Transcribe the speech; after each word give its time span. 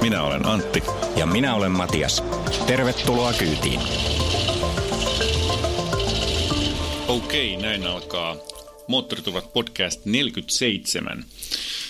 Minä 0.00 0.22
olen 0.22 0.46
Antti. 0.46 0.82
Ja 1.16 1.26
minä 1.26 1.54
olen 1.54 1.72
Matias. 1.72 2.22
Tervetuloa 2.66 3.32
kyytiin. 3.32 3.80
Okei, 7.08 7.56
näin 7.56 7.86
alkaa 7.86 8.36
Moottoriturvat 8.88 9.52
podcast 9.52 10.04
47. 10.04 11.24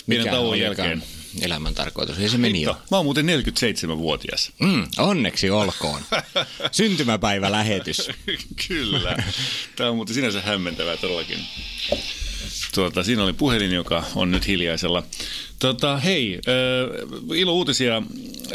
Pienen 0.08 0.30
tauon 0.30 0.50
on 0.50 0.60
jälkeen. 0.60 1.02
Elämän 1.40 1.74
tarkoitus. 1.74 2.18
Ei 2.18 2.28
se 2.28 2.38
meni 2.38 2.62
jo. 2.62 2.76
Mä 2.90 2.96
oon 2.96 3.06
muuten 3.06 3.26
47-vuotias. 3.26 4.52
Mm, 4.60 4.86
onneksi 4.98 5.50
olkoon. 5.50 6.02
Syntymäpäivä 6.72 7.52
lähetys. 7.52 8.10
Kyllä. 8.68 9.16
Tämä 9.76 9.90
on 9.90 9.96
muuten 9.96 10.14
sinänsä 10.14 10.40
hämmentävää 10.40 10.96
todellakin. 10.96 11.38
Tuota, 12.76 13.02
siinä 13.02 13.24
oli 13.24 13.32
puhelin, 13.32 13.72
joka 13.72 14.04
on 14.14 14.30
nyt 14.30 14.46
hiljaisella. 14.46 15.02
Tota, 15.58 15.96
hei, 15.96 16.38
äh, 16.48 17.38
ilo 17.38 17.52
uutisia. 17.52 18.02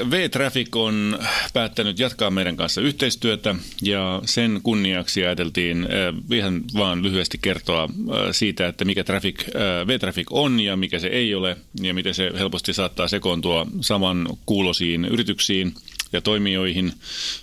V-Traffic 0.10 0.76
on 0.76 1.20
päättänyt 1.54 2.00
jatkaa 2.00 2.32
meidän 2.32 2.58
kanssa 2.58 2.82
yhteistyötä 2.82 3.56
ja 3.82 4.22
sen 4.26 4.60
kunniaksi 4.64 5.26
ajateltiin 5.26 5.84
äh, 5.84 6.38
ihan 6.38 6.62
vaan 6.78 7.04
lyhyesti 7.04 7.38
kertoa 7.42 7.84
äh, 7.84 7.90
siitä, 8.32 8.68
että 8.68 8.86
mikä 8.86 9.04
traffic, 9.04 9.40
äh, 9.40 9.88
V-Traffic 9.88 10.28
on 10.30 10.60
ja 10.60 10.78
mikä 10.78 11.00
se 11.00 11.08
ei 11.08 11.36
ole 11.36 11.58
ja 11.82 11.94
miten 11.94 12.14
se 12.14 12.32
helposti 12.40 12.74
saattaa 12.74 13.08
sekoontua 13.08 13.68
saman 13.82 14.28
kuulosiin 14.46 15.06
yrityksiin 15.06 15.74
ja 16.14 16.22
toimijoihin 16.22 16.94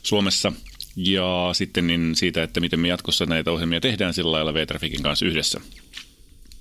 Suomessa 0.03 0.53
ja 0.97 1.51
sitten 1.53 1.87
niin 1.87 2.17
siitä, 2.17 2.43
että 2.43 2.61
miten 2.61 2.81
me 2.81 2.89
jatkossa 2.89 3.27
näitä 3.27 3.53
ohjelmia 3.53 3.81
tehdään 3.81 4.15
sillä 4.15 4.33
lailla 4.33 4.55
V-Trafficin 4.55 5.03
kanssa 5.03 5.27
yhdessä. 5.27 5.61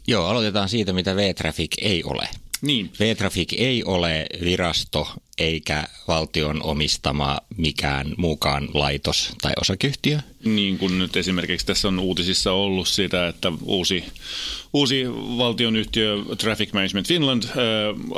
Joo, 0.08 0.26
aloitetaan 0.26 0.70
siitä, 0.70 0.94
mitä 0.94 1.16
V-Traffic 1.16 1.72
ei 1.82 2.04
ole. 2.04 2.30
Niin. 2.62 2.92
V-Traffic 3.00 3.54
ei 3.58 3.84
ole 3.84 4.26
virasto 4.44 5.08
eikä 5.38 5.84
valtion 6.08 6.64
omistama 6.64 7.38
mikään 7.58 8.14
muukaan 8.18 8.70
laitos 8.74 9.34
tai 9.42 9.52
osakeyhtiö. 9.62 10.20
Niin 10.44 10.78
kuin 10.78 11.00
nyt 11.00 11.18
esimerkiksi 11.18 11.66
tässä 11.66 11.88
on 11.88 12.00
uutisissa 12.00 12.52
ollut 12.52 12.88
sitä, 12.88 13.28
että 13.28 13.52
uusi, 13.62 14.04
uusi 14.74 15.06
valtionyhtiö 15.38 16.16
Traffic 16.38 16.74
Management 16.74 17.08
Finland 17.08 17.44
äh, 17.44 17.52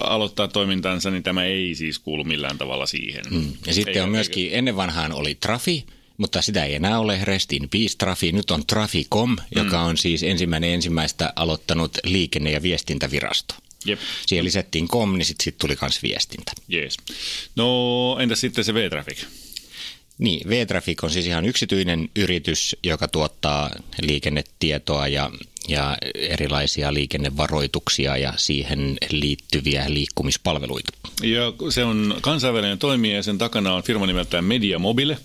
aloittaa 0.04 0.48
toimintansa, 0.48 1.12
niin 1.12 1.24
tämä 1.24 1.44
ei 1.44 1.76
siis 1.76 2.00
kuulu 2.00 2.24
millään 2.24 2.58
tavalla 2.58 2.86
siihen. 2.86 3.24
Mm. 3.30 3.54
Ja 3.68 3.74
sitten 3.74 3.92
Eikä- 3.92 4.04
on 4.04 4.10
myöskin, 4.10 4.50
ennen 4.52 4.76
vanhaan 4.76 5.14
oli 5.14 5.36
Trafi, 5.36 5.86
mutta 6.20 6.42
sitä 6.42 6.66
ei 6.66 6.76
enää 6.76 7.00
ole, 7.00 7.20
Rest 7.24 7.54
in 7.54 7.70
Peace 7.70 7.96
Trafi. 7.98 8.32
Nyt 8.32 8.52
on 8.52 8.66
Traficom, 8.66 9.38
joka 9.56 9.82
on 9.82 9.98
siis 9.98 10.24
ensimmäinen 10.24 10.70
ensimmäistä 10.70 11.34
aloittanut 11.36 11.98
liikenne- 12.04 12.52
ja 12.52 12.62
viestintävirasto. 12.62 13.56
Jep. 13.86 14.00
Siihen 14.26 14.46
lisättiin 14.46 14.88
kom, 14.88 15.18
niin 15.18 15.26
sitten 15.26 15.44
sit 15.44 15.58
tuli 15.58 15.78
myös 15.82 16.04
viestintä. 16.04 16.52
Jees. 16.68 16.98
No 17.56 18.18
entäs 18.20 18.42
sitten 18.42 18.64
se 18.64 18.74
V-Traffic? 18.74 19.24
Niin, 20.18 20.50
V-Traffic 20.50 21.04
on 21.04 21.12
siis 21.12 21.26
ihan 21.26 21.46
yksityinen 21.46 22.10
yritys, 22.16 22.76
joka 22.84 23.08
tuottaa 23.08 23.70
liikennetietoa 24.02 25.08
ja, 25.08 25.32
ja 25.70 25.98
erilaisia 26.16 26.94
liikennevaroituksia 26.94 28.18
ja 28.18 28.34
siihen 28.38 28.98
liittyviä 29.10 29.86
liikkumispalveluita. 29.88 30.92
Ja 31.24 31.54
se 31.70 31.84
on 31.84 32.16
kansainvälinen 32.22 32.78
toimija 32.78 33.16
ja 33.16 33.24
sen 33.24 33.38
takana 33.38 33.74
on 33.74 33.84
firma 33.84 34.06
nimeltään 34.06 34.44
Media 34.44 34.80
Mobile, 34.80 35.18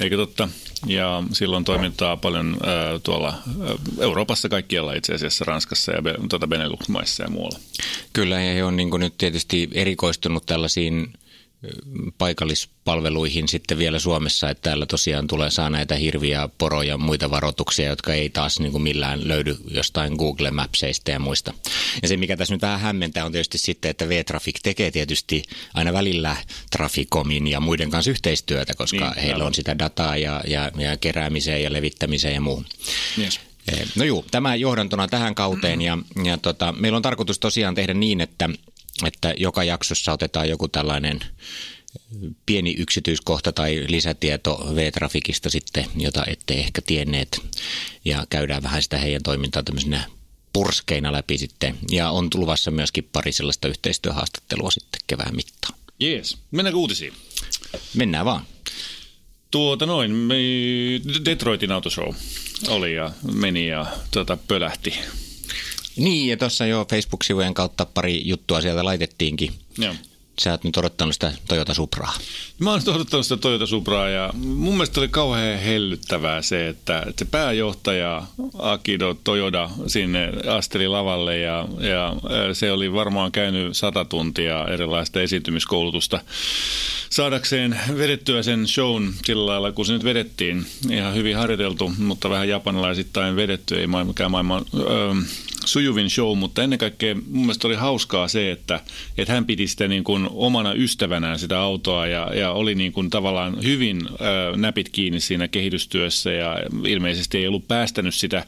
eikö 0.00 0.16
totta? 0.16 0.48
Ja 0.86 1.22
silloin 1.32 1.64
toimintaa 1.64 2.16
paljon 2.16 2.56
äh, 2.64 3.00
tuolla 3.02 3.28
äh, 3.28 3.34
Euroopassa 4.00 4.48
kaikkialla 4.48 4.94
itse 4.94 5.14
asiassa, 5.14 5.44
Ranskassa 5.44 5.92
ja 5.92 6.02
tuota 6.28 6.46
Benelux-maissa 6.46 7.22
ja 7.22 7.30
muualla. 7.30 7.58
Kyllä, 8.12 8.40
ja 8.40 8.54
he 8.54 8.64
on 8.64 8.76
niin 8.76 8.90
nyt 8.98 9.18
tietysti 9.18 9.68
erikoistunut 9.72 10.46
tällaisiin 10.46 11.12
paikallispalveluihin 12.18 13.48
sitten 13.48 13.78
vielä 13.78 13.98
Suomessa, 13.98 14.50
että 14.50 14.62
täällä 14.62 14.86
tosiaan 14.86 15.26
tulee 15.26 15.50
saa 15.50 15.70
näitä 15.70 15.94
hirviä 15.94 16.48
poroja 16.58 16.88
ja 16.88 16.98
muita 16.98 17.30
varoituksia, 17.30 17.88
jotka 17.88 18.14
ei 18.14 18.30
taas 18.30 18.60
niin 18.60 18.72
kuin 18.72 18.82
millään 18.82 19.28
löydy 19.28 19.56
jostain 19.70 20.12
Google 20.12 20.50
Mapseista 20.50 21.10
ja 21.10 21.18
muista. 21.18 21.54
Ja 22.02 22.08
se, 22.08 22.16
mikä 22.16 22.36
tässä 22.36 22.54
nyt 22.54 22.62
vähän 22.62 22.80
hämmentää, 22.80 23.24
on 23.24 23.32
tietysti 23.32 23.58
sitten, 23.58 23.90
että 23.90 24.08
V-Traffic 24.08 24.56
tekee 24.62 24.90
tietysti 24.90 25.42
aina 25.74 25.92
välillä 25.92 26.36
Traficomin 26.70 27.46
ja 27.46 27.60
muiden 27.60 27.90
kanssa 27.90 28.10
yhteistyötä, 28.10 28.74
koska 28.74 29.10
Niin, 29.10 29.24
heillä 29.24 29.44
on 29.44 29.54
sitä 29.54 29.78
dataa 29.78 30.16
ja, 30.16 30.40
ja, 30.46 30.70
ja 30.78 30.96
keräämiseen 30.96 31.62
ja 31.62 31.72
levittämiseen 31.72 32.34
ja 32.34 32.40
muuhun. 32.40 32.66
Yes. 33.18 33.40
Eh, 33.72 33.88
No 33.96 34.04
juu, 34.04 34.24
tämä 34.30 34.54
johdantona 34.54 35.08
tähän 35.08 35.34
kauteen 35.34 35.82
ja, 35.88 35.98
ja 36.24 36.38
tota, 36.38 36.72
meillä 36.72 36.96
on 36.96 37.02
tarkoitus 37.02 37.38
tosiaan 37.38 37.74
tehdä 37.74 37.94
niin, 37.94 38.20
että, 38.20 38.50
että 39.06 39.34
joka 39.36 39.64
jaksossa 39.64 40.12
otetaan 40.12 40.48
joku 40.48 40.68
tällainen 40.68 41.20
pieni 42.46 42.74
yksityiskohta 42.78 43.52
tai 43.52 43.84
lisätieto 43.88 44.72
V-Trafikista 44.74 45.50
sitten, 45.50 45.84
jota 45.96 46.24
ette 46.26 46.54
ehkä 46.54 46.82
tienneet 46.86 47.40
ja 48.04 48.26
käydään 48.30 48.62
vähän 48.62 48.82
sitä 48.82 48.98
heidän 48.98 49.22
toimintaa 49.22 49.62
tämmöisenä 49.62 50.04
purskeina 50.52 51.12
läpi 51.12 51.38
sitten 51.38 51.78
ja 51.90 52.10
on 52.10 52.30
tulvassa 52.30 52.70
myöskin 52.70 53.08
pari 53.12 53.32
sellaista 53.32 53.68
yhteistyöhaastattelua 53.68 54.70
sitten 54.70 55.00
kevään 55.06 55.36
mittaan. 55.36 55.78
Jees. 56.00 56.38
Mennäänkö 56.50 56.78
uutisiin? 56.78 57.12
Mennään 57.94 58.24
vaan. 58.24 58.46
Tuota 59.50 59.86
noin, 59.86 60.10
me 60.10 60.34
Detroitin 61.24 61.72
autoshow 61.72 62.14
oli 62.68 62.94
ja 62.94 63.10
meni 63.32 63.68
ja 63.68 63.86
tuota, 64.10 64.36
pölähti. 64.36 64.94
Niin 65.96 66.28
ja 66.28 66.36
tuossa 66.36 66.66
jo 66.66 66.86
Facebook-sivujen 66.90 67.54
kautta 67.54 67.86
pari 67.86 68.22
juttua 68.24 68.60
sieltä 68.60 68.84
laitettiinkin. 68.84 69.52
Joo. 69.78 69.94
Sä 70.40 70.50
oot 70.50 70.64
nyt 70.64 70.76
odottanut 70.76 71.14
sitä 71.14 71.32
Toyota 71.48 71.74
Supraa. 71.74 72.12
Mä 72.58 72.70
oon 72.70 72.80
odottanut 72.86 73.26
sitä 73.26 73.36
Toyota 73.36 73.66
Supraa 73.66 74.08
ja 74.08 74.30
mun 74.34 74.74
mielestä 74.74 75.00
oli 75.00 75.08
kauhean 75.08 75.58
hellyttävää 75.58 76.42
se, 76.42 76.68
että, 76.68 77.04
että 77.08 77.24
se 77.24 77.30
pääjohtaja 77.30 78.22
Akido 78.58 79.16
Toyoda 79.24 79.70
sinne 79.86 80.32
asteli 80.56 80.88
lavalle 80.88 81.38
ja, 81.38 81.68
ja 81.80 82.16
se 82.54 82.72
oli 82.72 82.92
varmaan 82.92 83.32
käynyt 83.32 83.76
sata 83.76 84.04
tuntia 84.04 84.68
erilaista 84.68 85.20
esiintymiskoulutusta 85.20 86.20
saadakseen 87.10 87.80
vedettyä 87.98 88.42
sen 88.42 88.68
shown 88.68 89.12
sillä 89.24 89.46
lailla, 89.46 89.72
kun 89.72 89.86
se 89.86 89.92
nyt 89.92 90.04
vedettiin. 90.04 90.66
Ihan 90.90 91.14
hyvin 91.14 91.36
harjoiteltu, 91.36 91.92
mutta 91.98 92.30
vähän 92.30 92.48
japanilaisittain 92.48 93.36
vedetty, 93.36 93.80
ei 93.80 93.86
maailman, 93.86 94.10
mikään 94.10 94.30
maailman 94.30 94.64
öö, 94.74 95.14
sujuvin 95.64 96.10
show, 96.10 96.38
mutta 96.38 96.62
ennen 96.62 96.78
kaikkea 96.78 97.14
mun 97.14 97.40
mielestä 97.40 97.68
oli 97.68 97.74
hauskaa 97.74 98.28
se, 98.28 98.50
että, 98.50 98.80
että 99.18 99.32
hän 99.32 99.46
piti 99.46 99.68
sitä 99.68 99.88
niin 99.88 100.04
kuin 100.04 100.28
omana 100.30 100.72
ystävänään 100.72 101.38
sitä 101.38 101.60
autoa 101.60 102.06
ja, 102.06 102.34
ja 102.34 102.50
oli 102.50 102.74
niin 102.74 102.92
kuin 102.92 103.10
tavallaan 103.10 103.62
hyvin 103.62 104.08
ö, 104.08 104.56
näpit 104.56 104.88
kiinni 104.88 105.20
siinä 105.20 105.48
kehitystyössä 105.48 106.32
ja 106.32 106.56
ilmeisesti 106.86 107.38
ei 107.38 107.48
ollut 107.48 107.68
päästänyt 107.68 108.14
sitä 108.14 108.44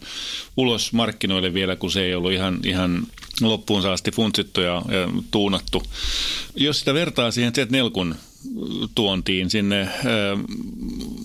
ulos 0.57 0.93
markkinoille 0.93 1.55
vielä, 1.55 1.77
kun 1.77 1.91
se 1.91 2.03
ei 2.03 2.15
ollut 2.15 2.33
ihan, 2.33 2.59
ihan 2.65 3.07
loppuun 3.41 3.87
asti 3.87 4.11
funtsittu 4.11 4.61
ja, 4.61 4.75
ja 4.75 5.23
tuunattu. 5.31 5.83
Jos 6.57 6.79
sitä 6.79 6.95
vertaa 6.95 7.31
siihen 7.31 7.53
Z4 7.59 8.15
tuontiin 8.95 9.51
sinne, 9.51 9.81
ö, 9.81 10.37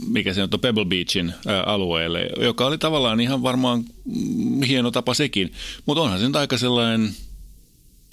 mikä 0.07 0.33
se 0.33 0.43
on, 0.43 0.49
Pebble 0.61 0.85
Beachin 0.85 1.33
ö, 1.45 1.61
alueelle, 1.65 2.29
joka 2.41 2.65
oli 2.65 2.77
tavallaan 2.77 3.19
ihan 3.19 3.43
varmaan 3.43 3.83
hieno 4.67 4.91
tapa 4.91 5.13
sekin, 5.13 5.53
mutta 5.85 6.01
onhan 6.01 6.19
se 6.19 6.27
nyt 6.27 6.35
aika 6.35 6.57
sellainen 6.57 7.15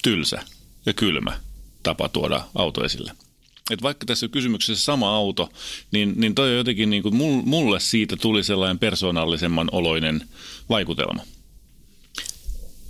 tylsä 0.03 0.43
ja 0.87 0.93
kylmä 0.93 1.41
tapa 1.83 2.09
tuoda 2.09 2.45
auto 2.55 2.85
esille. 2.85 3.13
Et 3.71 3.83
vaikka 3.83 4.07
tässä 4.07 4.29
kysymyksessä 4.29 4.85
sama 4.85 5.17
auto, 5.17 5.49
niin, 5.93 6.13
niin 6.17 6.35
toi 6.35 6.57
jotenkin 6.57 6.91
niin 6.91 7.03
kuin 7.03 7.15
mulle 7.45 7.81
siitä 7.81 8.17
tuli 8.17 8.45
sellainen 8.45 8.79
persoonallisemman 8.79 9.69
oloinen 9.73 10.29
vaikutelma. 10.69 11.23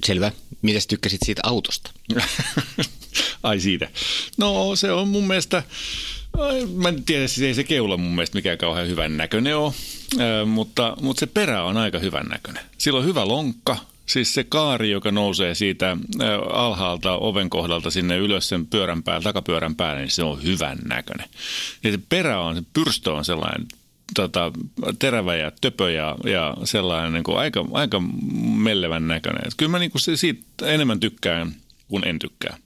Selvä. 0.04 0.32
Mitäs 0.62 0.86
tykkäsit 0.86 1.20
siitä 1.24 1.42
autosta? 1.44 1.90
Ai 3.42 3.60
siitä. 3.60 3.88
No 4.36 4.76
se 4.76 4.92
on 4.92 5.08
mun 5.08 5.26
mielestä, 5.26 5.62
mä 6.74 6.88
en 6.88 7.04
tiedä, 7.04 7.28
siis 7.28 7.46
ei 7.46 7.54
se 7.54 7.64
keula 7.64 7.96
mun 7.96 8.14
mielestä 8.14 8.38
mikään 8.38 8.58
kauhean 8.58 8.88
hyvän 8.88 9.16
näköinen 9.16 9.56
ole, 9.56 9.72
mutta, 10.46 10.96
mutta 11.00 11.20
se 11.20 11.26
perä 11.26 11.64
on 11.64 11.76
aika 11.76 11.98
hyvän 11.98 12.26
näköinen. 12.26 12.64
Sillä 12.78 12.98
on 12.98 13.04
hyvä 13.04 13.28
lonkka, 13.28 13.76
Siis 14.06 14.34
se 14.34 14.44
kaari, 14.44 14.90
joka 14.90 15.10
nousee 15.10 15.54
siitä 15.54 15.96
alhaalta 16.52 17.12
oven 17.12 17.50
kohdalta 17.50 17.90
sinne 17.90 18.16
ylös 18.16 18.48
sen 18.48 18.66
pyörän 18.66 19.02
päälle, 19.02 19.22
takapyörän 19.22 19.76
päälle, 19.76 20.00
niin 20.00 20.10
se 20.10 20.22
on 20.22 20.42
hyvän 20.42 20.78
näköinen. 20.84 21.28
Ja 21.82 21.92
se 21.92 21.98
perä 22.08 22.40
on, 22.40 22.56
se 22.56 22.62
pyrstö 22.72 23.12
on 23.12 23.24
sellainen 23.24 23.66
tota, 24.14 24.52
terävä 24.98 25.36
ja 25.36 25.52
töpö 25.60 25.90
ja, 25.90 26.16
ja 26.24 26.56
sellainen 26.64 27.12
niin 27.12 27.24
kuin 27.24 27.38
aika, 27.38 27.64
aika 27.72 28.02
mellevän 28.56 29.08
näköinen. 29.08 29.46
Et 29.46 29.54
kyllä 29.56 29.70
mä 29.70 29.78
niin 29.78 29.90
kuin 29.90 30.02
siitä 30.16 30.42
enemmän 30.66 31.00
tykkään 31.00 31.52
kuin 31.88 32.08
en 32.08 32.18
tykkää. 32.18 32.58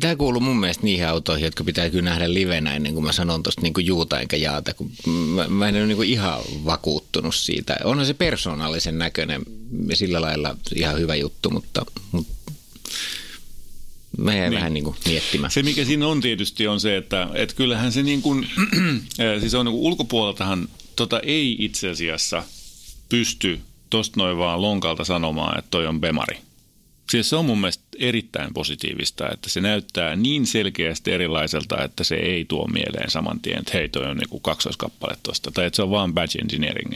Tämä 0.00 0.16
kuuluu 0.16 0.40
mun 0.40 0.60
mielestä 0.60 0.82
niihin 0.82 1.08
autoihin, 1.08 1.44
jotka 1.44 1.64
pitää 1.64 1.90
kyllä 1.90 2.04
nähdä 2.04 2.34
livenä 2.34 2.74
ennen 2.74 2.94
kuin 2.94 3.04
mä 3.04 3.12
sanon 3.12 3.42
tuosta 3.42 3.62
niin 3.62 3.86
juuta 3.86 4.20
enkä 4.20 4.36
jaata, 4.36 4.74
kun 4.74 4.90
mä, 5.06 5.48
mä 5.48 5.68
en 5.68 5.74
ole 5.74 5.86
niin 5.86 5.96
kuin 5.96 6.08
ihan 6.08 6.40
vakuuttunut 6.64 7.34
siitä. 7.34 7.76
Onhan 7.84 8.06
se 8.06 8.14
persoonallisen 8.14 8.98
näköinen 8.98 9.42
sillä 9.94 10.20
lailla 10.20 10.56
ihan 10.74 10.98
hyvä 10.98 11.14
juttu, 11.14 11.50
mutta, 11.50 11.86
mutta 12.12 12.43
mä 14.18 14.34
jäin 14.34 14.50
niin. 14.50 14.58
vähän 14.58 14.74
niin 14.74 14.84
kuin 14.84 14.96
miettimään. 15.06 15.50
Se 15.50 15.62
mikä 15.62 15.84
siinä 15.84 16.08
on 16.08 16.20
tietysti 16.20 16.66
on 16.66 16.80
se, 16.80 16.96
että, 16.96 17.28
että 17.34 17.54
kyllähän 17.54 17.92
se 17.92 18.02
niin 18.02 18.22
kuin, 18.22 18.46
siis 19.40 19.54
on 19.54 19.66
niin 19.66 19.74
kuin 19.74 19.84
ulkopuoleltahan 19.84 20.68
tota 20.96 21.20
ei 21.20 21.56
itse 21.58 21.90
asiassa 21.90 22.42
pysty 23.08 23.60
tosta 23.90 24.20
noin 24.20 24.38
vaan 24.38 24.62
lonkalta 24.62 25.04
sanomaan, 25.04 25.58
että 25.58 25.70
toi 25.70 25.86
on 25.86 26.00
Bemari. 26.00 26.38
Siis 27.10 27.30
se 27.30 27.36
on 27.36 27.44
mun 27.44 27.60
mielestä 27.60 27.84
erittäin 27.98 28.54
positiivista, 28.54 29.28
että 29.32 29.50
se 29.50 29.60
näyttää 29.60 30.16
niin 30.16 30.46
selkeästi 30.46 31.12
erilaiselta, 31.12 31.84
että 31.84 32.04
se 32.04 32.14
ei 32.14 32.44
tuo 32.44 32.66
mieleen 32.66 33.10
saman 33.10 33.40
tien, 33.40 33.58
että 33.58 33.70
hei 33.74 33.88
toi 33.88 34.06
on 34.06 34.16
niin 34.16 34.40
kaksoiskappale 34.42 35.16
tuosta, 35.22 35.50
tai 35.50 35.66
että 35.66 35.76
se 35.76 35.82
on 35.82 35.90
vaan 35.90 36.14
badge 36.14 36.38
engineering. 36.38 36.94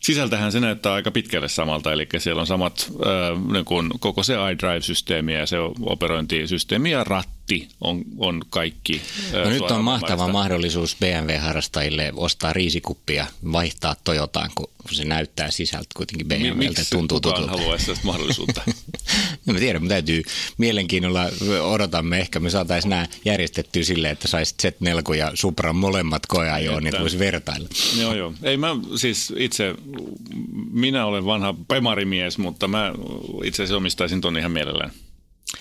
Sisältähän 0.00 0.52
se 0.52 0.60
näyttää 0.60 0.92
aika 0.92 1.10
pitkälle 1.10 1.48
samalta, 1.48 1.92
eli 1.92 2.08
siellä 2.18 2.40
on 2.40 2.46
samat 2.46 2.90
äh, 2.90 3.52
niin 3.52 3.64
kuin 3.64 3.90
koko 4.00 4.22
se 4.22 4.34
iDrive-systeemi 4.34 5.34
ja 5.34 5.46
se 5.46 5.56
operointisysteemi 5.80 6.90
ja 6.90 7.04
ratti 7.04 7.68
on, 7.80 8.02
on 8.18 8.42
kaikki. 8.50 9.02
Äh, 9.34 9.44
no 9.44 9.50
nyt 9.50 9.62
on 9.62 9.84
mahtava 9.84 10.28
mahdollisuus 10.28 10.96
BMW-harrastajille 11.00 12.12
ostaa 12.16 12.52
riisikuppia, 12.52 13.26
vaihtaa 13.52 13.96
Toyotaan, 14.04 14.50
kun 14.54 14.68
se 14.90 15.04
näyttää 15.04 15.50
sisältä 15.50 15.88
kuitenkin 15.96 16.28
BMWltä. 16.28 16.54
Miksi 16.54 16.90
tuntuu 16.90 17.20
kukaan 17.20 17.48
haluaisi 17.48 17.84
sellaista 17.84 18.06
mahdollisuutta? 18.06 18.62
no 19.46 19.52
mä 19.52 19.58
tiedän, 19.58 19.82
mutta 19.82 19.94
täytyy 19.94 20.22
mielenkiinnolla 20.58 21.28
odotamme. 21.62 22.18
Ehkä 22.18 22.40
me 22.40 22.50
saataisiin 22.50 22.90
nämä 22.90 23.06
järjestettyä 23.24 23.82
silleen, 23.82 24.12
että 24.12 24.28
saisi 24.28 24.54
Z4 24.62 25.14
ja 25.14 25.30
Supran 25.34 25.76
molemmat 25.76 26.26
koeajoon, 26.26 26.84
niin 26.84 27.00
voisi 27.00 27.18
vertailla. 27.18 27.68
Joo, 28.00 28.14
joo. 28.14 28.34
Ei 28.42 28.56
mä 28.56 28.68
siis 28.96 29.32
itse, 29.36 29.74
minä 30.70 31.06
olen 31.06 31.24
vanha 31.24 31.54
pemarimies, 31.68 32.38
mutta 32.38 32.68
mä 32.68 32.92
itse 33.44 33.62
asiassa 33.62 33.76
omistaisin 33.76 34.20
ton 34.20 34.38
ihan 34.38 34.52
mielellään. 34.52 34.90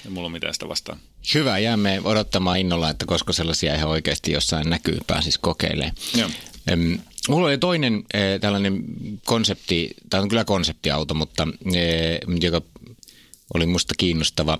Ei 0.05 0.11
mulla 0.11 0.29
mitään 0.29 0.53
sitä 0.53 0.67
vastaan. 0.67 0.97
Hyvä, 1.33 1.59
jäämme 1.59 2.01
odottamaan 2.03 2.59
innolla, 2.59 2.89
että 2.89 3.05
koska 3.05 3.33
sellaisia 3.33 3.75
ihan 3.75 3.89
oikeasti 3.89 4.31
jossain 4.31 4.69
näkyy, 4.69 4.97
pääsisi 5.07 5.39
kokeilemaan. 5.41 5.95
Joo. 6.15 6.29
Mulla 7.29 7.47
oli 7.47 7.57
toinen 7.57 7.93
äh, 8.15 8.21
tällainen 8.41 8.83
konsepti, 9.25 9.95
tämä 10.09 10.23
on 10.23 10.29
kyllä 10.29 10.45
konseptiauto, 10.45 11.13
mutta 11.13 11.43
äh, 11.43 12.39
joka 12.41 12.61
oli 13.53 13.65
musta 13.65 13.94
kiinnostava. 13.98 14.59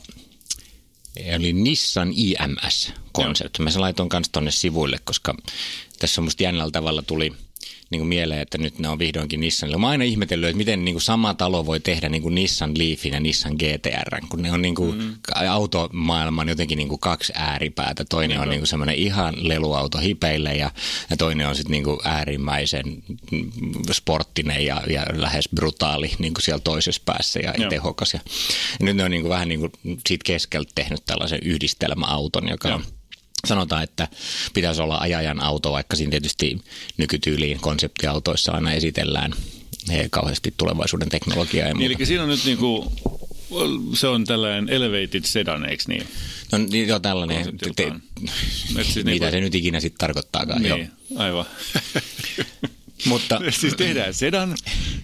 Eli 1.16 1.54
Nissan 1.54 2.14
IMS-konsertti. 2.14 3.64
Mä 3.64 3.72
sen 3.72 3.82
laitoin 3.82 4.10
kanssa 4.10 4.32
tonne 4.32 4.52
sivuille, 4.52 5.00
koska 5.04 5.36
tässä 6.00 6.22
musta 6.22 6.44
jännällä 6.44 6.72
tavalla 6.72 7.02
tuli– 7.02 7.34
niin 7.92 8.00
kuin 8.00 8.08
mieleen, 8.08 8.42
että 8.42 8.58
nyt 8.58 8.80
ne 8.80 8.90
on 8.90 9.00
vihdoinkin 9.00 9.40
Nissanilla. 9.40 9.78
Mä 9.78 9.88
oon 9.88 9.92
aina 9.92 10.04
ihmetellyt, 10.04 10.50
että 10.50 10.58
miten 10.58 10.86
niin 10.86 10.96
kuin 10.96 11.02
sama 11.02 11.34
talo 11.34 11.66
voi 11.66 11.80
tehdä 11.80 12.10
niin 12.10 12.22
kuin 12.22 12.36
Nissan 12.36 12.78
Leafin 12.78 13.14
ja 13.14 13.20
Nissan 13.20 13.56
GTR, 13.56 14.22
kun 14.30 14.42
ne 14.42 14.52
on 14.52 14.62
niin 14.62 14.76
kuin 14.76 14.98
mm. 14.98 15.16
automaailman 15.50 16.50
jotenkin 16.50 16.78
niin 16.78 16.88
kuin 16.88 17.00
kaksi 17.00 17.34
ääripäätä. 17.36 18.06
Toinen 18.06 18.30
niin 18.30 18.42
on 18.42 18.50
niin 18.50 18.60
kuin 18.60 18.68
semmoinen 18.68 18.96
ihan 18.96 19.34
leluauto 19.38 19.98
hipeille 19.98 20.56
ja, 20.56 20.72
ja 21.10 21.18
toinen 21.18 21.48
on 21.48 21.56
sitten 21.56 21.72
niin 21.72 21.84
kuin 21.84 22.00
äärimmäisen 22.04 23.04
sporttinen 23.92 24.66
ja, 24.66 24.82
ja 24.88 25.06
lähes 25.14 25.50
brutaali 25.56 26.12
niin 26.20 26.34
kuin 26.34 26.44
siellä 26.44 26.62
toisessa 26.64 27.02
päässä 27.06 27.40
ja 27.40 27.54
Joo. 27.58 27.70
tehokas. 27.70 28.14
Ja, 28.14 28.20
ja 28.80 28.86
nyt 28.86 28.96
ne 28.96 29.04
on 29.04 29.12
niin 29.12 29.22
kuin 29.22 29.30
vähän 29.30 29.48
niin 29.48 29.60
kuin 29.60 29.72
siitä 30.08 30.24
keskeltä 30.24 30.72
tehnyt 30.76 31.06
tällaisen 31.06 31.40
yhdistelmäauton, 31.44 32.50
joka 32.50 32.68
Joo. 32.68 32.78
on 32.78 32.84
sanotaan, 33.48 33.84
että 33.84 34.08
pitäisi 34.54 34.82
olla 34.82 34.98
ajajan 34.98 35.44
auto, 35.44 35.72
vaikka 35.72 35.96
siinä 35.96 36.12
tietysti 36.12 36.62
nykytyyliin 36.98 37.60
konseptiautoissa 37.60 38.52
aina 38.52 38.74
esitellään 38.74 39.34
kauheasti 40.10 40.54
tulevaisuuden 40.58 41.10
teknologiaa. 41.10 41.68
Ja 41.68 41.74
niin, 41.74 41.92
eli 41.92 42.06
siinä 42.06 42.24
on 42.24 42.30
nyt 42.30 42.46
niin 42.46 42.58
kuin, 42.58 42.90
se 43.94 44.08
on 44.08 44.26
tällainen 44.26 44.70
elevated 44.70 45.24
sedan, 45.24 45.70
eikö 45.70 45.84
niin? 45.88 46.08
No 46.52 46.58
niin, 46.58 46.88
joo, 46.88 47.00
tällainen. 47.00 47.58
Te, 47.58 47.72
te, 47.76 47.92
siis 48.84 49.06
mitä 49.06 49.26
niin 49.26 49.32
se 49.32 49.40
nyt 49.40 49.56
ikinä 49.56 49.80
sitten 49.80 50.00
tarkoittaakaan. 50.00 50.62
Niin, 50.62 50.92
jo. 51.10 51.20
aivan. 51.20 51.46
Mutta, 53.06 53.42
siis 53.50 53.74
tehdään 53.74 54.14
sedan 54.14 54.56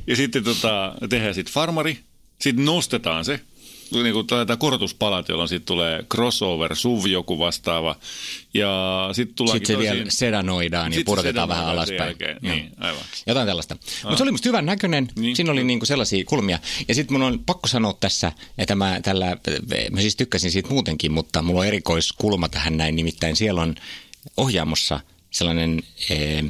ja 0.08 0.16
sitten 0.16 0.44
tota, 0.44 0.96
tehdään 1.10 1.34
sitten 1.34 1.54
farmari, 1.54 2.00
sitten 2.42 2.66
nostetaan 2.66 3.26
se 3.26 3.40
niin 3.92 4.14
kuin 4.14 4.28
tätä 4.28 4.58
korotuspalat, 4.58 5.30
jolloin 5.30 5.50
sitten 5.50 5.66
tulee 5.66 6.06
crossover, 6.14 6.76
SUV 6.76 7.06
joku 7.06 7.40
vastaava. 7.40 7.96
Ja 8.54 9.10
sitten 9.12 9.36
tullaan 9.36 9.58
Sitten 9.58 9.76
se 9.76 9.80
vielä 9.80 10.06
sedanoidaan 10.10 10.94
ja 10.94 11.02
pudotetaan 11.06 11.50
vähän 11.50 11.66
alaspäin. 11.66 12.16
Niin, 12.42 12.72
aivan. 12.80 13.02
Jotain 13.28 13.48
tällaista. 13.48 13.78
Mutta 14.04 14.18
se 14.18 14.24
oli 14.24 14.32
musta 14.32 14.50
hyvän 14.50 14.66
näköinen. 14.66 15.08
Niin. 15.16 15.36
Siinä 15.36 15.52
oli 15.52 15.64
niinku 15.64 15.86
sellaisia 15.86 16.26
kulmia. 16.26 16.60
Ja 16.88 16.96
sitten 16.96 17.14
mun 17.14 17.22
on 17.22 17.40
pakko 17.46 17.68
sanoa 17.68 17.94
tässä, 18.00 18.32
että 18.58 18.76
mä 18.76 19.00
tällä, 19.04 19.38
mä 19.92 20.02
siis 20.02 20.16
tykkäsin 20.16 20.52
siitä 20.52 20.70
muutenkin, 20.70 21.12
mutta 21.12 21.42
mulla 21.42 21.60
on 21.60 21.68
erikoiskulma 21.68 22.50
tähän 22.50 22.78
näin. 22.78 22.96
Nimittäin 22.96 23.36
siellä 23.36 23.62
on 23.62 23.76
ohjaamossa 24.38 25.00
sellainen 25.32 25.84
eh, 26.10 26.44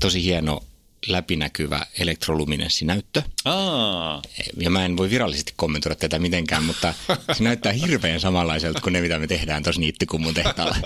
tosi 0.00 0.24
hieno 0.24 0.62
läpinäkyvä 1.06 1.86
elektroluminenssinäyttö. 1.98 3.22
Aa. 3.44 4.22
Ja 4.56 4.70
mä 4.70 4.84
en 4.84 4.96
voi 4.96 5.10
virallisesti 5.10 5.52
kommentoida 5.56 5.94
tätä 5.94 6.18
mitenkään, 6.18 6.64
mutta 6.64 6.94
se 7.32 7.44
näyttää 7.44 7.72
hirveän 7.72 8.20
samanlaiselta 8.20 8.80
kuin 8.80 8.92
ne, 8.92 9.00
mitä 9.00 9.18
me 9.18 9.26
tehdään 9.26 9.62
tuossa 9.62 9.80
niittikummun 9.80 10.34
tehtaalla. 10.34 10.76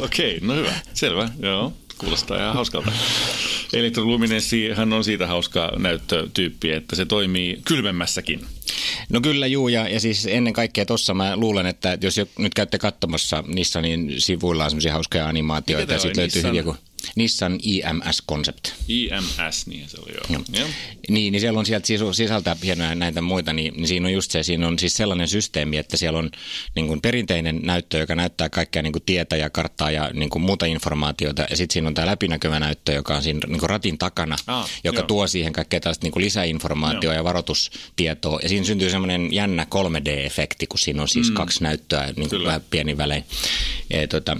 Okei, 0.00 0.36
okay, 0.36 0.48
no 0.48 0.54
hyvä. 0.54 0.72
Selvä, 0.94 1.28
joo. 1.38 1.72
Kuulostaa 1.98 2.36
ihan 2.36 2.54
hauskalta. 2.54 2.92
Elektroluminessi 3.72 4.70
on 4.94 5.04
siitä 5.04 5.26
hauska 5.26 5.72
näyttötyyppi, 5.78 6.70
että 6.70 6.96
se 6.96 7.04
toimii 7.04 7.60
kylmemmässäkin. 7.64 8.46
No 9.08 9.20
kyllä, 9.20 9.46
juu, 9.46 9.68
ja, 9.68 9.88
ja 9.88 10.00
siis 10.00 10.26
ennen 10.26 10.52
kaikkea 10.52 10.86
tuossa 10.86 11.14
mä 11.14 11.36
luulen, 11.36 11.66
että 11.66 11.98
jos 12.00 12.16
nyt 12.38 12.54
käytte 12.54 12.78
katsomassa 12.78 13.44
Nissanin 13.46 14.20
sivuilla 14.20 14.64
on 14.64 14.70
semmoisia 14.70 14.92
hauskoja 14.92 15.28
animaatioita, 15.28 15.92
ja 15.92 15.98
sitten 15.98 16.20
löytyy 16.20 16.42
Nissan... 16.42 16.56
joku... 16.56 16.76
Nissan 17.16 17.58
IMS 17.62 18.22
Concept. 18.28 18.68
IMS, 18.88 19.66
niin 19.66 19.88
se 19.88 19.96
oli 20.02 20.12
joo. 20.12 20.24
No. 20.28 20.66
Niin, 21.08 21.32
niin 21.32 21.40
siellä 21.40 21.58
on 21.58 21.66
sieltä 21.66 21.86
sisältä 22.12 22.56
hienoja 22.62 22.94
näitä 22.94 23.20
muita, 23.20 23.52
niin, 23.52 23.74
niin 23.74 23.88
siinä 23.88 24.06
on 24.06 24.12
just 24.12 24.30
se, 24.30 24.42
siinä 24.42 24.68
on 24.68 24.78
siis 24.78 24.94
sellainen 24.94 25.28
systeemi, 25.28 25.76
että 25.76 25.96
siellä 25.96 26.18
on 26.18 26.30
niin 26.74 26.86
kuin 26.86 27.00
perinteinen 27.00 27.60
näyttö, 27.62 27.98
joka 27.98 28.14
näyttää 28.14 28.48
kaikkea 28.48 28.82
niin 28.82 28.92
kuin 28.92 29.02
tietä 29.06 29.36
ja 29.36 29.50
karttaa 29.50 29.90
ja 29.90 30.10
niin 30.12 30.30
kuin 30.30 30.42
muuta 30.42 30.66
informaatiota, 30.66 31.46
ja 31.50 31.56
sitten 31.56 31.72
siinä 31.72 31.88
on 31.88 31.94
tämä 31.94 32.06
läpinäkyvä 32.06 32.60
näyttö, 32.60 32.92
joka 32.92 33.16
on 33.16 33.22
siinä 33.22 33.40
niin 33.46 33.60
kuin 33.60 33.70
ratin 33.70 33.98
takana, 33.98 34.36
ah, 34.46 34.70
joka 34.84 34.98
joo. 34.98 35.06
tuo 35.06 35.26
siihen 35.26 35.52
kaikkea 35.52 35.80
tällaista 35.80 36.04
niin 36.04 36.12
kuin 36.12 36.24
lisäinformaatiota 36.24 37.16
ja 37.16 37.24
varoitustietoa, 37.24 38.38
ja 38.42 38.48
siinä 38.48 38.66
syntyy 38.66 38.90
semmoinen 38.90 39.34
jännä 39.34 39.66
3D-efekti, 39.74 40.66
kun 40.68 40.78
siinä 40.78 41.02
on 41.02 41.08
siis 41.08 41.28
mm. 41.28 41.34
kaksi 41.34 41.62
näyttöä 41.62 42.12
niin 42.16 42.30
kuin 42.30 42.44
vähän 42.44 42.62
pieni 42.70 42.96
välein. 42.96 43.24
Ja, 43.90 44.08
tuota, 44.08 44.36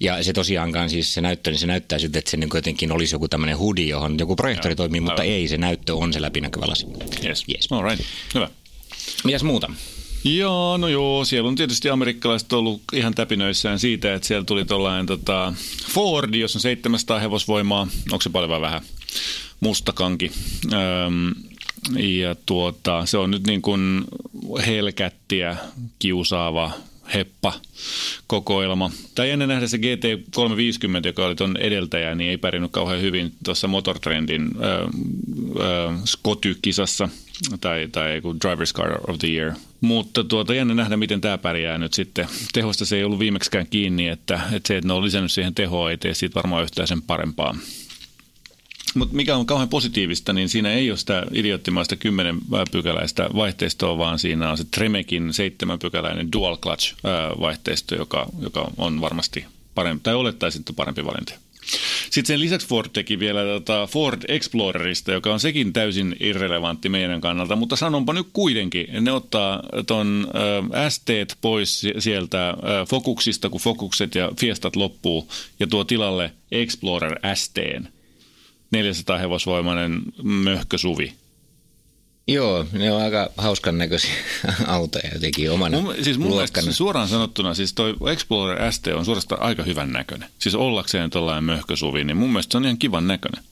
ja 0.00 0.22
se 0.22 0.32
tosiaankaan 0.32 0.90
siis 0.90 1.14
se 1.14 1.20
näyttö, 1.20 1.50
niin 1.50 1.58
se 1.58 1.66
näyttää 1.66 1.98
siltä, 1.98 2.18
että 2.18 2.30
se 2.30 2.36
niin 2.36 2.50
jotenkin 2.54 2.92
olisi 2.92 3.14
joku 3.14 3.28
tämmöinen 3.28 3.58
hoodie, 3.58 3.86
johon 3.86 4.18
joku 4.18 4.36
projektori 4.36 4.72
Joo, 4.72 4.76
toimii, 4.76 5.00
mutta 5.00 5.22
aivan. 5.22 5.34
ei, 5.34 5.48
se 5.48 5.58
näyttö 5.58 5.94
on 5.94 6.12
se 6.12 6.22
läpinäkyvä 6.22 6.66
lasi. 6.66 6.86
Yes. 7.24 7.44
yes. 7.54 7.72
All 7.72 7.82
right. 7.82 8.04
Hyvä. 8.34 8.48
Mitäs 9.24 9.42
muuta? 9.42 9.70
Joo, 10.24 10.76
no 10.76 10.88
joo, 10.88 11.24
siellä 11.24 11.48
on 11.48 11.54
tietysti 11.54 11.90
amerikkalaiset 11.90 12.52
ollut 12.52 12.82
ihan 12.92 13.14
täpinöissään 13.14 13.78
siitä, 13.78 14.14
että 14.14 14.28
siellä 14.28 14.44
tuli 14.44 14.64
tuollainen 14.64 15.06
tota, 15.06 15.54
Ford, 15.90 16.34
jossa 16.34 16.56
on 16.56 16.60
700 16.60 17.18
hevosvoimaa, 17.18 17.88
onko 18.12 18.22
se 18.22 18.30
paljon 18.30 18.50
vai 18.50 18.60
vähän, 18.60 18.82
mustakanki. 19.60 20.32
Öm, 20.72 21.34
ja 21.98 22.34
tuota, 22.46 23.06
se 23.06 23.18
on 23.18 23.30
nyt 23.30 23.46
niin 23.46 23.62
kuin 23.62 24.04
helkättiä, 24.66 25.56
kiusaava 25.98 26.72
heppa 27.14 27.52
kokoelma. 28.26 28.90
Tai 29.14 29.30
ennen 29.30 29.48
nähdä 29.48 29.66
se 29.66 29.76
GT350, 29.76 31.06
joka 31.06 31.26
oli 31.26 31.34
tuon 31.34 31.56
edeltäjä, 31.56 32.14
niin 32.14 32.30
ei 32.30 32.36
pärjännyt 32.36 32.72
kauhean 32.72 33.00
hyvin 33.00 33.32
tuossa 33.44 33.68
Motortrendin 33.68 34.42
äh, 34.42 34.70
äh, 34.80 36.00
Skoty-kisassa 36.04 37.08
tai, 37.60 37.88
tai 37.92 38.20
Driver's 38.20 38.72
Car 38.74 39.10
of 39.10 39.18
the 39.18 39.28
Year. 39.28 39.52
Mutta 39.80 40.24
tuota, 40.24 40.54
jännä 40.54 40.74
nähdä, 40.74 40.96
miten 40.96 41.20
tämä 41.20 41.38
pärjää 41.38 41.78
nyt 41.78 41.94
sitten. 41.94 42.28
Tehosta 42.52 42.86
se 42.86 42.96
ei 42.96 43.04
ollut 43.04 43.18
viimeksikään 43.18 43.66
kiinni, 43.66 44.08
että, 44.08 44.40
että 44.52 44.68
se, 44.68 44.76
että 44.76 44.88
ne 44.88 44.92
on 44.94 45.04
lisännyt 45.04 45.32
siihen 45.32 45.54
tehoa, 45.54 45.90
ei 45.90 45.96
tee 45.96 46.14
siitä 46.14 46.34
varmaan 46.34 46.62
yhtään 46.62 46.88
sen 46.88 47.02
parempaa. 47.02 47.56
Mutta 48.94 49.16
mikä 49.16 49.36
on 49.36 49.46
kauhean 49.46 49.68
positiivista, 49.68 50.32
niin 50.32 50.48
siinä 50.48 50.72
ei 50.72 50.90
ole 50.90 50.98
sitä 50.98 51.26
idioottimaista 51.32 51.96
10 51.96 52.38
pykäläistä 52.72 53.28
vaihteistoa, 53.34 53.98
vaan 53.98 54.18
siinä 54.18 54.50
on 54.50 54.58
se 54.58 54.64
Tremekin 54.70 55.32
7 55.32 55.78
pykäläinen 55.78 56.32
dual 56.32 56.56
clutch 56.56 56.94
vaihteisto, 57.40 57.94
joka, 57.94 58.26
joka 58.40 58.70
on 58.76 59.00
varmasti 59.00 59.44
parempi, 59.74 60.02
tai 60.02 60.14
olettaisiin, 60.14 60.60
että 60.60 60.72
parempi 60.72 61.04
valinta. 61.04 61.34
Sitten 62.10 62.26
sen 62.26 62.40
lisäksi 62.40 62.66
Ford 62.66 62.90
teki 62.92 63.18
vielä 63.18 63.44
tota 63.44 63.86
Ford 63.86 64.22
Explorerista, 64.28 65.12
joka 65.12 65.32
on 65.32 65.40
sekin 65.40 65.72
täysin 65.72 66.16
irrelevantti 66.20 66.88
meidän 66.88 67.20
kannalta, 67.20 67.56
mutta 67.56 67.76
sanonpa 67.76 68.12
nyt 68.12 68.26
kuitenkin, 68.32 68.86
ne 69.00 69.12
ottaa 69.12 69.62
ton 69.86 70.28
äh, 70.74 70.90
ST 70.90 71.08
pois 71.40 71.86
sieltä 71.98 72.48
äh, 72.48 72.56
Focuksista, 72.88 73.48
kun 73.48 73.60
Focukset 73.60 74.14
ja 74.14 74.30
Fiestat 74.40 74.76
loppuu, 74.76 75.28
ja 75.60 75.66
tuo 75.66 75.84
tilalle 75.84 76.32
Explorer 76.50 77.18
STn. 77.34 77.97
400 78.70 79.18
hevosvoimainen 79.18 80.02
möhkösuvi. 80.22 81.12
Joo, 82.28 82.66
ne 82.72 82.92
on 82.92 83.02
aika 83.02 83.30
hauskan 83.36 83.78
näköisiä 83.78 84.10
autoja 84.66 85.10
jotenkin 85.14 85.50
omana 85.50 85.80
mun, 85.80 85.94
Siis 86.02 86.18
mun 86.18 86.30
mielestä 86.30 86.72
suoraan 86.72 87.08
sanottuna, 87.08 87.54
siis 87.54 87.72
toi 87.72 87.94
Explorer 88.12 88.72
ST 88.72 88.86
on 88.86 89.04
suorastaan 89.04 89.42
aika 89.42 89.62
hyvän 89.62 89.92
näköinen. 89.92 90.28
Siis 90.38 90.54
ollakseen 90.54 91.10
tällainen 91.10 91.44
möhkösuvi, 91.44 92.04
niin 92.04 92.16
mun 92.16 92.30
mielestä 92.32 92.52
se 92.52 92.58
on 92.58 92.64
ihan 92.64 92.78
kivan 92.78 93.06
näköinen. 93.06 93.44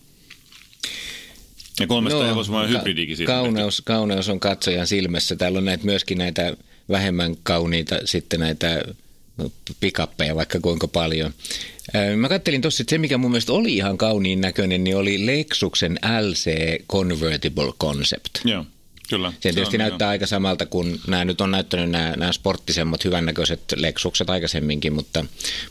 Ja 1.80 1.87
300 1.87 2.23
no, 2.23 2.28
hevosvoimainen 2.28 2.73
ka- 2.73 2.78
hybridikin 2.78 3.16
siitä. 3.16 3.32
Kauneus, 3.32 3.82
kauneus 3.85 4.28
on 4.28 4.40
katsojan 4.40 4.87
silmässä. 4.87 5.37
Täällä 5.37 5.58
on 5.58 5.64
näitä 5.64 5.85
myöskin 5.85 6.18
näitä 6.18 6.56
vähemmän 6.88 7.37
kauniita 7.42 7.99
sitten 8.04 8.40
näitä 8.40 8.85
pikappeja 9.80 10.36
vaikka 10.36 10.60
kuinka 10.60 10.88
paljon. 10.88 11.34
Mä 12.16 12.28
kattelin 12.28 12.62
tuossa, 12.62 12.82
että 12.82 12.90
se 12.90 12.98
mikä 12.98 13.18
mun 13.18 13.30
mielestä 13.30 13.52
oli 13.52 13.76
ihan 13.76 13.98
kauniin 13.98 14.40
näköinen, 14.40 14.84
niin 14.84 14.96
oli 14.96 15.26
Lexuksen 15.26 15.98
LC 16.20 16.50
Convertible 16.88 17.72
Concept. 17.80 18.30
Joo. 18.44 18.66
Kyllä. 19.08 19.32
Se 19.32 19.38
tietysti 19.40 19.76
on, 19.76 19.78
näyttää 19.78 20.06
jo. 20.06 20.10
aika 20.10 20.26
samalta 20.26 20.66
kuin 20.66 21.00
nämä 21.06 21.24
nyt 21.24 21.40
on 21.40 21.50
näyttänyt 21.50 21.90
nämä, 21.90 22.14
nämä 22.16 22.32
sporttisemmat 22.32 23.04
hyvännäköiset 23.04 23.60
Lexukset 23.76 24.30
aikaisemminkin, 24.30 24.92
mutta, 24.92 25.24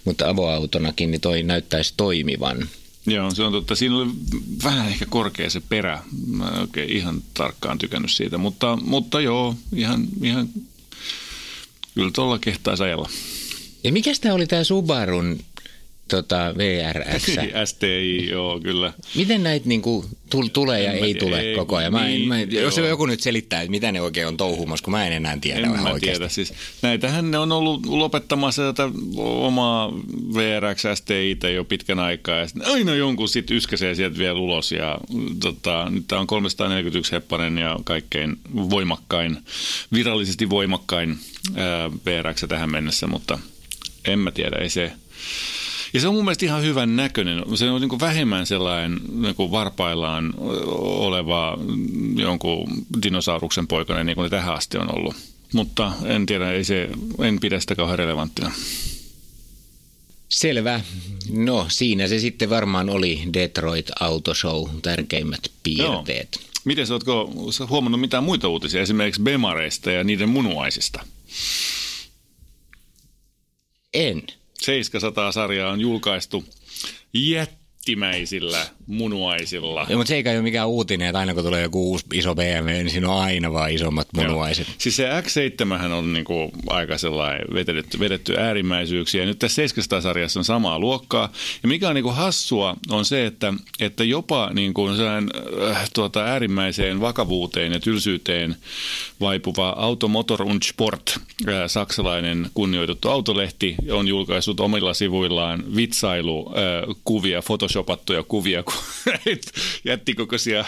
mutta 0.06 0.30
avoautonakin 0.30 1.12
niin 1.12 1.22
toi 1.22 1.44
näyttäisi 1.44 1.94
toimivan. 1.98 2.70
Joo, 3.08 3.32
se 3.32 3.44
on 3.44 3.52
totta. 3.52 3.76
Siinä 3.76 3.98
oli 3.98 4.12
vähän 4.64 4.88
ehkä 4.88 5.06
korkea 5.10 5.50
se 5.50 5.62
perä. 5.70 6.02
Mä 6.28 6.48
en 6.48 6.62
oikein 6.62 6.90
ihan 6.90 7.22
tarkkaan 7.34 7.78
tykännyt 7.78 8.12
siitä, 8.12 8.38
mutta, 8.38 8.76
mutta 8.76 9.22
joo, 9.22 9.56
ihan, 9.76 10.08
ihan 10.24 10.50
kyllä 11.96 12.12
tuolla 12.12 12.40
kehtaisi 12.40 12.84
ajella. 12.84 13.10
Ja 13.86 13.92
mikä 13.92 14.12
tämä 14.22 14.36
oli 14.36 14.48
tämä 14.48 14.64
Subarun 14.64 15.40
tota, 16.08 16.54
VRS. 16.58 17.26
STI, 17.72 18.28
joo, 18.28 18.60
kyllä. 18.60 18.94
Miten 19.16 19.44
näitä 19.44 19.68
niinku 19.70 20.06
tul- 20.30 20.50
tulee 20.54 20.84
ja 20.84 20.92
ei 20.92 21.14
tule 21.16 21.40
ei, 21.40 21.56
koko 21.56 21.76
ajan? 21.76 21.92
Mä 21.94 22.08
en, 22.08 22.14
niin, 22.14 22.28
mä 22.28 22.40
en, 22.40 22.52
jos 22.52 22.78
joku 22.78 23.06
nyt 23.06 23.20
selittää, 23.20 23.62
että 23.62 23.72
mitä 23.72 23.92
ne 23.92 24.02
oikein 24.02 24.28
on 24.28 24.38
touhumassa, 24.38 24.84
kun 24.84 24.92
mä 24.92 25.08
en 25.08 25.14
enää 25.14 25.38
tiedä 25.42 25.60
en 25.60 25.72
mä 25.72 25.92
oikeasti. 25.92 26.02
tiedä. 26.02 26.30
Siis, 26.30 26.54
näitähän 26.82 27.32
ne 27.32 27.38
on 27.38 27.52
ollut 27.52 27.86
lopettamassa 27.86 28.62
tätä 28.62 28.90
omaa 29.18 29.94
VRX 30.34 30.84
STI 30.96 31.38
jo 31.54 31.64
pitkän 31.64 32.00
aikaa. 32.00 32.36
Ja 32.36 32.48
aina 32.66 32.96
jonkun 32.96 33.30
sitten 33.30 33.58
yskäsee 33.58 33.96
sieltä 33.96 34.18
vielä 34.18 34.40
ulos. 34.40 34.72
Ja, 34.72 34.98
tota, 35.40 35.88
nyt 35.90 36.08
tämä 36.08 36.22
on 36.22 36.28
341 36.28 37.12
heppanen 37.12 37.58
ja 37.58 37.80
kaikkein 37.84 38.38
voimakkain, 38.56 39.38
virallisesti 39.94 40.50
voimakkain 40.50 41.18
ää, 41.56 41.92
VRX 41.92 42.44
tähän 42.50 42.72
mennessä, 42.72 43.08
mutta 43.08 43.40
en 44.08 44.20
mä 44.20 44.32
tiedä, 44.32 44.58
ei 44.58 44.70
se 44.70 44.92
ja 45.96 46.02
se 46.02 46.08
on 46.08 46.14
mun 46.14 46.24
mielestä 46.26 46.46
ihan 46.46 46.64
hyvän 46.64 46.96
näköinen. 46.96 47.44
Se 47.56 47.70
on 47.70 47.82
niin 47.82 47.90
kuin 47.90 48.00
vähemmän 48.00 48.46
sellainen 48.46 49.00
niin 49.14 49.36
kuin 49.36 49.52
varpaillaan 49.52 50.34
oleva 50.78 51.58
jonkun 52.16 52.68
dinosauruksen 53.04 53.68
poikainen, 53.68 54.06
niin 54.06 54.16
kuin 54.16 54.24
ne 54.24 54.30
tähän 54.30 54.56
asti 54.56 54.78
on 54.78 54.96
ollut. 54.98 55.16
Mutta 55.54 55.92
en 56.06 56.26
tiedä, 56.26 56.52
ei 56.52 56.64
se, 56.64 56.90
en 57.20 57.40
pidä 57.40 57.60
sitä 57.60 57.76
kauhean 57.76 58.00
relevanttina. 58.00 58.52
Selvä. 60.30 60.82
No 61.32 61.66
siinä 61.70 62.08
se 62.08 62.20
sitten 62.20 62.50
varmaan 62.50 62.90
oli 62.90 63.24
Detroit 63.34 63.92
Auto 64.00 64.34
Show 64.34 64.70
tärkeimmät 64.82 65.52
piirteet. 65.64 66.40
Joo. 66.42 66.60
Miten 66.66 66.92
oletko 66.92 67.34
huomannut 67.70 68.02
mitään 68.02 68.24
muita 68.24 68.48
uutisia, 68.48 68.82
esimerkiksi 68.82 69.22
Bemareista 69.22 69.92
ja 69.92 70.04
niiden 70.04 70.30
munuaisista? 70.30 71.06
En. 73.96 74.24
700-sarjaa 74.62 75.72
on 75.72 75.82
julkaistu 75.82 76.46
jättimäisillä 77.14 78.66
munuaisilla. 78.88 79.86
Joo, 79.90 79.98
mutta 79.98 80.10
se 80.10 80.16
ei 80.16 80.24
kai 80.24 80.36
ole 80.36 80.42
mikään 80.42 80.68
uutinen, 80.68 81.08
että 81.08 81.20
aina 81.20 81.34
kun 81.34 81.44
tulee 81.44 81.62
joku 81.62 81.92
uusi 81.92 82.06
iso 82.14 82.36
BMW, 82.36 82.68
niin 82.68 82.90
siinä 82.90 83.10
on 83.10 83.22
aina 83.22 83.54
vaan 83.54 83.72
isommat 83.72 84.08
munuaiset. 84.14 84.68
Joo. 84.68 84.76
Siis 84.78 84.96
se 84.96 85.10
X7 85.22 85.92
on 85.92 86.14
niinku 86.14 86.52
aika 86.68 86.98
sellainen 86.98 87.48
vedetty, 87.54 88.00
vedetty 88.00 88.36
äärimmäisyyksiä. 88.38 89.26
Nyt 89.26 89.40
tässä 89.40 89.62
700-sarjassa 89.62 90.40
on 90.40 90.46
samaa 90.46 90.80
luokkaa. 90.80 91.32
Ja 91.64 91.70
mikä 91.70 91.90
on 91.90 91.96
niinku 91.96 92.12
hassua, 92.12 92.76
on 92.90 93.06
se, 93.06 93.26
että, 93.26 93.54
että 93.80 94.04
jopa 94.04 94.50
niinku 94.54 94.88
äh, 95.70 95.90
tuota, 95.94 96.24
äärimmäiseen 96.24 97.02
vakavuuteen 97.02 97.72
ja 97.72 97.80
tylsyyteen 97.80 98.56
vaipuva 99.22 99.70
Automotor 99.70 100.42
und 100.42 100.64
Sport, 100.64 101.20
äh, 101.48 101.54
saksalainen 101.68 102.50
kunnioitettu 102.54 103.10
autolehti, 103.10 103.76
on 103.92 104.08
julkaissut 104.08 104.60
omilla 104.60 104.94
sivuillaan 104.94 105.64
vitsailukuvia, 105.76 107.38
äh, 107.38 107.44
photoshopattuja 107.46 108.24
kuvia, 108.24 108.64
jättikokoisia 109.86 110.66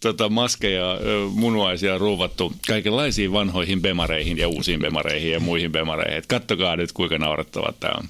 tota, 0.00 0.28
maskeja, 0.28 0.98
munuaisia 1.34 1.98
ruuvattu 1.98 2.52
kaikenlaisiin 2.66 3.32
vanhoihin 3.32 3.82
bemareihin 3.82 4.38
ja 4.38 4.48
uusiin 4.48 4.80
bemareihin 4.80 5.32
ja 5.32 5.40
muihin 5.40 5.72
bemareihin. 5.72 6.18
Et 6.18 6.26
kattokaa 6.26 6.76
nyt, 6.76 6.92
kuinka 6.92 7.18
naurettava 7.18 7.72
tämä 7.80 7.94
on. 7.98 8.08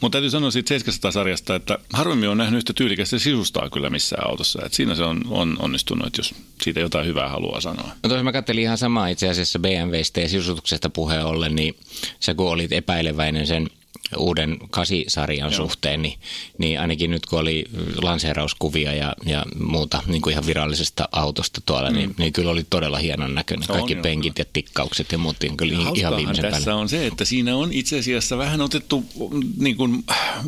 Mutta 0.00 0.16
täytyy 0.16 0.30
sanoa 0.30 0.50
siitä 0.50 0.74
700-sarjasta, 0.74 1.54
että 1.54 1.78
harvemmin 1.92 2.28
on 2.28 2.38
nähnyt 2.38 2.58
yhtä 2.58 2.72
tyylikästä 2.72 3.18
sisustaa 3.18 3.70
kyllä 3.70 3.90
missään 3.90 4.28
autossa. 4.28 4.62
Et 4.66 4.72
siinä 4.72 4.94
se 4.94 5.02
on, 5.02 5.20
on 5.28 5.56
onnistunut, 5.58 6.18
jos 6.18 6.34
siitä 6.62 6.80
jotain 6.80 7.06
hyvää 7.06 7.28
haluaa 7.28 7.60
sanoa. 7.60 7.86
No 7.86 7.94
tosiaan 8.02 8.24
mä 8.24 8.32
kattelin 8.32 8.62
ihan 8.62 8.78
samaa 8.78 9.08
itse 9.08 9.28
asiassa 9.28 9.58
BMWstä 9.58 10.20
ja 10.20 10.28
sisustuksesta 10.28 10.90
puheen 10.90 11.24
ollen, 11.24 11.54
niin 11.54 11.76
sä 12.20 12.34
kun 12.34 12.50
olit 12.50 12.72
epäileväinen 12.72 13.46
sen– 13.46 13.68
uuden 14.16 14.58
kasisarjan 14.70 15.52
Joo. 15.52 15.56
suhteen, 15.56 16.02
niin, 16.02 16.18
niin 16.58 16.80
ainakin 16.80 17.10
nyt 17.10 17.26
kun 17.26 17.38
oli 17.38 17.64
lanseerauskuvia 18.02 18.92
ja, 18.92 19.14
ja 19.26 19.44
muuta 19.58 20.02
niin 20.06 20.22
kuin 20.22 20.32
ihan 20.32 20.46
virallisesta 20.46 21.08
autosta 21.12 21.60
tuolla, 21.66 21.90
niin, 21.90 21.94
mm. 21.94 21.98
niin, 22.08 22.14
niin 22.18 22.32
kyllä 22.32 22.50
oli 22.50 22.66
todella 22.70 22.98
hienon 22.98 23.34
näköinen. 23.34 23.68
Kaikki 23.68 23.96
on, 23.96 24.02
penkit 24.02 24.38
ja 24.38 24.44
tikkaukset 24.52 25.12
ja 25.12 25.18
muut 25.18 25.36
niin 25.42 25.56
kyllä 25.56 25.72
ja 25.72 25.90
ihan 25.94 26.16
viimeisen 26.16 26.42
tässä 26.42 26.64
päälle. 26.64 26.80
on 26.80 26.88
se, 26.88 27.06
että 27.06 27.24
siinä 27.24 27.56
on 27.56 27.72
itse 27.72 27.98
asiassa 27.98 28.38
vähän 28.38 28.60
otettu 28.60 29.04
niin 29.58 29.76
kuin 29.76 30.04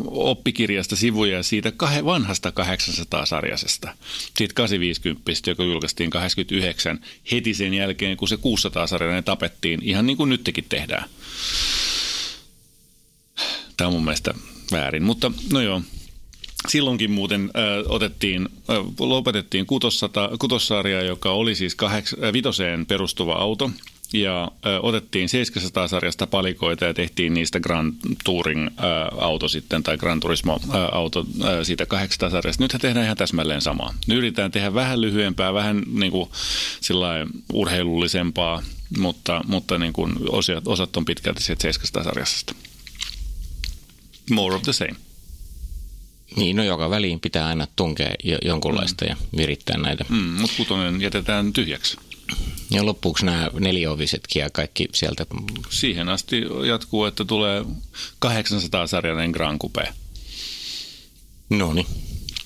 oppikirjasta 0.06 0.97
sivuja 0.97 1.42
siitä 1.42 1.73
kah- 1.83 2.04
vanhasta 2.04 2.52
800-sarjasesta. 2.61 3.88
Siitä 4.37 4.54
850, 4.54 5.50
joka 5.50 5.64
julkaistiin 5.64 6.11
89 6.11 7.00
heti 7.33 7.54
sen 7.54 7.75
jälkeen, 7.75 8.16
kun 8.16 8.28
se 8.28 8.37
600-sarjainen 8.37 9.25
tapettiin, 9.25 9.80
ihan 9.83 10.06
niin 10.06 10.16
kuin 10.16 10.30
nytkin 10.30 10.64
tehdään. 10.68 11.09
Tämä 13.76 13.88
on 13.88 13.95
mun 13.95 14.04
mielestä 14.04 14.35
väärin, 14.73 15.02
mutta 15.02 15.33
no 15.52 15.61
joo. 15.61 15.83
Silloinkin 16.69 17.11
muuten 17.11 17.50
äh, 17.57 17.93
otettiin, 17.93 18.49
äh, 18.71 18.76
lopetettiin 18.99 19.66
kutossata, 19.66 20.31
kutossarja, 20.38 21.02
joka 21.02 21.31
oli 21.31 21.54
siis 21.54 21.75
kaheks, 21.75 22.16
äh, 22.25 22.33
vitoseen 22.33 22.87
perustuva 22.87 23.33
auto, 23.33 23.71
ja 24.12 24.43
äh, 24.43 24.73
otettiin 24.83 25.28
700-sarjasta 25.28 26.26
palikoita 26.26 26.85
ja 26.85 26.95
tehtiin 26.95 27.35
niistä 27.35 27.61
Grand 27.61 27.95
Touring-auto 28.25 29.49
sitten, 29.49 29.83
tai 29.83 29.97
Grand 29.97 30.23
Turismo-auto 30.23 31.26
äh, 31.45 31.49
siitä 31.62 31.85
800-sarjasta. 31.85 32.64
Nythän 32.64 32.81
tehdään 32.81 33.04
ihan 33.04 33.16
täsmälleen 33.16 33.61
samaa. 33.61 33.95
Nyt 34.07 34.19
yritetään 34.19 34.50
tehdä 34.50 34.75
vähän 34.75 35.00
lyhyempää, 35.00 35.54
vähän 35.54 35.83
niin 35.93 36.12
kuin 36.12 36.31
urheilullisempaa, 37.52 38.62
mutta, 38.99 39.40
mutta 39.47 39.78
niin 39.78 39.93
kuin 39.93 40.12
osat, 40.28 40.69
osat 40.69 40.97
on 40.97 41.04
pitkälti 41.04 41.43
700-sarjasta 41.43 42.54
more 44.31 44.57
of 44.57 44.62
the 44.62 44.73
same. 44.73 44.95
Niin, 46.37 46.57
no 46.57 46.64
joka 46.64 46.90
väliin 46.90 47.21
pitää 47.21 47.47
aina 47.47 47.66
tunkea 47.76 48.14
jonkunlaista 48.45 49.04
mm. 49.04 49.09
ja 49.09 49.16
virittää 49.37 49.78
näitä. 49.78 50.04
Mm, 50.09 50.16
mutta 50.16 50.57
kutonen 50.57 51.00
jätetään 51.00 51.52
tyhjäksi. 51.52 51.97
Ja 52.71 52.87
loppuksi 52.87 53.25
nämä 53.25 53.50
neliovisetkin 53.61 54.40
ja 54.40 54.50
kaikki 54.50 54.88
sieltä. 54.95 55.26
Siihen 55.71 56.09
asti 56.09 56.43
jatkuu, 56.66 57.04
että 57.04 57.25
tulee 57.25 57.64
800-sarjainen 58.26 59.31
Grand 59.31 59.59
Coupe. 59.59 59.95
No 61.50 61.73
niin. 61.73 61.87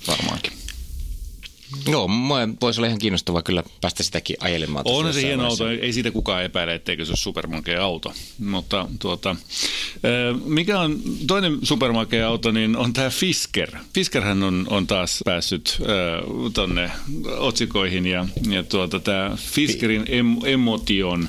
Varmaankin. 0.08 0.57
Joo, 1.88 2.10
voisi 2.60 2.80
olla 2.80 2.86
ihan 2.86 2.98
kiinnostavaa 2.98 3.42
kyllä 3.42 3.62
päästä 3.80 4.02
sitäkin 4.02 4.36
ajelemaan. 4.40 4.82
On 4.88 5.14
se 5.14 5.22
hieno 5.22 5.44
auto, 5.44 5.68
ei 5.68 5.92
siitä 5.92 6.10
kukaan 6.10 6.44
epäile, 6.44 6.74
etteikö 6.74 7.04
se 7.04 7.10
ole 7.10 7.16
supermakea 7.16 7.84
auto. 7.84 8.12
Mutta 8.38 8.88
tuota, 8.98 9.36
mikä 10.44 10.80
on 10.80 11.00
toinen 11.26 11.58
supermakea 11.62 12.28
auto, 12.28 12.50
niin 12.50 12.76
on 12.76 12.92
tämä 12.92 13.10
Fisker. 13.10 13.70
Fiskerhän 13.94 14.42
on, 14.42 14.66
on 14.70 14.86
taas 14.86 15.20
päässyt 15.24 15.78
tuonne 16.54 16.90
otsikoihin 17.38 18.06
ja, 18.06 18.26
ja 18.50 18.62
tuota, 18.62 19.00
tämä 19.00 19.36
Fiskerin 19.36 20.04
em, 20.08 20.36
Emotion 20.44 21.28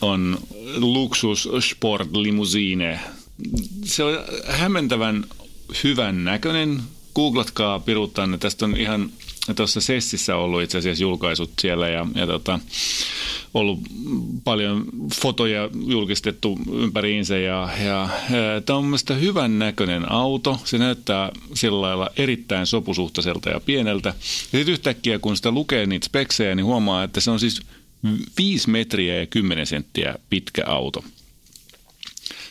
on 0.00 0.38
luksus 0.76 1.48
sport 1.60 2.16
limousine. 2.16 3.00
Se 3.84 4.04
on 4.04 4.18
hämmentävän 4.48 5.24
hyvän 5.84 6.24
näköinen. 6.24 6.82
Googlatkaa 7.14 7.80
piruuttanne. 7.80 8.38
Tästä 8.38 8.64
on 8.64 8.76
ihan 8.76 9.10
tuossa 9.54 9.80
Sessissä 9.80 10.36
ollut 10.36 10.62
itse 10.62 10.78
asiassa 10.78 11.02
julkaisut 11.02 11.50
siellä 11.60 11.88
ja, 11.88 12.06
ja 12.14 12.26
tota, 12.26 12.58
ollut 13.54 13.80
paljon 14.44 14.84
fotoja 15.20 15.70
julkistettu 15.86 16.58
ympäriinsä 16.72 17.38
ja, 17.38 17.68
ja 17.84 18.08
tämä 18.66 18.78
on 18.78 18.84
mielestäni 18.84 19.20
hyvän 19.20 19.58
näköinen 19.58 20.12
auto. 20.12 20.60
Se 20.64 20.78
näyttää 20.78 21.30
sillä 21.54 21.80
lailla 21.80 22.10
erittäin 22.16 22.66
sopusuhtaiselta 22.66 23.50
ja 23.50 23.60
pieneltä. 23.60 24.08
Ja 24.08 24.58
sitten 24.58 24.72
yhtäkkiä 24.72 25.18
kun 25.18 25.36
sitä 25.36 25.50
lukee 25.50 25.86
niitä 25.86 26.06
speksejä, 26.06 26.54
niin 26.54 26.66
huomaa, 26.66 27.04
että 27.04 27.20
se 27.20 27.30
on 27.30 27.40
siis 27.40 27.60
5 28.38 28.70
metriä 28.70 29.20
ja 29.20 29.26
10 29.26 29.66
senttiä 29.66 30.14
pitkä 30.30 30.64
auto. 30.66 31.04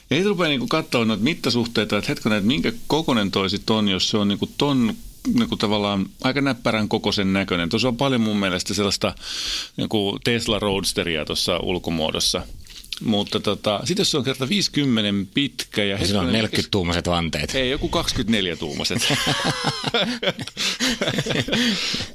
Ja 0.10 0.16
sitten 0.16 0.30
rupeaa 0.30 0.50
niinku 0.50 0.68
katsoa 0.68 1.06
noita 1.06 1.24
mittasuhteita, 1.24 1.98
että 1.98 2.12
hetkinen, 2.12 2.38
että 2.38 2.48
minkä 2.48 2.72
kokonen 2.88 3.32
toi 3.32 3.50
sit 3.50 3.70
on, 3.70 3.88
jos 3.88 4.10
se 4.10 4.18
on 4.18 4.28
niinku 4.28 4.50
ton 4.58 4.96
niinku 5.34 5.58
tavallaan 5.58 6.06
aika 6.24 6.42
näppärän 6.42 6.90
kokoisen 6.90 7.34
näköinen. 7.34 7.70
Tuossa 7.70 7.88
on 7.88 7.98
paljon 7.98 8.22
mun 8.22 8.38
mielestä 8.38 8.74
sellaista 8.74 9.16
niinku 9.78 10.20
Tesla 10.24 10.60
Roadsteria 10.60 11.26
tuossa 11.26 11.58
ulkomuodossa. 11.58 12.42
Mutta 13.04 13.40
tota, 13.40 13.80
sitten 13.84 14.02
jos 14.02 14.12
se 14.12 14.18
on 14.18 14.24
kerta 14.24 14.50
50 14.50 15.34
pitkä 15.34 15.84
ja... 15.84 15.98
Ja 15.98 16.08
sillä 16.08 16.22
on 16.22 16.32
hetkinen, 16.32 16.66
40-tuumaiset 16.66 17.08
vanteet. 17.08 17.56
ei, 17.56 17.70
joku 17.70 17.90
24 17.90 18.56
tuumaset. 18.56 19.08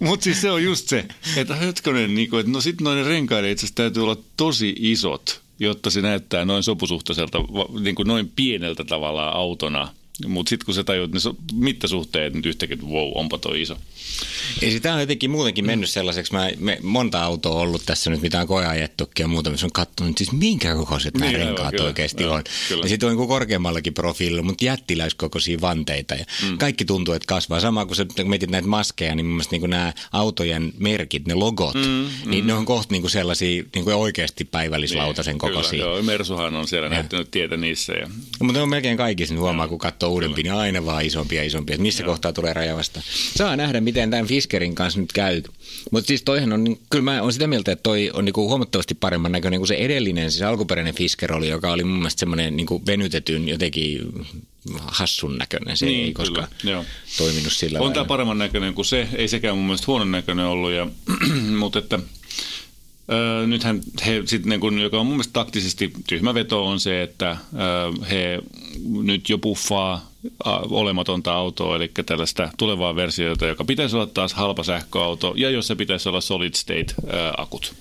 Mutta 0.01 0.25
siis 0.25 0.41
se 0.41 0.51
on 0.51 0.65
just 0.65 0.89
se, 0.89 1.05
että 1.37 1.55
hetkonen, 1.55 2.15
niin 2.15 2.31
kuin, 2.31 2.41
että 2.41 2.53
no 2.53 2.61
sitten 2.61 2.85
noiden 2.85 3.07
renkaiden 3.07 3.51
itse 3.51 3.61
asiassa 3.61 3.75
täytyy 3.75 4.03
olla 4.03 4.17
tosi 4.37 4.75
isot, 4.79 5.41
jotta 5.59 5.91
se 5.91 6.01
näyttää 6.01 6.45
noin 6.45 6.63
sopusuhtaiselta, 6.63 7.39
niin 7.81 7.95
kuin 7.95 8.09
noin 8.09 8.33
pieneltä 8.37 8.85
tavallaan 8.85 9.37
autona. 9.37 9.89
Mutta 10.27 10.51
sitten 10.51 10.65
kun 10.67 10.75
sä 10.75 10.85
tajuat 10.85 11.13
ne 11.13 11.21
so- 11.21 11.37
mittasuhteet, 11.55 12.35
niin 12.35 12.45
yhtäkkiä, 12.47 12.75
että 12.75 12.87
wow, 12.87 13.11
onpa 13.15 13.39
toi 13.39 13.63
iso. 13.63 13.77
Ja 14.63 14.71
sitä 14.71 14.95
on 14.95 15.01
jotenkin 15.01 15.31
muutenkin 15.31 15.67
mennyt 15.67 15.91
sellaiseksi. 15.91 16.33
Mä 16.33 16.51
me, 16.59 16.79
monta 16.83 17.23
autoa 17.23 17.61
ollut 17.61 17.83
tässä 17.87 18.11
nyt, 18.11 18.23
mitä 18.23 18.41
on 18.41 18.47
koeajettukin 18.47 19.25
ja 19.25 19.29
muuta, 19.29 19.51
missä 19.51 19.67
on 19.67 19.73
katsonut, 19.73 20.19
siis 20.19 20.33
minkä 20.33 20.75
kokoiset 20.75 21.15
nämä 21.15 21.33
Niin, 21.33 21.39
renkaat 21.47 21.71
kyllä, 21.71 21.85
oikeasti 21.85 22.23
joo, 22.23 22.35
on. 22.35 22.43
kyllä. 22.69 22.83
Ja 22.83 22.89
sitten 22.89 23.09
on 23.09 23.17
niin 23.17 23.29
korkeammallakin 23.29 23.95
profiililla, 23.95 24.43
mutta 24.43 24.65
jättiläiskokoisia 24.65 25.61
vanteita. 25.61 26.15
Ja 26.15 26.25
mm. 26.51 26.59
Kaikki 26.59 26.85
tuntuu, 26.85 27.15
että 27.15 27.27
kasvaa. 27.27 27.61
Sama 27.61 27.87
kuin 27.87 27.97
sä 27.97 28.07
kun 28.17 28.29
mietit 28.31 28.51
näitä 28.51 28.69
maskeja, 28.69 29.15
niin 29.15 29.27
mun 29.27 29.35
mielestä 29.35 29.57
niin 29.57 29.71
nämä 29.71 29.93
autojen 30.13 30.73
merkit, 30.79 31.27
ne 31.27 31.35
logot, 31.35 31.75
mm, 31.75 32.07
niin 32.31 32.47
ne 32.47 32.55
on 32.55 32.65
kohta 32.67 32.93
niin 32.95 33.11
sellaisia 33.11 33.63
niin 33.75 33.85
kuin 33.85 33.97
oikeasti 33.97 34.45
päivällislautasen 34.45 35.33
Niin, 35.33 35.39
kokoisia. 35.39 35.71
Kyllä, 35.71 35.85
joo, 35.85 36.03
Mersuhan 36.03 36.57
on 36.57 36.69
siellä 36.69 36.89
näyttänyt 36.89 37.31
tietä 37.31 37.57
niissä. 37.57 37.93
Ja, 37.93 38.07
No, 38.41 38.45
mutta 38.47 38.59
ne 38.59 38.63
on 38.63 38.69
melkein 38.69 38.97
kaikissa, 38.97 39.35
niin 39.35 39.41
huomaa, 39.41 39.69
kun 39.69 39.79
katsoo 39.79 40.10
uudempi, 40.11 40.43
niin 40.43 40.53
aina 40.53 40.85
vaan 40.85 41.05
isompia 41.05 41.41
ja 41.41 41.47
isompia. 41.47 41.75
Että 41.75 41.83
missä 41.83 42.03
kohtaa 42.05 42.33
tulee 42.33 42.53
raja 42.53 42.77
vastaan. 42.77 43.05
Saa 43.37 43.57
nähdä, 43.57 43.81
miten 43.81 44.11
tämän 44.11 44.27
Fiskerin 44.27 44.75
kanssa 44.75 45.01
nyt 45.01 45.13
käy. 45.13 45.43
Mutta 45.91 46.09
siis 46.09 46.23
toihan 46.23 46.53
on, 46.53 46.65
niin- 46.65 46.81
kyllä 46.91 47.03
mä 47.05 47.21
olen 47.23 47.33
sitä 47.33 47.47
mieltä, 47.47 47.73
että 47.73 47.83
toi 47.83 48.11
on 48.15 48.25
niinku 48.25 48.49
huomattavasti 48.49 48.95
paremman 48.95 49.33
näköinen 49.33 49.61
kuin 49.61 49.69
se 49.69 49.75
edellinen, 49.75 50.31
siis 50.31 50.43
alkuperäinen 50.43 50.95
Fisker 50.95 51.33
oli, 51.33 51.49
joka 51.49 51.73
oli 51.73 51.85
mun 51.85 51.99
mielestä 51.99 52.21
semmoinen 52.21 52.57
niinku 52.57 52.83
venytetyn 52.87 53.49
jotenkin 53.49 54.01
hassun 54.79 55.39
näköinen. 55.39 55.77
Se 55.77 55.87
Niin, 55.87 56.05
ei 56.05 56.13
koskaan 56.13 56.49
kyllä, 56.61 56.73
joo. 56.75 56.85
toiminut 57.19 57.53
sillä 57.53 57.79
On 57.79 57.83
lailla. 57.83 57.95
tämä 57.95 58.05
paremman 58.05 58.39
näköinen 58.39 58.75
kuin 58.75 58.85
se, 58.85 59.09
ei 59.17 59.29
sekään 59.29 59.57
mun 59.57 59.67
mielestä 59.67 59.85
huonon 59.87 60.11
näköinen 60.11 60.45
ollut, 60.47 60.71
ja, 60.73 60.87
mutta 61.59 61.79
että 61.79 61.99
Öö, 63.13 63.47
nythän 63.47 63.81
he 64.07 64.23
sitten, 64.25 64.51
niin 64.51 64.61
kun, 64.61 64.79
joka 64.79 65.01
on 65.01 65.07
mun 65.07 65.15
mielestä 65.15 65.33
taktisesti 65.33 65.93
tyhmä 66.09 66.35
veto, 66.35 66.67
on 66.67 66.81
se, 66.81 67.03
että 67.03 67.31
öö, 67.31 68.07
he 68.11 68.39
nyt 68.89 69.29
jo 69.29 69.39
puffaa 69.39 70.11
olematonta 70.71 71.33
autoa, 71.33 71.77
eli 71.77 71.91
tällaista 72.07 72.51
tulevaa 72.59 72.97
versiota, 72.97 73.47
joka 73.47 73.65
pitäisi 73.65 73.97
olla 73.97 74.07
taas 74.07 74.35
halpa 74.35 74.63
sähköauto, 74.63 75.35
ja 75.37 75.51
jossa 75.51 75.77
pitäisi 75.77 76.09
olla 76.09 76.21
solid 76.21 76.55
state 76.55 76.95
öö, 77.13 77.33
akut. 77.37 77.75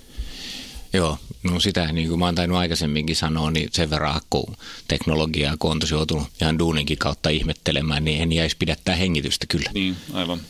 Joo, 0.92 1.18
no 1.42 1.60
sitä 1.60 1.92
niin 1.92 2.08
kuin 2.08 2.18
mä 2.18 2.24
oon 2.24 2.34
tainnut 2.34 2.58
aikaisemminkin 2.58 3.16
sanoa, 3.16 3.50
niin 3.50 3.68
sen 3.72 3.90
verran 3.90 4.16
akkuteknologiaa, 4.16 5.56
kun 5.58 5.70
on 5.70 5.78
tosi 5.78 5.94
joutunut 5.94 6.28
ihan 6.42 6.58
duuninkin 6.58 6.98
kautta 6.98 7.28
ihmettelemään, 7.28 8.04
niin 8.04 8.22
en 8.22 8.32
jäisi 8.32 8.56
pidättää 8.58 8.96
hengitystä 8.96 9.46
kyllä. 9.48 9.70
Niin, 9.74 9.96
aivan. 10.12 10.40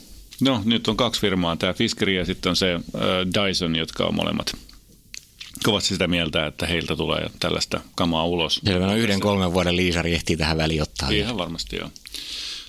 No, 0.40 0.62
nyt 0.64 0.88
on 0.88 0.97
kaksi 0.97 1.21
firmaa, 1.21 1.57
tämä 1.57 1.73
Fiskeri 1.73 2.16
ja 2.16 2.25
sitten 2.25 2.51
on 2.51 2.57
se 2.57 2.75
äh, 2.75 2.81
Dyson, 3.35 3.77
jotka 3.77 4.05
on 4.07 4.14
molemmat 4.14 4.57
kovasti 5.64 5.88
sitä 5.88 6.07
mieltä, 6.09 6.46
että 6.46 6.66
heiltä 6.66 6.96
tulee 6.96 7.31
tällaista 7.40 7.81
kamaa 7.94 8.27
ulos. 8.27 8.61
Selvä, 8.64 8.94
yhden 8.94 9.20
kolmen 9.20 9.53
vuoden 9.53 9.77
liisari 9.77 10.14
ehtii 10.14 10.37
tähän 10.37 10.57
väliin 10.57 10.83
ottaa. 10.83 11.11
Ihan 11.11 11.38
varmasti 11.38 11.77
joo. 11.77 11.90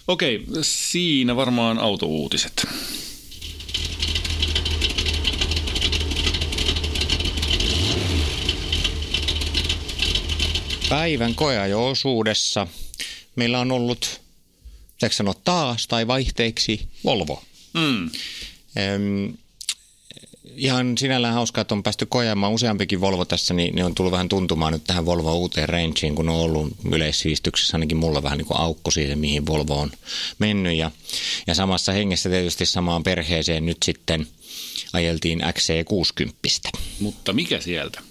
Okei, 0.07 0.45
siinä 0.61 1.35
varmaan 1.35 1.79
autouutiset. 1.79 2.67
Päivän 10.89 11.35
koeajo-osuudessa 11.35 12.67
meillä 13.35 13.59
on 13.59 13.71
ollut, 13.71 14.21
pitääkö 14.93 15.15
sanoa 15.15 15.33
taas 15.43 15.87
tai 15.87 16.07
vaihteeksi, 16.07 16.87
Volvo. 17.03 17.43
Mm. 17.73 18.09
Öm, 18.77 19.33
ihan 20.55 20.97
sinällään 20.97 21.33
hauskaa, 21.33 21.61
että 21.61 21.75
on 21.75 21.83
päästy 21.83 22.05
koeamaan 22.05 22.53
useampikin 22.53 23.01
Volvo 23.01 23.25
tässä, 23.25 23.53
niin 23.53 23.75
ne 23.75 23.85
on 23.85 23.95
tullut 23.95 24.11
vähän 24.11 24.29
tuntumaan 24.29 24.73
nyt 24.73 24.83
tähän 24.83 25.05
Volvo 25.05 25.35
uuteen 25.35 25.69
rangeen, 25.69 26.15
kun 26.15 26.29
on 26.29 26.35
ollut 26.35 26.73
yleissivistyksessä 26.91 27.77
ainakin 27.77 27.97
mulla 27.97 28.23
vähän 28.23 28.37
niin 28.37 28.45
kuin 28.45 28.59
aukko 28.59 28.91
siihen, 28.91 29.19
mihin 29.19 29.45
Volvo 29.45 29.79
on 29.79 29.91
mennyt. 30.39 30.77
Ja, 30.77 30.91
ja 31.47 31.55
samassa 31.55 31.91
hengessä 31.91 32.29
tietysti 32.29 32.65
samaan 32.65 33.03
perheeseen 33.03 33.65
nyt 33.65 33.77
sitten 33.85 34.27
ajeltiin 34.93 35.41
XC60. 35.41 36.79
Mutta 36.99 37.33
mikä 37.33 37.59
sieltä? 37.59 38.01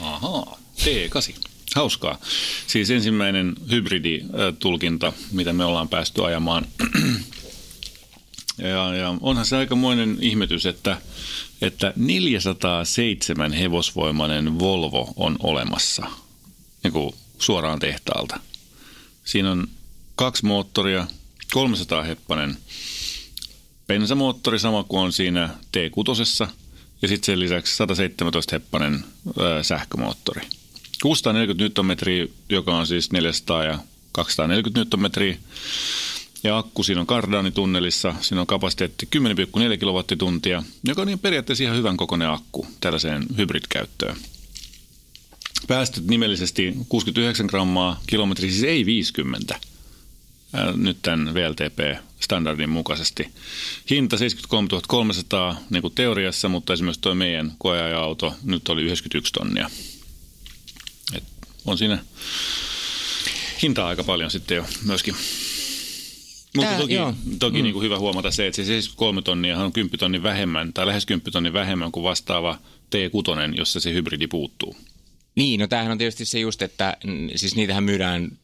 Ahaa, 0.00 0.58
T8. 0.78 1.34
Hauskaa. 1.74 2.18
Siis 2.66 2.90
ensimmäinen 2.90 3.54
hybriditulkinta, 3.70 5.12
mitä 5.32 5.52
me 5.52 5.64
ollaan 5.64 5.88
päästy 5.88 6.24
ajamaan. 6.24 6.66
Ja, 8.58 8.94
ja 8.94 9.14
onhan 9.20 9.46
se 9.46 9.56
aikamoinen 9.56 10.16
ihmetys, 10.20 10.66
että, 10.66 11.00
että 11.60 11.92
407 11.96 13.52
hevosvoimainen 13.52 14.58
Volvo 14.58 15.12
on 15.16 15.36
olemassa 15.42 16.06
niin 16.84 16.92
kuin 16.92 17.14
suoraan 17.38 17.78
tehtaalta. 17.78 18.40
Siinä 19.24 19.50
on 19.50 19.68
kaksi 20.14 20.44
moottoria, 20.46 21.06
300 21.52 22.02
heppanen 22.02 22.56
bensamoottori 23.86 24.58
sama 24.58 24.84
kuin 24.84 25.00
on 25.00 25.12
siinä 25.12 25.48
T6 25.76 26.48
ja 27.02 27.08
sitten 27.08 27.26
sen 27.26 27.40
lisäksi 27.40 27.76
117 27.76 28.54
heppanen 28.56 29.04
ö, 29.40 29.62
sähkömoottori. 29.62 30.42
640 31.02 31.82
Nm, 31.82 31.90
joka 32.48 32.76
on 32.76 32.86
siis 32.86 33.12
400 33.12 33.64
ja 33.64 33.78
240 34.12 34.96
Nm. 34.96 35.34
Ja 36.44 36.58
akku 36.58 36.82
siinä 36.82 37.00
on 37.00 37.06
Cardani-tunnelissa, 37.06 38.14
siinä 38.20 38.40
on 38.40 38.46
kapasiteetti 38.46 39.08
10,4 39.16 39.76
kilowattituntia, 39.78 40.62
joka 40.84 41.00
on 41.02 41.06
niin 41.06 41.18
periaatteessa 41.18 41.64
ihan 41.64 41.76
hyvän 41.76 41.96
kokoinen 41.96 42.30
akku 42.30 42.66
tällaiseen 42.80 43.26
hybrid-käyttöön. 43.36 44.16
Päästöt 45.68 46.06
nimellisesti 46.06 46.74
69 46.88 47.46
grammaa 47.46 48.00
kilometri, 48.06 48.50
siis 48.50 48.62
ei 48.62 48.86
50 48.86 49.60
ää, 50.52 50.72
nyt 50.76 50.98
tämän 51.02 51.34
VLTP-standardin 51.34 52.70
mukaisesti. 52.70 53.28
Hinta 53.90 54.18
73 54.18 54.68
300 54.88 55.60
niin 55.70 55.82
kuin 55.82 55.94
teoriassa, 55.94 56.48
mutta 56.48 56.72
esimerkiksi 56.72 57.00
tuo 57.00 57.14
meidän 57.14 57.52
koeaja-auto 57.58 58.34
nyt 58.44 58.68
oli 58.68 58.82
91 58.82 59.32
tonnia. 59.32 59.70
Et 61.14 61.24
on 61.64 61.78
siinä 61.78 62.04
hintaa 63.62 63.88
aika 63.88 64.04
paljon 64.04 64.30
sitten 64.30 64.56
jo 64.56 64.66
myöskin. 64.84 65.14
Mutta 66.56 66.70
Tää, 66.70 66.80
toki, 66.80 66.94
joo. 66.94 67.14
toki 67.38 67.56
Mm. 67.58 67.62
niin 67.62 67.72
kuin 67.72 67.84
hyvä 67.84 67.98
huomata 67.98 68.30
se, 68.30 68.46
että 68.46 68.56
se 68.56 68.64
73 68.64 69.22
tonnia 69.22 69.58
on 69.58 69.72
10 69.72 69.98
tonnin 69.98 70.22
vähemmän, 70.22 70.72
tai 70.72 70.86
lähes 70.86 71.06
10 71.06 71.32
tonnin 71.32 71.52
vähemmän 71.52 71.92
kuin 71.92 72.04
vastaava 72.04 72.58
T6, 72.94 73.54
jossa 73.56 73.80
se 73.80 73.92
hybridi 73.92 74.26
puuttuu. 74.26 74.76
Niin, 75.34 75.60
no 75.60 75.66
tämähän 75.66 75.92
on 75.92 75.98
tietysti 75.98 76.24
se 76.24 76.38
just, 76.38 76.62
että 76.62 76.96
siis 77.36 77.56
niitähän 77.56 77.84
myydään 77.84 78.38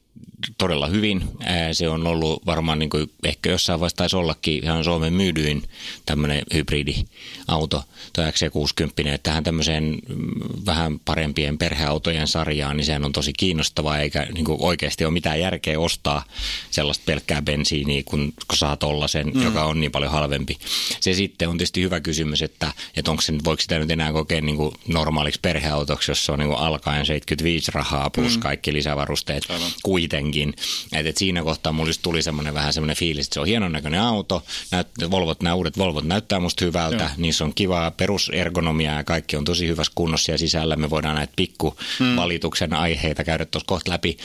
todella 0.58 0.86
hyvin. 0.86 1.24
Se 1.72 1.88
on 1.88 2.06
ollut 2.06 2.46
varmaan 2.46 2.78
niin 2.78 2.90
kuin, 2.90 3.10
ehkä 3.24 3.50
jossain 3.50 3.80
vaiheessa 3.80 3.96
taisi 3.96 4.16
ollakin 4.16 4.64
ihan 4.64 4.84
Suomen 4.84 5.12
myydyin 5.12 5.62
tämmöinen 6.06 6.42
hybridiauto, 6.54 7.84
toi 8.12 8.24
XC60, 8.24 9.08
että 9.08 9.18
tähän 9.22 9.44
tämmöiseen 9.44 9.98
mm, 10.08 10.30
vähän 10.66 11.00
parempien 11.04 11.58
perheautojen 11.58 12.28
sarjaan, 12.28 12.76
niin 12.76 12.84
sehän 12.84 13.04
on 13.04 13.12
tosi 13.12 13.32
kiinnostavaa, 13.32 13.98
eikä 13.98 14.26
niin 14.34 14.44
kuin 14.44 14.58
oikeasti 14.60 15.04
ole 15.04 15.12
mitään 15.12 15.40
järkeä 15.40 15.80
ostaa 15.80 16.24
sellaista 16.70 17.02
pelkkää 17.06 17.42
bensiiniä, 17.42 18.02
kun, 18.04 18.32
kun 18.48 18.58
saa 18.58 18.76
tollasen, 18.76 19.30
mm. 19.34 19.42
joka 19.42 19.64
on 19.64 19.80
niin 19.80 19.92
paljon 19.92 20.12
halvempi. 20.12 20.58
Se 21.00 21.14
sitten 21.14 21.48
on 21.48 21.58
tietysti 21.58 21.82
hyvä 21.82 22.00
kysymys, 22.00 22.42
että, 22.42 22.72
että 22.96 23.10
onko 23.10 23.22
se, 23.22 23.32
voiko 23.44 23.60
sitä 23.60 23.78
nyt 23.78 23.90
enää 23.90 24.12
kokea 24.12 24.40
niin 24.40 24.56
kuin 24.56 24.74
normaaliksi 24.88 25.40
perheautoksi, 25.40 26.10
jos 26.10 26.26
se 26.26 26.32
on 26.32 26.38
niin 26.38 26.48
kuin 26.48 26.58
alkaen 26.58 27.06
75 27.06 27.70
rahaa 27.74 28.10
plus 28.10 28.36
mm. 28.36 28.40
kaikki 28.40 28.72
lisävarusteet 28.72 29.50
Aivan. 29.50 29.70
Kuitenkin. 30.08 30.54
Et, 30.92 31.06
et 31.06 31.16
siinä 31.16 31.42
kohtaa 31.42 31.72
mulle 31.72 31.92
tuli 32.02 32.22
semmoinen 32.22 32.54
vähän 32.54 32.72
semmoinen 32.72 32.96
fiilis, 32.96 33.26
että 33.26 33.34
se 33.34 33.40
on 33.40 33.46
hienon 33.46 33.72
näköinen 33.72 34.00
auto. 34.00 34.44
Näyt, 34.70 34.86
Volvot, 35.10 35.42
nämä 35.42 35.54
uudet 35.54 35.78
Volvot 35.78 36.04
näyttää 36.04 36.40
musta 36.40 36.64
hyvältä. 36.64 36.96
Joo. 36.96 37.10
Niissä 37.16 37.44
on 37.44 37.54
kivaa 37.54 37.90
perusergonomiaa 37.90 38.94
ja 38.94 39.04
kaikki 39.04 39.36
on 39.36 39.44
tosi 39.44 39.66
hyvässä 39.66 39.92
kunnossa 39.94 40.32
ja 40.32 40.38
sisällä 40.38 40.76
me 40.76 40.90
voidaan 40.90 41.16
näitä 41.16 41.32
pikkuvalituksen 41.36 42.70
hmm. 42.70 42.78
aiheita 42.78 43.24
käydä 43.24 43.44
tuossa 43.44 43.66
kohta 43.66 43.90
läpi. 43.90 44.16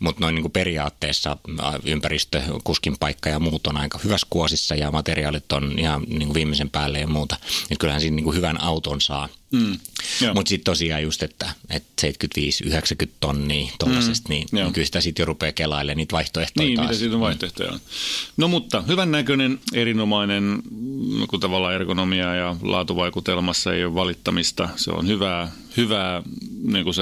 Mutta 0.00 0.20
noin 0.20 0.34
niin 0.34 0.42
kuin 0.42 0.52
periaatteessa 0.52 1.36
ympäristö, 1.84 2.42
kuskin 2.64 2.98
paikka 2.98 3.30
ja 3.30 3.38
muut 3.38 3.66
on 3.66 3.76
aika 3.76 4.00
hyvässä 4.04 4.26
kuosissa 4.30 4.74
ja 4.74 4.90
materiaalit 4.90 5.52
on 5.52 5.78
ihan 5.78 6.02
niin 6.08 6.26
kuin 6.26 6.34
viimeisen 6.34 6.70
päälle 6.70 6.98
ja 7.00 7.06
muuta. 7.06 7.36
Et 7.70 7.78
kyllähän 7.78 8.00
siinä 8.00 8.16
niin 8.16 8.24
kuin 8.24 8.36
hyvän 8.36 8.60
auton 8.60 9.00
saa. 9.00 9.28
Mm. 9.52 9.78
Mutta 10.34 10.48
sitten 10.48 10.64
tosiaan 10.64 11.02
just, 11.02 11.22
että, 11.22 11.50
että 11.70 12.06
75-90 13.04 13.08
tonnia 13.20 13.72
tuollaisesta, 13.78 14.28
mm. 14.28 14.32
niin, 14.32 14.48
niin 14.52 14.72
kyllä 14.72 14.86
sitä 14.86 15.00
sitten 15.00 15.21
jo 15.22 15.26
rupeaa 15.26 15.52
kelailemaan 15.52 15.96
niitä 15.96 16.12
vaihtoehtoja 16.12 16.66
Niin, 16.66 16.76
taas. 16.76 16.88
mitä 16.88 16.98
siitä 16.98 17.14
on 17.14 17.20
vaihtoehtoja 17.20 17.72
on. 17.72 17.80
No 18.36 18.48
mutta 18.48 18.82
hyvän 18.82 19.10
näköinen, 19.10 19.60
erinomainen, 19.74 20.62
kun 21.28 21.40
tavallaan 21.40 21.74
ergonomia 21.74 22.34
ja 22.34 22.56
laatuvaikutelmassa 22.62 23.74
ei 23.74 23.84
ole 23.84 23.94
valittamista. 23.94 24.68
Se 24.76 24.90
on 24.90 25.06
hyvää, 25.08 25.52
hyvää 25.76 26.22
niin 26.62 26.84
kuin 26.84 26.94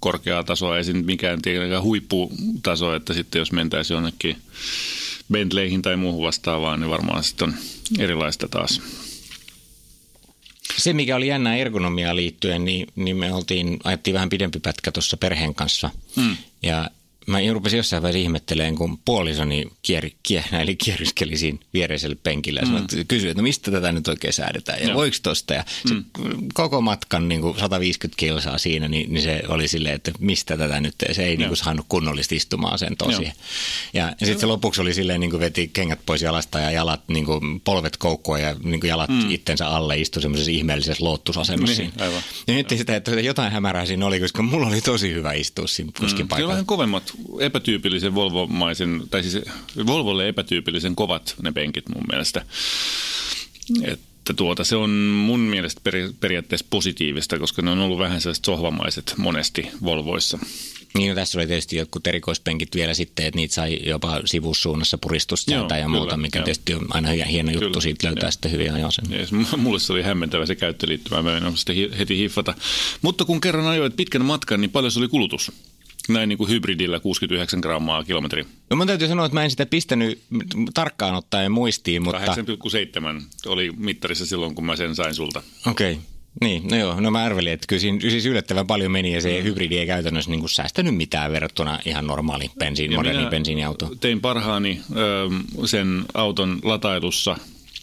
korkeaa 0.00 0.44
tasoa, 0.44 0.76
ei 0.76 0.84
se 0.84 0.92
mikään 0.92 1.42
tietenkään 1.42 1.82
huipputaso, 1.82 2.94
että 2.94 3.14
sitten 3.14 3.38
jos 3.38 3.52
mentäisiin 3.52 3.94
jonnekin 3.94 4.36
Bentleyhin 5.32 5.82
tai 5.82 5.96
muuhun 5.96 6.26
vastaavaan, 6.26 6.80
niin 6.80 6.90
varmaan 6.90 7.24
sitten 7.24 7.48
on 7.48 7.54
erilaista 7.98 8.48
taas. 8.48 8.80
Se, 10.76 10.92
mikä 10.92 11.16
oli 11.16 11.28
jännää 11.28 11.56
ergonomiaa 11.56 12.16
liittyen, 12.16 12.64
niin, 12.64 12.86
niin 12.96 13.16
me 13.16 13.32
oltiin, 13.32 13.76
ajettiin 13.84 14.14
vähän 14.14 14.28
pidempi 14.28 14.60
pätkä 14.60 14.92
tuossa 14.92 15.16
perheen 15.16 15.54
kanssa. 15.54 15.90
Mm. 16.16 16.36
Ja 16.62 16.90
mä 17.26 17.38
rupesin 17.52 17.76
jossain 17.76 18.02
vaiheessa 18.02 18.22
ihmettelemään, 18.22 18.74
kun 18.74 18.98
puolisoni 19.04 19.66
kier, 19.82 20.10
eli 20.60 20.76
kieriskeli 20.76 21.36
siinä 21.36 21.58
viereisellä 21.74 22.16
penkillä 22.22 22.60
ja 22.60 22.66
mm. 22.66 23.06
kysyi, 23.08 23.30
että 23.30 23.42
no 23.42 23.42
mistä 23.42 23.70
tätä 23.70 23.92
nyt 23.92 24.08
oikein 24.08 24.32
säädetään 24.32 24.80
ja 24.80 24.86
Joo. 24.86 24.94
voiko 24.94 25.16
tosta. 25.22 25.54
Ja 25.54 25.64
se 25.88 25.94
mm. 25.94 26.04
koko 26.54 26.80
matkan 26.80 27.28
niin 27.28 27.40
kuin 27.40 27.58
150 27.58 28.16
kilsaa 28.16 28.58
siinä, 28.58 28.88
niin, 28.88 29.12
niin, 29.12 29.22
se 29.22 29.42
oli 29.48 29.68
silleen, 29.68 29.94
että 29.94 30.12
mistä 30.18 30.56
tätä 30.56 30.80
nyt, 30.80 30.94
se 31.12 31.24
ei 31.24 31.36
niin 31.36 31.48
kuin 31.48 31.56
saanut 31.56 31.86
kunnollista 31.88 32.34
istumaan 32.34 32.78
sen 32.78 32.96
tosi. 32.96 33.24
Ja, 33.24 33.32
ja 33.92 34.14
sitten 34.18 34.40
se 34.40 34.46
lopuksi 34.46 34.80
oli 34.80 34.94
silleen, 34.94 35.20
niin 35.20 35.30
kuin 35.30 35.40
veti 35.40 35.70
kengät 35.72 36.00
pois 36.06 36.22
jalasta 36.22 36.60
ja 36.60 36.70
jalat, 36.70 37.00
niin 37.08 37.24
kuin 37.24 37.60
polvet 37.60 37.96
koukkua 37.96 38.38
ja 38.38 38.56
niin 38.62 38.80
kuin 38.80 38.88
jalat 38.88 39.10
mm. 39.10 39.30
itsensä 39.30 39.68
alle 39.68 39.98
istui 39.98 40.22
semmoisessa 40.22 40.52
ihmeellisessä 40.52 41.04
loottusasennossa 41.04 41.82
niin, 41.82 41.92
Aivan. 42.00 42.22
Ja 42.46 42.54
nyt 42.54 42.68
sitä, 42.68 42.96
että 42.96 43.10
jotain 43.10 43.52
hämärää 43.52 43.86
siinä 43.86 44.06
oli, 44.06 44.20
koska 44.20 44.42
mulla 44.42 44.66
oli 44.66 44.80
tosi 44.80 45.14
hyvä 45.14 45.32
istua 45.32 45.66
siinä 45.66 45.92
kuskin 46.00 46.26
mm. 46.26 46.28
paikalla. 46.28 46.52
On 46.52 46.54
vähän 46.54 46.66
kovemmat 46.66 47.15
epätyypillisen 47.40 48.14
Volvomaisen, 48.14 49.02
tai 49.10 49.22
siis 49.22 49.44
Volvolle 49.86 50.28
epätyypillisen 50.28 50.96
kovat 50.96 51.34
ne 51.42 51.52
penkit 51.52 51.88
mun 51.88 52.04
mielestä. 52.08 52.44
Että 53.82 54.34
tuota, 54.34 54.64
se 54.64 54.76
on 54.76 54.90
mun 54.90 55.40
mielestä 55.40 55.80
peri, 55.84 56.10
periaatteessa 56.20 56.66
positiivista, 56.70 57.38
koska 57.38 57.62
ne 57.62 57.70
on 57.70 57.78
ollut 57.78 57.98
vähän 57.98 58.20
sellaiset 58.20 58.44
sohvamaiset 58.44 59.14
monesti 59.16 59.68
Volvoissa. 59.84 60.38
Niin, 60.96 61.08
no, 61.08 61.14
tässä 61.14 61.38
oli 61.38 61.46
tietysti 61.46 61.76
jotkut 61.76 62.06
erikoispenkit 62.06 62.74
vielä 62.74 62.94
sitten, 62.94 63.26
että 63.26 63.36
niitä 63.36 63.54
sai 63.54 63.80
jopa 63.86 64.20
sivussuunnassa 64.24 64.98
puristusta 64.98 65.54
Joo, 65.54 65.68
ja 65.68 65.88
muuta, 65.88 66.04
kyllä, 66.04 66.16
mikä 66.16 66.38
jo. 66.38 66.44
tietysti 66.44 66.74
on 66.74 66.86
aina 66.90 67.08
hieno 67.08 67.50
juttu, 67.50 67.68
kyllä, 67.68 67.80
siitä 67.80 68.06
löytää 68.06 68.26
jo. 68.26 68.30
sitten 68.30 68.52
hyviä 68.52 68.74
ajoasemia. 68.74 69.18
Yes, 69.18 69.32
mulle 69.56 69.78
se 69.78 69.92
oli 69.92 70.02
hämmentävä 70.02 70.46
se 70.46 70.54
käyttöliittymä, 70.54 71.22
mä 71.22 71.36
en 71.36 71.56
sitten 71.56 71.76
heti 71.98 72.18
hiffata. 72.18 72.54
Mutta 73.02 73.24
kun 73.24 73.40
kerran 73.40 73.66
ajoit 73.66 73.96
pitkän 73.96 74.24
matkan, 74.24 74.60
niin 74.60 74.70
paljon 74.70 74.92
se 74.92 74.98
oli 74.98 75.08
kulutus? 75.08 75.52
Näin 76.08 76.28
niin 76.28 76.38
kuin 76.38 76.50
hybridillä 76.50 77.00
69 77.00 77.60
grammaa 77.60 78.04
kilometri. 78.04 78.46
No 78.70 78.76
mun 78.76 78.86
täytyy 78.86 79.08
sanoa, 79.08 79.26
että 79.26 79.34
mä 79.34 79.44
en 79.44 79.50
sitä 79.50 79.66
pistänyt 79.66 80.22
tarkkaan 80.74 81.14
ottaen 81.14 81.52
muistiin, 81.52 82.02
mutta... 82.02 82.18
8,7 82.18 83.22
oli 83.46 83.72
mittarissa 83.76 84.26
silloin, 84.26 84.54
kun 84.54 84.66
mä 84.66 84.76
sen 84.76 84.94
sain 84.94 85.14
sulta. 85.14 85.42
Okei. 85.66 85.92
Okay. 85.92 86.04
Niin, 86.40 86.68
no 86.68 86.76
joo, 86.76 87.00
no 87.00 87.10
mä 87.10 87.24
arvelin, 87.24 87.52
että 87.52 87.66
kyllä 87.68 87.80
siinä 87.80 88.00
siis 88.00 88.26
yllättävän 88.26 88.66
paljon 88.66 88.92
meni 88.92 89.14
ja 89.14 89.20
se 89.20 89.38
mm. 89.38 89.44
hybridi 89.44 89.78
ei 89.78 89.86
käytännössä 89.86 90.30
niin 90.30 90.40
kuin 90.40 90.50
säästänyt 90.50 90.96
mitään 90.96 91.32
verrattuna 91.32 91.78
ihan 91.84 92.06
normaali 92.06 92.50
bensiin, 92.58 92.94
moderni 92.94 93.26
bensiiniauto. 93.26 93.94
Tein 94.00 94.20
parhaani 94.20 94.80
ö, 94.96 95.66
sen 95.66 96.04
auton 96.14 96.58
latailussa 96.62 97.36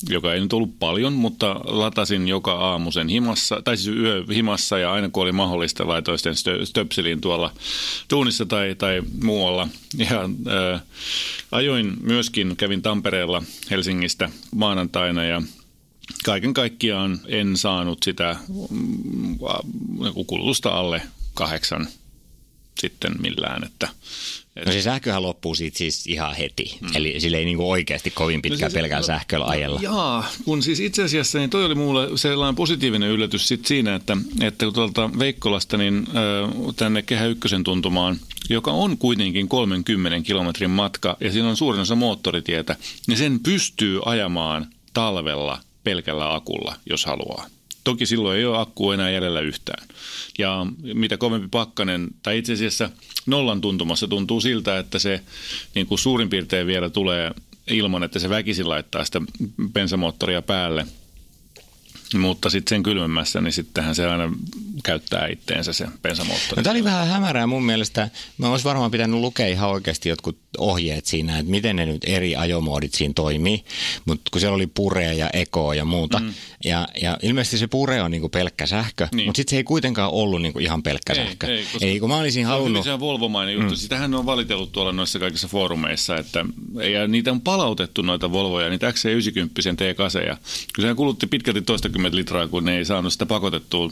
joka 0.09 0.33
ei 0.33 0.41
nyt 0.41 0.53
ollut 0.53 0.79
paljon, 0.79 1.13
mutta 1.13 1.55
latasin 1.63 2.27
joka 2.27 2.53
aamu 2.53 2.91
sen 2.91 3.09
himassa, 3.09 3.61
tai 3.63 3.77
siis 3.77 3.95
yö 3.97 4.25
himassa 4.33 4.77
ja 4.77 4.91
aina 4.91 5.09
kun 5.09 5.23
oli 5.23 5.31
mahdollista 5.31 5.87
laitoin 5.87 6.17
sitten 6.17 6.65
stöpselin 6.65 7.21
tuolla 7.21 7.53
tuunissa 8.07 8.45
tai, 8.45 8.75
tai 8.77 9.01
muualla. 9.23 9.67
Ja 9.97 10.29
ää, 10.47 10.79
ajoin 11.51 11.93
myöskin, 12.01 12.57
kävin 12.57 12.81
Tampereella 12.81 13.43
Helsingistä 13.69 14.29
maanantaina 14.55 15.23
ja 15.23 15.41
kaiken 16.25 16.53
kaikkiaan 16.53 17.19
en 17.25 17.57
saanut 17.57 17.97
sitä 18.03 18.35
mm, 18.69 19.37
kulutusta 20.27 20.69
alle 20.69 21.01
kahdeksan 21.33 21.87
sitten 22.79 23.11
millään, 23.21 23.63
että 23.63 23.89
No 24.65 24.71
se 24.71 24.81
sähköhän 24.81 25.23
loppuu 25.23 25.55
siitä 25.55 25.77
siis 25.77 26.07
ihan 26.07 26.35
heti, 26.35 26.77
mm. 26.81 26.87
eli 26.95 27.19
sille 27.19 27.37
ei 27.37 27.45
niinku 27.45 27.71
oikeasti 27.71 28.11
kovin 28.11 28.41
pitkään 28.41 28.61
no 28.61 28.69
siis, 28.69 28.81
pelkään 28.81 29.01
no, 29.01 29.07
sähköllä 29.07 29.45
ajella. 29.45 29.79
Jaa, 29.83 30.29
kun 30.45 30.63
siis 30.63 30.79
itse 30.79 31.03
asiassa 31.03 31.39
niin 31.39 31.49
toi 31.49 31.65
oli 31.65 31.75
mulle 31.75 32.17
sellainen 32.17 32.55
positiivinen 32.55 33.09
yllätys 33.09 33.47
sit 33.47 33.65
siinä, 33.65 33.95
että, 33.95 34.17
että 34.41 34.71
tuolta 34.71 35.09
Veikkolasta 35.19 35.77
niin, 35.77 36.07
äh, 36.07 36.75
tänne 36.75 37.01
Kehä 37.01 37.25
Ykkösen 37.25 37.63
tuntumaan, 37.63 38.17
joka 38.49 38.71
on 38.71 38.97
kuitenkin 38.97 39.47
30 39.47 40.27
kilometrin 40.27 40.71
matka 40.71 41.17
ja 41.19 41.31
siinä 41.31 41.49
on 41.49 41.57
suurin 41.57 41.81
osa 41.81 41.95
moottoritietä, 41.95 42.75
niin 43.07 43.17
sen 43.17 43.39
pystyy 43.39 43.99
ajamaan 44.05 44.67
talvella 44.93 45.59
pelkällä 45.83 46.33
akulla, 46.33 46.75
jos 46.89 47.05
haluaa. 47.05 47.47
Toki 47.83 48.05
silloin 48.05 48.37
ei 48.37 48.45
ole 48.45 48.59
akkua 48.61 48.93
enää 48.93 49.09
jäljellä 49.09 49.39
yhtään. 49.39 49.87
Ja 50.39 50.65
mitä 50.93 51.17
kovempi 51.17 51.47
pakkanen, 51.51 52.07
tai 52.23 52.37
itse 52.37 52.53
asiassa 52.53 52.89
nollan 53.25 53.61
tuntumassa 53.61 54.07
tuntuu 54.07 54.41
siltä, 54.41 54.79
että 54.79 54.99
se 54.99 55.21
niin 55.75 55.87
kuin 55.87 55.99
suurin 55.99 56.29
piirtein 56.29 56.67
vielä 56.67 56.89
tulee 56.89 57.31
ilman, 57.67 58.03
että 58.03 58.19
se 58.19 58.29
väkisin 58.29 58.69
laittaa 58.69 59.05
sitä 59.05 59.21
bensamoottoria 59.73 60.41
päälle– 60.41 60.85
mutta 62.13 62.49
sitten 62.49 62.75
sen 62.75 62.83
kylmemmässä, 62.83 63.41
niin 63.41 63.53
sittenhän 63.53 63.95
se 63.95 64.07
aina 64.07 64.33
käyttää 64.83 65.27
itteensä 65.27 65.73
se 65.73 65.87
bensamoottori. 66.01 66.59
No, 66.59 66.63
tämä 66.63 66.71
oli 66.71 66.83
vähän 66.83 67.07
hämärää 67.07 67.47
mun 67.47 67.65
mielestä. 67.65 68.09
Mä 68.37 68.49
olisi 68.49 68.65
varmaan 68.65 68.91
pitänyt 68.91 69.19
lukea 69.19 69.47
ihan 69.47 69.69
oikeasti 69.69 70.09
jotkut 70.09 70.37
ohjeet 70.57 71.05
siinä, 71.05 71.39
että 71.39 71.51
miten 71.51 71.75
ne 71.75 71.85
nyt 71.85 72.03
eri 72.07 72.35
ajomoodit 72.35 72.93
siinä 72.93 73.13
toimii. 73.15 73.65
Mutta 74.05 74.29
kun 74.31 74.41
siellä 74.41 74.55
oli 74.55 74.67
pure 74.67 75.13
ja 75.13 75.29
eko 75.33 75.73
ja 75.73 75.85
muuta. 75.85 76.19
Mm. 76.19 76.33
Ja, 76.65 76.87
ja 77.01 77.17
ilmeisesti 77.21 77.57
se 77.57 77.67
pure 77.67 78.01
on 78.01 78.11
niinku 78.11 78.29
pelkkä 78.29 78.65
sähkö, 78.65 79.07
niin. 79.11 79.25
mutta 79.25 79.37
sitten 79.37 79.51
se 79.51 79.57
ei 79.57 79.63
kuitenkaan 79.63 80.11
ollut 80.11 80.41
niinku 80.41 80.59
ihan 80.59 80.83
pelkkä 80.83 81.13
ei, 81.13 81.25
sähkö. 81.25 81.47
Ei, 81.47 81.65
Eli 81.81 81.99
kun 81.99 82.09
mä 82.09 82.17
olisin 82.17 82.45
halunnut... 82.45 82.83
Se 82.83 82.91
on 82.91 82.99
Volvomainen 82.99 83.53
juttu. 83.53 83.69
Mm. 83.69 83.75
Sitähän 83.75 84.13
on 84.13 84.25
valitellut 84.25 84.71
tuolla 84.71 84.91
noissa 84.91 85.19
kaikissa 85.19 85.47
foorumeissa, 85.47 86.17
että 86.17 86.45
ja 86.91 87.07
niitä 87.07 87.31
on 87.31 87.41
palautettu 87.41 88.01
noita 88.01 88.31
Volvoja, 88.31 88.69
niitä 88.69 88.91
XC90 88.91 89.43
T8. 89.73 90.37
Kun 90.75 90.83
se 90.83 90.93
kulutti 90.95 91.27
pitkälti 91.27 91.61
toistakymmentä 91.61 92.02
20 92.03 92.15
litraa, 92.15 92.47
kun 92.47 92.65
ne 92.65 92.77
ei 92.77 92.85
saanut 92.85 93.13
sitä 93.13 93.25
pakotettua 93.25 93.91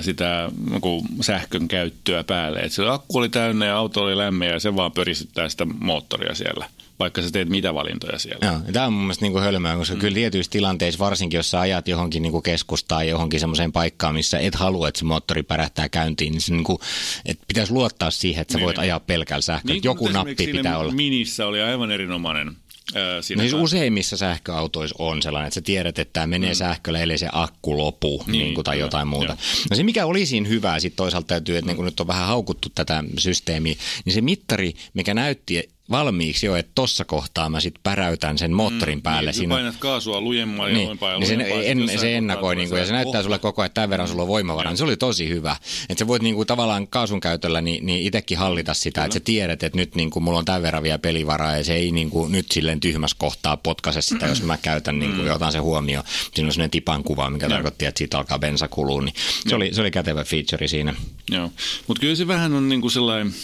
sitä 0.00 0.50
niin 0.70 1.08
sähkön 1.20 1.68
käyttöä 1.68 2.24
päälle. 2.24 2.60
Et 2.60 2.72
se 2.72 2.88
akku 2.88 3.18
oli 3.18 3.28
täynnä 3.28 3.66
ja 3.66 3.76
auto 3.76 4.02
oli 4.02 4.16
lämmin 4.16 4.48
ja 4.48 4.60
se 4.60 4.76
vaan 4.76 4.92
pöristyttää 4.92 5.48
sitä 5.48 5.64
moottoria 5.64 6.34
siellä 6.34 6.66
vaikka 6.98 7.22
sä 7.22 7.30
teet 7.30 7.48
mitä 7.48 7.74
valintoja 7.74 8.18
siellä. 8.18 8.46
Joo, 8.46 8.72
tämä 8.72 8.86
on 8.86 8.92
mun 8.92 9.02
mielestä 9.02 9.24
niin 9.24 9.40
hölmöä, 9.40 9.76
koska 9.76 9.94
mm. 9.94 10.00
kyllä 10.00 10.14
tietyissä 10.14 10.52
tilanteissa, 10.52 10.98
varsinkin 10.98 11.38
jos 11.38 11.50
sä 11.50 11.60
ajat 11.60 11.88
johonkin 11.88 12.22
niin 12.22 12.42
keskustaan, 12.42 13.08
johonkin 13.08 13.40
semmoiseen 13.40 13.72
paikkaan, 13.72 14.14
missä 14.14 14.38
et 14.38 14.54
halua, 14.54 14.88
että 14.88 14.98
se 14.98 15.04
moottori 15.04 15.42
pärähtää 15.42 15.88
käyntiin, 15.88 16.32
niin, 16.32 16.40
se 16.40 16.52
niin 16.52 16.64
kuin, 16.64 16.78
että 17.26 17.44
pitäisi 17.48 17.72
luottaa 17.72 18.10
siihen, 18.10 18.42
että 18.42 18.52
sä 18.52 18.58
niin. 18.58 18.64
voit 18.64 18.78
ajaa 18.78 19.00
pelkällä 19.00 19.42
sähköllä. 19.42 19.74
Niin, 19.74 19.84
Joku 19.84 20.08
nappi 20.08 20.34
pitää 20.34 20.78
olla. 20.78 20.92
Minissä 20.92 21.46
oli 21.46 21.60
aivan 21.60 21.90
erinomainen 21.90 22.56
siinä 22.92 23.12
No 23.12 23.20
siis 23.20 23.36
päällä. 23.52 23.64
useimmissa 23.64 24.16
sähköautoissa 24.16 24.96
on 24.98 25.22
sellainen, 25.22 25.46
että 25.46 25.54
sä 25.54 25.60
tiedät, 25.60 25.98
että 25.98 26.12
tämä 26.12 26.26
menee 26.26 26.50
mm. 26.50 26.54
sähköllä, 26.54 27.00
ellei 27.00 27.18
se 27.18 27.28
akku 27.32 27.78
lopu 27.78 28.22
niin, 28.26 28.32
Niin, 28.32 28.42
niin 28.44 28.54
kuin, 28.54 28.64
tai 28.64 28.76
kyllä, 28.76 28.86
jotain 28.86 29.08
muuta. 29.08 29.26
joo. 29.32 29.36
No 29.70 29.76
se 29.76 29.82
mikä 29.82 30.06
oli 30.06 30.26
siinä 30.26 30.48
hyvää 30.48 30.80
sitten 30.80 30.96
toisaalta 30.96 31.26
täytyy, 31.26 31.56
että 31.56 31.64
mm. 31.64 31.68
niin 31.68 31.76
kun 31.76 31.84
nyt 31.84 32.00
on 32.00 32.06
vähän 32.06 32.26
haukuttu 32.26 32.68
tätä 32.74 33.04
systeemiä, 33.18 33.74
niin 34.04 34.14
se 34.14 34.20
mittari, 34.20 34.74
mikä 34.94 35.14
näytti 35.14 35.68
valmiiksi 35.90 36.46
jo, 36.46 36.56
että 36.56 36.72
tossa 36.74 37.04
kohtaa 37.04 37.48
mä 37.48 37.60
sitten 37.60 37.82
päräytän 37.82 38.38
sen 38.38 38.52
moottorin 38.52 39.02
päälle. 39.02 39.30
Niin, 39.30 39.34
Siinä 39.34 39.54
painat 39.54 39.76
kaasua 39.76 40.20
lujemmaa 40.20 40.68
ja 40.68 40.74
niin, 40.74 40.84
lujempaa 40.84 41.12
ja 41.12 41.18
niin 41.18 41.28
se, 41.28 41.34
lujempaa, 41.34 41.58
sit 41.58 41.68
en, 41.70 41.98
se 41.98 42.16
ennakoi 42.16 42.56
niin 42.56 42.68
kuin, 42.68 42.78
ja 42.78 42.86
se 42.86 42.92
näyttää 42.92 43.18
oh. 43.18 43.24
sulle 43.24 43.38
koko 43.38 43.62
ajan, 43.62 43.66
että 43.66 43.74
tämän 43.74 43.90
verran 43.90 44.08
sulla 44.08 44.22
on 44.22 44.28
voimavaraa. 44.28 44.72
Niin 44.72 44.78
se 44.78 44.84
oli 44.84 44.96
tosi 44.96 45.28
hyvä. 45.28 45.56
Että 45.88 45.98
sä 45.98 46.06
voit 46.06 46.22
niin 46.22 46.34
kuin, 46.34 46.46
tavallaan 46.46 46.88
kaasun 46.88 47.20
käytöllä 47.20 47.60
niin, 47.60 47.86
niin 47.86 48.06
itsekin 48.06 48.38
hallita 48.38 48.74
sitä, 48.74 49.04
että 49.04 49.14
sä 49.14 49.20
tiedät, 49.20 49.62
että 49.62 49.78
nyt 49.78 49.94
niin 49.94 50.10
kuin, 50.10 50.22
mulla 50.22 50.38
on 50.38 50.44
tämän 50.44 50.62
verran 50.62 50.82
vielä 50.82 50.98
pelivaraa 50.98 51.56
ja 51.56 51.64
se 51.64 51.74
ei 51.74 51.92
niin 51.92 52.10
kuin, 52.10 52.32
nyt 52.32 52.46
silleen 52.50 52.80
tyhmässä 52.80 53.16
kohtaa 53.18 53.56
potkaise 53.56 54.02
sitä, 54.02 54.26
jos 54.26 54.42
mä 54.42 54.56
käytän 54.56 54.98
niin 54.98 55.14
kuin, 55.14 55.26
ja 55.26 55.34
otan 55.34 55.52
se 55.52 55.58
huomioon. 55.58 56.04
Siinä 56.34 56.46
on 56.48 56.52
sellainen 56.52 56.70
tipan 56.70 57.04
kuva, 57.04 57.30
mikä 57.30 57.48
tarkoitti, 57.48 57.86
että 57.86 57.98
siitä 57.98 58.18
alkaa 58.18 58.38
bensa 58.38 58.68
kulua. 58.68 59.02
Niin 59.02 59.14
se, 59.48 59.54
oli, 59.54 59.74
se 59.74 59.80
oli 59.80 59.90
kätevä 59.90 60.24
feature 60.24 60.68
siinä. 60.68 60.94
Joo, 61.30 61.50
mutta 61.86 62.00
kyllä 62.00 62.14
se 62.14 62.26
vähän 62.26 62.54
on 62.54 62.68
niinku 62.68 62.90
sellainen 62.90 63.34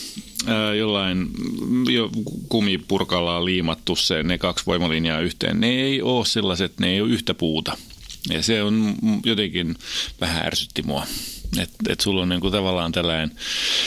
jollain 0.79 1.31
jo 1.91 2.11
kumipurkalla 2.49 3.45
liimattu 3.45 3.97
se, 3.97 4.23
ne 4.23 4.39
kaksi 4.39 4.67
voimalinjaa 4.67 5.21
yhteen. 5.21 5.61
Ne 5.61 5.71
ei 5.71 6.03
ole 6.03 6.27
sellaiset, 6.27 6.79
ne 6.79 6.89
ei 6.89 7.01
ole 7.01 7.11
yhtä 7.11 7.35
puuta. 7.35 7.77
Ja 8.31 8.43
se 8.43 8.63
on 8.63 8.95
jotenkin 9.25 9.77
vähän 10.21 10.47
ärsytti 10.47 10.83
mua. 10.83 11.07
Että 11.59 11.77
et 11.89 12.01
sulla 12.01 12.23
on 12.23 12.29
niinku 12.29 12.51
tavallaan 12.51 12.93
tällainen... 12.93 13.31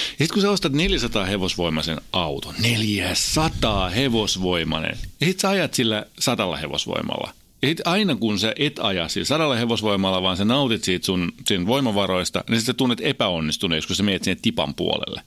Sitten 0.07 0.33
kun 0.33 0.41
sä 0.41 0.51
ostat 0.51 0.73
400 0.73 1.25
hevosvoimaisen 1.25 2.01
auton, 2.11 2.55
400 2.59 3.89
hevosvoimainen, 3.89 4.97
ja 5.21 5.27
sitten 5.27 5.41
sä 5.41 5.49
ajat 5.49 5.73
sillä 5.73 6.05
sadalla 6.19 6.57
hevosvoimalla. 6.57 7.33
Ja 7.61 7.67
sit 7.67 7.81
aina 7.85 8.15
kun 8.15 8.39
sä 8.39 8.53
et 8.55 8.79
aja 8.79 9.07
sillä 9.07 9.25
sadalla 9.25 9.55
hevosvoimalla, 9.55 10.21
vaan 10.21 10.37
sä 10.37 10.45
nautit 10.45 10.83
siitä 10.83 11.05
sun, 11.05 11.31
sun 11.47 11.67
voimavaroista, 11.67 12.43
niin 12.49 12.59
sitten 12.59 12.73
sä 12.73 12.77
tunnet 12.77 13.01
epäonnistuneeksi, 13.01 13.87
kun 13.87 13.95
sä 13.95 14.03
menet 14.03 14.23
sinne 14.23 14.39
tipan 14.41 14.73
puolelle. 14.73 15.21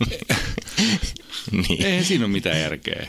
niin. 1.68 1.82
Eihän 1.86 2.04
siinä 2.04 2.24
ole 2.24 2.32
mitään 2.32 2.60
järkeä. 2.60 3.08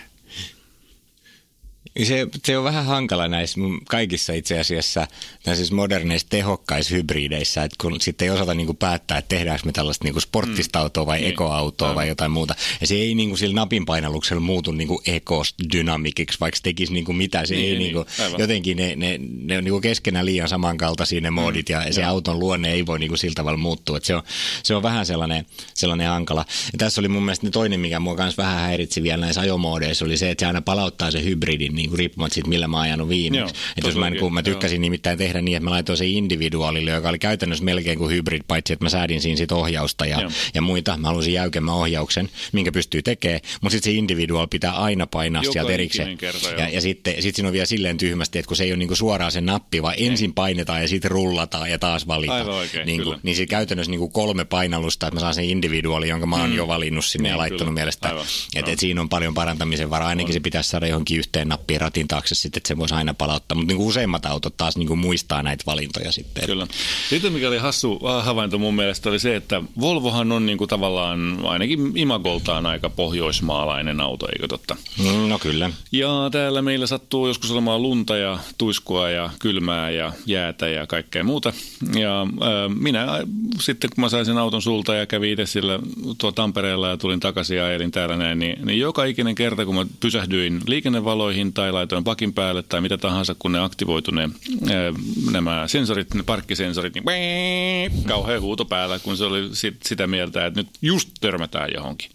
Se, 2.04 2.28
se 2.46 2.58
on 2.58 2.64
vähän 2.64 2.86
hankala 2.86 3.28
näissä 3.28 3.60
mun 3.60 3.82
kaikissa 3.88 4.34
itse 4.34 4.60
asiassa 4.60 5.08
näissä 5.46 5.76
moderneissa 5.76 6.28
tehokkaissa 6.30 6.96
hybrideissä, 6.96 7.64
että 7.64 7.76
kun 7.82 8.02
sitten 8.02 8.26
ei 8.26 8.30
osata 8.30 8.54
niinku 8.54 8.74
päättää, 8.74 9.18
että 9.18 9.30
tehdäänkö 9.36 9.66
me 9.66 9.72
tällaista 9.72 10.04
niinku 10.06 10.20
sporttista 10.20 10.80
autoa 10.80 11.06
vai 11.06 11.20
Niin, 11.20 11.32
ekoautoa 11.32 11.88
vai 11.88 11.94
aivan. 11.94 12.08
jotain 12.08 12.32
muuta. 12.32 12.56
Ja 12.82 12.88
se 12.88 12.96
ei 12.96 13.16
niinku 13.16 13.38
sillä 13.38 13.56
napin 13.56 13.86
painalluksella 13.86 14.42
muutu 14.42 14.72
niinku 14.72 15.02
ekosdynamikiksi, 15.08 16.40
vaikka 16.40 16.56
se 16.58 16.64
tekisi 16.64 16.94
niinku 16.94 17.14
mitä. 17.14 17.46
Se 17.46 17.56
Niin, 17.56 17.66
ei 17.66 17.78
niin, 17.80 17.80
niinku, 17.94 18.06
aivan. 18.24 18.40
jotenkin 18.40 18.78
ne, 18.78 18.96
ne, 18.96 19.20
ne 19.44 19.58
on 19.58 19.64
niinku 19.64 19.82
keskenään 19.82 20.26
liian 20.26 20.50
samankaltaisia 20.50 21.22
ne 21.22 21.30
moodit 21.32 21.70
ja 21.70 21.94
se 21.94 22.04
auton 22.04 22.40
luonne 22.40 22.72
ei 22.72 22.86
voi 22.86 23.00
niinku 23.00 23.18
sillä 23.18 23.36
tavalla 23.36 23.58
muuttua. 23.58 23.98
Et 23.98 24.04
se, 24.04 24.16
on, 24.16 24.24
se 24.64 24.76
on 24.76 24.84
vähän 24.84 25.06
sellainen, 25.06 25.46
sellainen 25.74 26.08
hankala. 26.08 26.46
Ja 26.74 26.78
tässä 26.78 27.02
oli 27.02 27.08
mun 27.08 27.24
mielestä 27.26 27.48
ne 27.48 27.52
toinen, 27.52 27.80
mikä 27.80 28.00
mua 28.00 28.16
kanssa 28.16 28.44
vähän 28.44 28.60
häiritsi 28.62 29.04
vielä 29.04 29.22
näissä 29.22 29.42
ajomoodeissa, 29.42 30.06
oli 30.06 30.18
se, 30.18 30.32
että 30.32 30.42
se 30.42 30.48
aina 30.48 30.62
palauttaa 30.62 31.12
se 31.12 31.24
hybridin 31.24 31.76
niin 31.76 31.87
kuin 31.90 32.00
riippumatta 32.00 32.34
siitä, 32.34 32.50
millä 32.50 32.68
mä 32.68 32.78
oon 32.78 32.84
ajanut 32.84 33.10
viimeksi. 33.10 33.40
Joo, 33.40 33.48
Että 33.50 33.62
jos 33.78 33.86
mä, 33.86 33.92
todellakin, 33.94 34.20
kun 34.20 34.34
mä 34.34 34.44
tykkäsin 34.44 34.82
nimittäin 34.82 35.18
tehdä 35.18 35.42
niin, 35.42 35.58
että 35.58 35.64
mä 35.64 35.70
laitoin 35.72 35.98
sen 35.98 36.08
individuaalille, 36.08 36.92
joka 36.92 37.10
oli 37.10 37.20
käytännössä 37.20 37.66
melkein 37.66 37.98
kuin 37.98 38.12
hybrid, 38.12 38.42
paitsi 38.48 38.74
että 38.74 38.86
mä 38.86 38.90
säädin 38.90 39.22
siinä 39.22 39.38
sit 39.38 39.52
ohjausta 39.52 40.06
ja, 40.06 40.22
Joo. 40.22 40.32
ja 40.54 40.62
muita. 40.62 40.98
Mä 40.98 41.08
halusin 41.08 41.34
jäykemmän 41.34 41.76
ohjauksen, 41.76 42.30
minkä 42.52 42.72
pystyy 42.72 43.02
tekemään, 43.02 43.40
mutta 43.62 43.72
sitten 43.74 43.94
se 43.94 43.98
individual 43.98 44.48
pitää 44.48 44.72
aina 44.72 45.08
painaa 45.08 45.44
Joka 45.44 45.54
sieltä 45.54 45.72
erikseen. 45.72 46.18
kerta, 46.18 46.50
joo. 46.50 46.60
ja, 46.60 46.70
ja 46.70 46.82
sitten 46.82 47.22
sit 47.22 47.36
siinä 47.36 47.48
on 47.50 47.54
vielä 47.54 47.66
silleen 47.66 47.98
tyhmästi, 47.98 48.40
että 48.40 48.48
kun 48.48 48.58
se 48.58 48.64
ei 48.64 48.72
ole 48.72 48.78
niinku 48.78 48.96
suoraan 48.96 49.32
se 49.32 49.42
nappi, 49.42 49.82
vaan 49.82 49.96
ensin 49.98 50.34
painetaan 50.34 50.82
ja 50.82 50.88
sitten 50.88 51.12
rullataan 51.12 51.70
ja 51.72 51.80
taas 51.80 52.08
valitaan. 52.08 52.40
Aivan 52.40 52.56
oikein, 52.56 52.86
niin, 52.86 53.02
kyllä. 53.02 53.20
niin 53.24 53.36
sitten 53.36 53.58
käytännössä 53.58 53.92
niinku 53.92 54.10
kolme 54.10 54.46
painallusta, 54.46 55.08
että 55.08 55.16
mä 55.16 55.20
saan 55.20 55.34
sen 55.34 55.46
individuaali, 55.46 56.10
jonka 56.10 56.26
mä 56.26 56.36
oon 56.36 56.54
jo 56.54 56.68
valinnut 56.68 57.06
sinne 57.06 57.30
ja 57.30 57.34
Niin, 57.34 57.38
laittanut 57.40 57.62
kyllä. 57.62 57.72
mielestä. 57.72 58.08
Että 58.10 58.60
joo. 58.60 58.74
et 58.74 58.80
siinä 58.80 59.02
on 59.02 59.10
paljon 59.10 59.34
parantamisen 59.34 59.90
varaa. 59.90 60.08
Ainakin 60.08 60.34
se 60.34 60.40
pitäisi 60.40 60.70
saada 60.70 60.88
johonkin 60.88 61.18
yhteen 61.20 61.48
nappiin 61.48 61.77
ratin 61.78 62.08
taakse 62.08 62.36
sitten, 62.36 62.60
että 62.60 62.68
se 62.68 62.78
voisi 62.78 62.96
aina 62.96 63.14
palauttaa. 63.14 63.56
Mutta 63.56 63.68
niinku 63.68 63.88
useimmat 63.88 64.26
autot 64.26 64.58
taas 64.58 64.78
niinku 64.78 64.96
muistaa 64.96 65.44
näitä 65.44 65.64
valintoja 65.68 66.12
sitten. 66.12 66.46
Kyllä. 66.46 66.68
Sitten 67.10 67.34
mikä 67.34 67.48
oli 67.48 67.58
hassu 67.58 68.00
havainto 68.22 68.58
mun 68.58 68.76
mielestä 68.76 69.10
oli 69.10 69.20
se, 69.20 69.36
että 69.36 69.62
Volvohan 69.80 70.32
on 70.32 70.46
niinku 70.46 70.68
tavallaan 70.68 71.40
ainakin 71.46 71.92
imagoltaan 71.96 72.66
aika 72.66 72.90
pohjoismaalainen 72.90 74.02
auto, 74.02 74.28
eikö 74.28 74.48
totta? 74.48 74.76
Mm, 74.98 75.28
No 75.28 75.40
kyllä. 75.40 75.72
Ja 75.92 76.10
täällä 76.32 76.62
meillä 76.62 76.88
sattuu 76.88 77.28
joskus 77.28 77.52
olemaan 77.52 77.82
lunta 77.82 78.18
ja 78.18 78.40
tuiskua 78.58 79.10
ja 79.10 79.30
kylmää 79.40 79.90
ja 79.90 80.12
jäätä 80.26 80.68
ja 80.68 80.88
kaikkea 80.88 81.24
muuta. 81.24 81.54
Ja 82.00 82.22
äh, 82.22 82.76
minä 82.80 83.08
sitten 83.60 83.90
kun 83.96 84.02
mä 84.02 84.10
sain 84.10 84.26
sen 84.26 84.38
auton 84.38 84.62
sulta 84.62 84.96
ja 84.96 85.06
kävin 85.06 85.32
itse 85.32 85.46
sillä 85.46 85.80
tuo 86.18 86.32
Tampereella 86.32 86.90
ja 86.90 86.98
tulin 86.98 87.20
takaisin 87.20 87.58
ja 87.58 87.66
ajelin 87.66 87.92
täällä 87.92 88.18
näin, 88.18 88.40
niin, 88.40 88.66
niin 88.66 88.80
joka 88.80 89.06
ikinen 89.06 89.36
kerta 89.36 89.66
kun 89.66 89.76
mä 89.76 89.86
pysähdyin 90.00 90.62
liikennevaloihin 90.68 91.54
tai 91.58 91.72
laitoin 91.72 92.04
pakin 92.04 92.34
päälle 92.34 92.64
tai 92.64 92.82
mitä 92.82 92.98
tahansa, 92.98 93.36
kun 93.40 93.52
ne 93.52 93.60
aktivoitu 93.60 94.12
ne, 94.12 94.30
nämä 95.32 95.68
sensorit, 95.68 96.14
ne 96.14 96.24
parkkisensorit, 96.24 96.94
niin 96.94 97.04
kauhean 98.08 98.42
huuto 98.42 98.66
päällä, 98.66 99.00
kun 99.00 99.18
se 99.18 99.26
oli 99.26 99.50
sit, 99.54 99.76
sitä 99.86 100.08
mieltä, 100.08 100.46
että 100.46 100.60
nyt 100.60 100.68
just 100.82 101.10
törmätään 101.22 101.70
johonkin. 101.76 102.12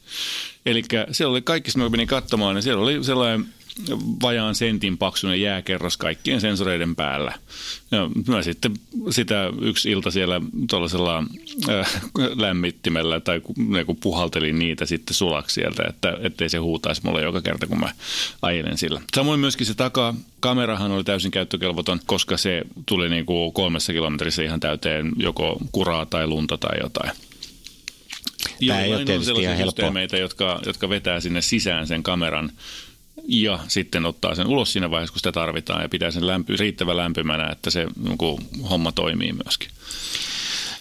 Eli 0.66 0.83
siellä 1.11 1.31
oli 1.33 1.42
kaikki, 1.42 1.70
mä 1.76 1.88
menin 1.88 2.07
katsomaan, 2.07 2.55
niin 2.55 2.62
siellä 2.62 2.83
oli 2.83 3.05
sellainen 3.05 3.46
vajaan 4.22 4.54
sentin 4.54 4.98
paksuinen 4.98 5.40
jääkerros 5.40 5.96
kaikkien 5.96 6.40
sensoreiden 6.40 6.96
päällä. 6.96 7.35
Ja 7.90 8.11
mä 8.28 8.42
sitten 8.42 8.74
sitä 9.11 9.50
yksi 9.61 9.90
ilta 9.90 10.11
siellä 10.11 10.40
tuollaisella 10.70 11.24
äh, 11.68 12.02
lämmittimellä 12.37 13.20
tai 13.20 13.40
kun 13.87 13.96
puhaltelin 13.96 14.58
niitä 14.58 14.87
sitten 14.87 15.14
sulaksi 15.14 15.54
sieltä, 15.54 15.82
että 15.88 16.16
ettei 16.22 16.48
se 16.48 16.58
huutaisi 16.58 17.00
mulle 17.04 17.22
joka 17.22 17.42
kerta, 17.42 17.66
kun 17.66 17.80
mä 17.80 17.92
ajelen 18.42 18.78
sillä. 18.78 19.00
Samoin 19.16 19.40
myöskin 19.40 19.66
se 19.66 19.74
takaa, 19.74 20.14
kamerahan 20.40 20.90
oli 20.90 21.04
täysin 21.04 21.30
käyttökelvoton, 21.30 22.00
koska 22.06 22.37
se 22.37 22.62
tuli 22.87 23.08
niin 23.08 23.26
kuin 23.26 23.52
kolmessa 23.52 23.92
kilometrissä 23.92 24.42
ihan 24.42 24.61
täyteen 24.61 25.12
joko 25.16 25.58
kuraa 25.72 26.06
tai 26.06 26.26
lunta 26.26 26.58
tai 26.58 26.78
jotain. 26.82 27.11
Tää 28.66 28.80
ei 28.80 28.90
Jollain 28.90 28.92
ole 28.92 29.00
on 29.00 29.06
tietysti 29.06 29.26
sellaisia 29.26 29.54
ihan 29.54 29.66
systeemeitä, 29.66 30.16
jotka, 30.16 30.61
jotka 30.66 30.88
vetää 30.88 31.20
sinne 31.20 31.42
sisään 31.42 31.87
sen 31.87 32.02
kameran 32.02 32.52
ja 33.29 33.59
sitten 33.68 34.07
ottaa 34.07 34.35
sen 34.35 34.46
ulos 34.46 34.72
siinä 34.72 34.90
vaiheessa, 34.90 35.12
kun 35.12 35.18
sitä 35.18 35.33
tarvitaan 35.33 35.83
ja 35.83 35.88
pitää 35.88 36.11
sen 36.11 36.27
lämpy, 36.27 36.57
riittävän 36.57 36.96
lämpimänä, 36.96 37.51
että 37.51 37.70
se 37.70 37.87
niin 38.09 38.68
homma 38.70 38.92
toimii 38.92 39.33
myöskin. 39.33 39.68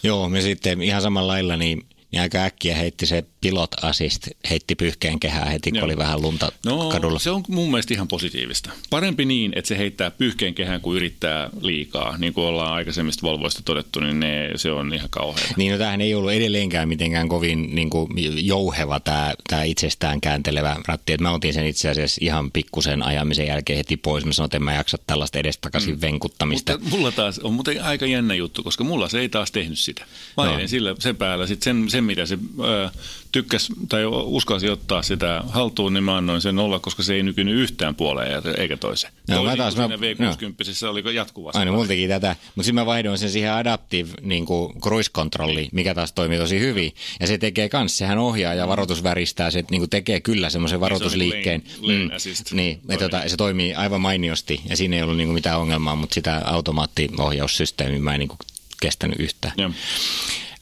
Joo, 0.04 0.30
me 0.30 0.41
sitten 0.41 0.82
ihan 0.82 1.02
samalla 1.02 1.34
lailla 1.34 1.58
niin, 1.58 1.86
niin 2.12 2.22
aika 2.22 2.38
äkkiä 2.38 2.76
heitti 2.76 3.06
se 3.06 3.24
pilot 3.41 3.84
assist, 3.84 4.27
heitti 4.49 4.75
pyyhkeen 4.75 5.19
kehää 5.19 5.45
heti, 5.45 5.69
kun 5.71 5.77
Joo. 5.77 5.86
oli 5.86 5.97
vähän 5.97 6.21
lunta 6.21 6.51
No 6.65 6.89
kadulla. 6.89 7.19
se 7.19 7.32
on 7.32 7.43
mun 7.47 7.71
mielestä 7.71 7.93
ihan 7.93 8.08
positiivista. 8.08 8.69
Parempi 8.89 9.25
niin, 9.25 9.51
että 9.56 9.67
se 9.67 9.77
heittää 9.77 10.12
pyyhkeen 10.12 10.54
kehään 10.54 10.82
kuin 10.82 10.95
yrittää 10.97 11.49
liikaa. 11.62 12.17
Niin 12.17 12.34
kuin 12.34 12.45
ollaan 12.47 12.73
aikaisemmista 12.73 13.21
Volvoista 13.21 13.62
todettu, 13.65 13.99
niin 13.99 14.19
ne, 14.19 14.49
se 14.56 14.71
on 14.71 14.93
ihan 14.93 15.10
kauheaa. 15.10 15.47
Niin, 15.58 15.71
no 15.71 15.77
tämähän 15.77 16.01
ei 16.01 16.15
ollut 16.15 16.32
edelleenkään 16.32 16.89
mitenkään 16.89 17.30
kovin 17.30 17.75
niin 17.75 17.89
kuin, 17.89 18.10
jouheva 18.47 18.99
tämä, 18.99 19.34
tämä 19.49 19.63
itsestään 19.63 20.21
kääntelevä 20.21 20.75
ratti. 20.88 21.13
Et 21.13 21.21
mä 21.21 21.32
otin 21.32 21.54
sen 21.54 21.65
itse 21.65 21.89
asiassa 21.89 22.19
ihan 22.21 22.51
pikkusen 22.51 23.04
ajamisen 23.04 23.47
jälkeen 23.47 23.77
heti 23.77 23.97
pois. 23.97 24.25
Mä 24.25 24.34
sanoin, 24.34 24.47
että 24.47 24.58
en 24.58 24.63
mä 24.63 24.73
jaksa 24.73 24.97
tällaista 25.08 25.39
edestakaisin 25.39 25.95
mm. 25.95 26.01
venkuttamista. 26.01 26.71
Mutta 26.77 26.89
mulla 26.89 27.12
taas 27.12 27.39
on 27.39 27.54
muuten 27.54 27.84
aika 27.84 28.06
jännä 28.06 28.34
juttu, 28.34 28.63
koska 28.63 28.84
mulla 28.84 29.10
se 29.10 29.19
ei 29.19 29.30
taas 29.30 29.51
tehnyt 29.51 29.80
sitä. 29.80 30.06
Mä 30.38 30.45
No. 30.45 30.67
sillä 30.67 30.95
sen 30.99 31.15
päällä 31.15 31.47
sit 31.47 31.63
sen, 31.63 31.89
sen, 31.89 32.04
mitä 32.04 32.25
se 32.25 32.38
ö, 32.63 32.89
tykkäs 33.32 33.70
tai 33.89 34.06
uskalsi 34.06 34.70
ottaa 34.70 35.02
sitä 35.02 35.44
haltuun, 35.50 35.94
niin 35.94 36.04
mä 36.04 36.17
annoin 36.17 36.41
sen 36.41 36.60
olla, 36.60 36.80
koska 36.80 37.04
se 37.04 37.13
ei 37.13 37.24
nykynyt 37.24 37.56
yhtään 37.56 37.96
puoleen 37.96 38.41
eikä 38.58 38.78
toiseen. 38.78 39.13
No, 39.28 39.36
Toisin 39.36 39.52
mä 39.52 39.56
taas- 39.58 39.76
mä- 39.76 39.88
siinä 39.88 39.98
V60 39.98 40.88
oli 40.89 41.15
jatkuvasti. 41.15 41.60
Aina 41.60 41.72
mulla 41.72 41.88
teki 41.88 42.08
tätä, 42.08 42.36
mutta 42.56 42.65
sitten 42.65 42.76
mä 42.76 42.86
vaihdoin 42.86 43.17
sen 43.17 43.30
siihen 43.32 43.54
adaptive 43.54 44.10
niin 44.22 44.46
kuin 44.46 44.82
cruise 44.82 45.12
controlliin, 45.12 45.70
mikä 45.72 45.94
taas 45.96 46.12
toimii 46.13 46.38
tosi 46.38 46.60
hyvin. 46.60 46.91
Ja 47.20 47.28
se 47.28 47.38
tekee 47.38 47.70
kans, 47.70 47.98
sehän 47.98 48.17
ohjaa 48.17 48.54
ja 48.54 48.67
varoitusväristää, 48.67 49.52
se 49.52 49.63
niin 49.72 49.82
kuin 49.82 49.89
tekee 49.89 50.20
kyllä 50.22 50.50
semmoisen 50.50 50.80
varoitusliikkeen. 50.80 51.63
lane- 51.82 52.04
lane 52.04 52.15
assist. 52.15 52.52
niin, 52.52 52.80
ja 52.89 52.98
tota, 52.98 53.22
se 53.30 53.38
toimii 53.38 53.74
aivan 53.74 54.02
mainiosti 54.02 54.62
ja 54.70 54.78
siinä 54.78 54.96
ei 54.96 55.04
ollut 55.04 55.17
niin 55.17 55.28
kuin 55.28 55.34
mitään 55.34 55.60
ongelmaa, 55.60 55.96
mutta 55.96 56.13
sitä 56.13 56.41
automaattiohjaussysteemiä 56.46 58.00
mä 58.00 58.13
en 58.13 58.20
niin 58.20 58.28
kuin 58.30 58.39
kestänyt 58.82 59.20
yhtään. 59.20 59.54
Joo. 59.58 59.72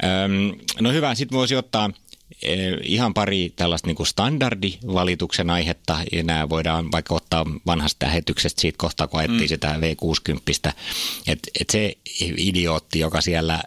Öm, 0.04 0.60
no 0.82 0.92
hyvä, 0.92 1.16
sitten 1.16 1.38
voisi 1.38 1.56
ottaa 1.56 1.90
ihan 2.84 3.14
pari 3.14 3.54
tällaista 3.56 3.88
niin 3.88 3.96
kuin 3.96 4.08
standardivalituksen 4.08 5.50
aihetta, 5.50 5.98
ja 6.12 6.24
nämä 6.24 6.50
voidaan 6.50 6.92
vaikka 6.92 7.16
ottaa 7.16 7.46
vanhasta 7.66 8.06
lähetyksestä 8.06 8.62
siitä 8.62 8.78
kohtaa, 8.78 9.08
kun 9.08 9.20
ajettiin 9.20 9.42
mm. 9.42 9.48
sitä 9.48 9.76
V60. 9.76 10.72
Että 11.28 11.52
et 11.60 11.70
se 11.70 11.98
idiootti, 12.38 13.00
joka 13.00 13.22
siellä 13.22 13.64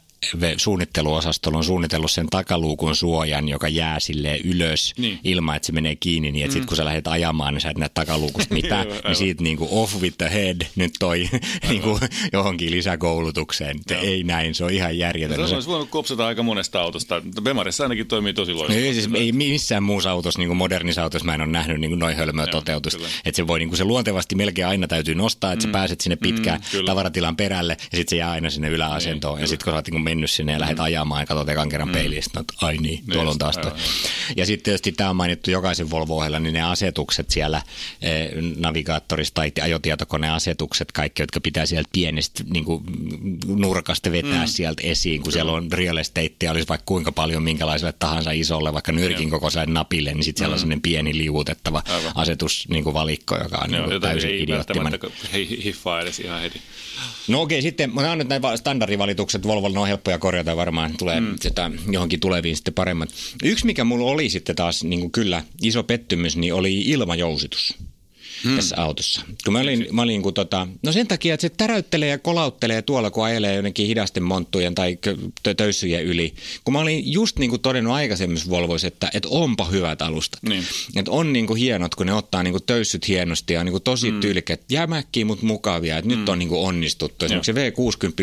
suunnitteluosastolla 0.57 1.59
on 1.59 1.65
suunnitellut 1.65 2.11
sen 2.11 2.27
takaluukun 2.27 2.97
suojan, 2.97 3.49
joka 3.49 3.69
jää 3.69 4.01
silleen 4.01 4.41
ylös 4.45 4.95
Niin. 4.99 5.19
ilman, 5.25 5.57
että 5.57 5.67
se 5.67 5.73
menee 5.73 5.97
kiinni, 5.97 6.33
niin 6.33 6.45
että 6.45 6.55
sit 6.55 6.67
kun 6.67 6.77
sä 6.77 6.85
lähdet 6.85 7.07
ajamaan, 7.07 7.55
niin 7.55 7.61
sä 7.61 7.71
et 7.71 7.79
näe 7.79 7.89
takaluukusta 7.95 8.55
mitään, 8.55 8.81
Aivan, 8.87 8.93
niin 8.93 9.05
aivan. 9.05 9.17
siitä 9.17 9.43
niin 9.43 9.57
kuin 9.57 9.69
off 9.73 10.01
with 10.03 10.19
the 10.19 10.31
head 10.33 10.61
nyt 10.77 10.91
toi 10.99 11.29
niin 11.69 11.83
kuin 11.83 12.01
johonkin 12.33 12.71
lisäkoulutukseen. 12.71 13.81
Joo. 13.91 14.01
ei 14.03 14.23
näin, 14.23 14.55
se 14.55 14.65
on 14.65 14.71
ihan 14.71 14.99
järjetöntä. 14.99 15.43
Se 15.45 15.49
Se- 15.49 15.55
olisi 15.55 15.69
voinut 15.69 15.91
kopsata 15.91 16.27
aika 16.27 16.43
monesta 16.43 16.81
autosta. 16.81 17.23
Bemarissa 17.43 17.83
ainakin 17.85 18.07
toimii 18.07 18.33
tosi 18.33 18.53
No 18.53 18.59
loistavasti. 18.59 18.87
ei, 18.87 18.95
siis 18.95 19.09
ei 19.15 19.33
missään 19.33 19.83
muussa 19.83 20.11
autossa, 20.11 20.39
niin 20.39 20.49
kuin 20.49 20.57
modernissa 20.57 21.03
autossa 21.03 21.25
mä 21.25 21.35
en 21.35 21.41
ole 21.41 21.51
nähnyt 21.51 21.81
niin 21.81 21.91
kuin 21.91 21.99
noin 21.99 22.17
hölmöä 22.17 22.47
Joo, 22.53 22.63
kyllä. 22.91 23.09
Että 23.25 23.37
se 23.37 23.47
voi 23.47 23.59
niin 23.59 23.69
kuin 23.69 23.77
se 23.79 23.85
luontevasti 23.85 24.35
melkein 24.35 24.67
aina 24.69 24.87
täytyy 24.89 25.15
nostaa, 25.15 25.53
että 25.53 25.67
mm. 25.67 25.69
sä 25.69 25.73
pääset 25.73 26.01
sinne 26.01 26.17
pitkään 26.17 26.61
Mm, 26.61 26.65
mm, 26.67 26.71
kyllä. 26.71 26.87
tavaratilan 26.87 27.37
perälle 27.37 27.77
ja 27.93 27.99
sitten 27.99 28.11
se 28.11 28.17
jää 28.17 28.31
aina 28.31 28.51
sinne 28.51 28.69
yläasentoon. 28.69 29.35
Niin, 29.37 29.43
ja 29.43 29.47
sitten 29.49 29.65
kun 29.65 29.73
sä 29.73 29.77
oot 29.77 29.89
niin 29.91 30.03
mennyt 30.13 30.31
sinne 30.31 30.53
ja 30.53 30.61
lähdet 30.61 30.81
ajamaan 30.81 31.23
ja 31.23 31.27
katsot 31.27 31.49
ekan 31.49 31.69
kerran 31.69 31.89
mm. 31.89 31.93
peiliin, 31.93 32.23
sitten 32.23 32.41
oot, 32.41 32.63
ai 32.63 32.77
niin, 32.77 33.05
tuolla 33.13 33.31
on 33.31 33.39
taas 33.39 33.59
toi. 33.59 33.73
Ja 34.37 34.47
sitten 34.47 34.65
tietysti 34.65 34.93
tämä 34.93 35.11
on 35.11 35.17
mainittu 35.17 35.51
jokaisen 35.51 35.91
volvo 35.91 36.17
ohella, 36.17 36.39
niin 36.39 36.55
ne 36.55 36.63
asetukset 36.63 37.31
siellä 37.31 37.63
eh, 38.03 38.31
navigaattorissa 38.57 39.35
tai 39.35 39.53
ajotietokoneasetukset, 39.63 40.93
kaikki, 40.93 41.23
jotka 41.23 41.41
pitää 41.41 41.67
sieltä 41.67 41.89
pienestä 41.93 42.45
niin 42.53 42.65
kuin, 42.65 42.85
nurkasta 43.47 44.13
vetää 44.13 44.45
mm. 44.45 44.47
sieltä 44.47 44.83
esiin, 44.85 45.23
kun 45.23 45.33
siellä 45.33 45.53
on 45.53 45.73
real 45.73 45.97
estate, 45.97 46.51
olisi 46.51 46.69
vaikka 46.69 46.85
kuinka 46.87 47.13
paljon 47.13 47.43
minkälaiselle 47.43 47.93
tahansa 47.99 48.31
isolle, 48.31 48.73
vaikka 48.73 48.93
nyrkin 48.93 49.31
kokoiselle 49.31 49.67
napille, 49.67 50.15
niin 50.15 50.25
sitten 50.25 50.41
siellä 50.41 50.53
on 50.55 50.59
sellainen 50.59 50.83
pieni 50.83 51.19
liuutettava 51.19 51.83
Mm. 51.89 51.95
Aivan. 51.95 52.13
asetusvalikko, 52.15 53.37
joka 53.37 53.59
on 53.65 53.71
niin 53.71 53.85
kuin 53.85 54.01
täysin 54.01 54.31
idioottimainen. 54.35 55.01
hi- 55.35 55.65
hiffaa 55.65 56.01
edes 56.01 56.19
ihan 56.21 56.41
heti. 56.41 56.61
No 57.29 57.43
okei, 57.43 57.63
sitten 57.63 57.93
nämä 57.95 58.13
on 58.13 58.19
nyt 58.19 58.29
näin 58.29 58.43
va- 58.43 58.57
standardivalitukset, 58.57 59.47
Volvolla 59.47 59.81
on 59.81 59.89
helppoja 60.03 60.19
korjata 60.19 60.57
varmaan, 60.57 60.95
tulee 60.99 61.21
mm. 61.21 61.35
sitä, 61.41 61.71
johonkin 61.91 62.21
tuleviin 62.21 62.57
sitten 62.57 62.75
paremmat. 62.75 63.09
Yksi, 63.45 63.67
mikä 63.67 63.85
mulla 63.85 64.11
oli 64.11 64.29
sitten 64.29 64.57
taas 64.57 64.85
niin 64.85 65.01
kuin 65.01 65.13
kyllä 65.13 65.43
iso 65.63 65.83
pettymys, 65.83 66.37
niin 66.37 66.55
oli 66.55 66.81
ilmajousitus. 66.81 67.75
Hmm. 68.45 68.57
tässä 68.57 68.77
autossa. 68.79 69.23
Kun 69.45 69.53
mä 69.53 69.61
olin, 69.61 69.87
mä 69.93 70.03
olin 70.03 70.23
kun 70.23 70.35
tota, 70.35 70.69
no 70.83 70.93
sen 70.93 71.09
takia, 71.09 71.35
että 71.35 71.43
se 71.43 71.49
täräyttelee 71.49 72.09
ja 72.09 72.19
kolauttelee 72.19 72.83
tuolla, 72.83 73.11
kun 73.11 73.25
ajelee 73.25 73.55
jonnekin 73.55 73.87
hidasten 73.87 74.23
monttujen 74.23 74.75
tai 74.75 74.99
töyssyjen 75.57 76.05
yli. 76.05 76.35
Kun 76.65 76.73
mä 76.73 76.81
olin 76.81 77.13
just 77.13 77.39
niin 77.39 77.51
kuin 77.51 77.63
todennut 77.63 77.95
aikaisemmissa 77.95 78.51
Volvoissa, 78.51 78.89
että, 78.89 79.11
että 79.15 79.29
onpa 79.29 79.65
hyvät 79.65 80.03
alustat. 80.03 80.43
Niin. 80.43 80.65
Että 80.97 81.11
on 81.11 81.33
niin 81.33 81.47
kuin 81.47 81.59
hienot, 81.59 81.95
kun 81.95 82.07
ne 82.07 82.13
ottaa 82.13 82.43
niin 82.43 82.53
kuin 82.53 82.65
töyssyt 82.67 83.09
hienosti 83.09 83.55
ja 83.55 83.61
on 83.61 83.67
niin 83.67 83.73
kuin 83.73 83.83
tosi 83.83 84.11
mm. 84.11 84.21
tyylikkäät, 84.21 84.61
jämäkkiä, 84.71 85.25
mutta 85.25 85.47
mukavia. 85.47 85.99
Että 85.99 86.11
mm. 86.11 86.19
nyt 86.19 86.29
on 86.29 86.39
niin 86.39 86.49
kuin 86.49 86.61
onnistuttu. 86.61 87.25
Esimerkiksi 87.25 87.53
se 87.53 87.71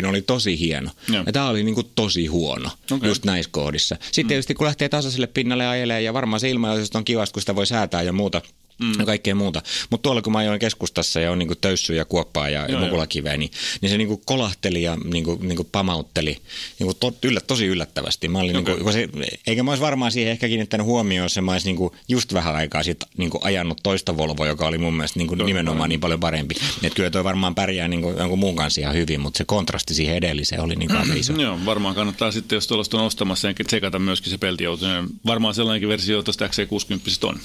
V60 0.04 0.08
oli 0.08 0.22
tosi 0.22 0.58
hieno. 0.58 0.90
Joo. 1.08 1.22
Ja 1.26 1.32
tämä 1.32 1.48
oli 1.48 1.62
niin 1.62 1.74
kuin 1.74 1.90
tosi 1.94 2.26
huono 2.26 2.70
okay. 2.92 3.08
just 3.08 3.24
näissä 3.24 3.50
kohdissa. 3.52 3.96
Sitten 4.00 4.24
mm. 4.24 4.28
tietysti 4.28 4.54
kun 4.54 4.66
lähtee 4.66 4.88
tasaiselle 4.88 5.26
pinnalle 5.26 5.64
ja 5.64 5.70
ajelee 5.70 6.02
ja 6.02 6.14
varmaan 6.14 6.40
se 6.40 6.50
ilmaisuus 6.50 6.96
on 6.96 7.04
kivasti, 7.04 7.32
kun 7.32 7.42
sitä 7.42 7.56
voi 7.56 7.66
säätää 7.66 8.02
ja 8.02 8.12
muuta. 8.12 8.42
Mm. 8.80 8.92
Ja 8.98 9.06
kaikkea 9.06 9.34
muuta. 9.34 9.62
Mutta 9.90 10.02
tuolla 10.02 10.22
kun 10.22 10.32
mä 10.32 10.38
ajoin 10.38 10.60
keskustassa 10.60 11.20
ja 11.20 11.32
on 11.32 11.38
niinku 11.38 11.54
töyssyä 11.54 11.96
ja 11.96 12.04
kuoppaa 12.04 12.48
ja, 12.48 12.60
ja 12.60 12.68
joo. 12.68 12.80
mukulakiveä, 12.80 13.36
niin, 13.36 13.50
niin 13.80 13.90
se 13.90 13.98
niinku 13.98 14.22
kolahteli 14.26 14.82
ja 14.82 14.96
niinku, 15.04 15.38
niinku 15.42 15.64
pamautteli 15.64 16.38
niinku 16.78 16.94
to, 16.94 17.14
yllä, 17.22 17.40
tosi 17.40 17.66
yllättävästi. 17.66 18.28
Mä 18.28 18.38
olin 18.38 18.56
Okei. 18.56 18.74
niinku, 18.74 18.92
se, 18.92 19.08
eikä 19.46 19.62
mä 19.62 19.70
olisi 19.70 19.82
varmaan 19.82 20.12
siihen 20.12 20.32
ehkä 20.32 20.48
kiinnittänyt 20.48 20.86
huomioon, 20.86 21.24
jos 21.24 21.38
mä 21.42 21.52
olisin 21.52 21.68
niinku 21.68 21.96
just 22.08 22.34
vähän 22.34 22.56
aikaa 22.56 22.82
sitten 22.82 23.08
niinku 23.16 23.38
ajanut 23.42 23.78
toista 23.82 24.16
Volvoa, 24.16 24.46
joka 24.46 24.66
oli 24.66 24.78
mun 24.78 24.94
mielestä 24.94 25.18
niinku 25.18 25.34
nimenomaan 25.34 25.88
niin 25.88 26.00
paljon 26.00 26.20
parempi. 26.20 26.54
Et 26.82 26.94
kyllä 26.94 27.10
toi 27.10 27.24
varmaan 27.24 27.54
pärjää 27.54 27.88
niinku 27.88 28.14
jonkun 28.18 28.38
muun 28.38 28.56
kanssa 28.56 28.80
ihan 28.80 28.94
hyvin, 28.94 29.20
mutta 29.20 29.38
se 29.38 29.44
kontrasti 29.44 29.94
siihen 29.94 30.16
edelliseen 30.16 30.60
oli 30.60 30.76
niin 30.76 30.88
kauhean 30.88 31.18
iso. 31.18 31.32
Joo, 31.32 31.58
varmaan 31.64 31.94
kannattaa 31.94 32.32
sitten, 32.32 32.56
jos 32.56 32.66
tuollaista 32.66 32.98
on 32.98 33.04
ostamassa, 33.04 33.48
tsekata 33.66 33.98
myöskin 33.98 34.30
se 34.30 34.38
peltiauto. 34.38 34.86
Varmaan 35.26 35.54
sellainenkin 35.54 35.88
versio 35.88 36.22
tuosta 36.22 36.46
XC60 36.46 37.28
on. 37.28 37.40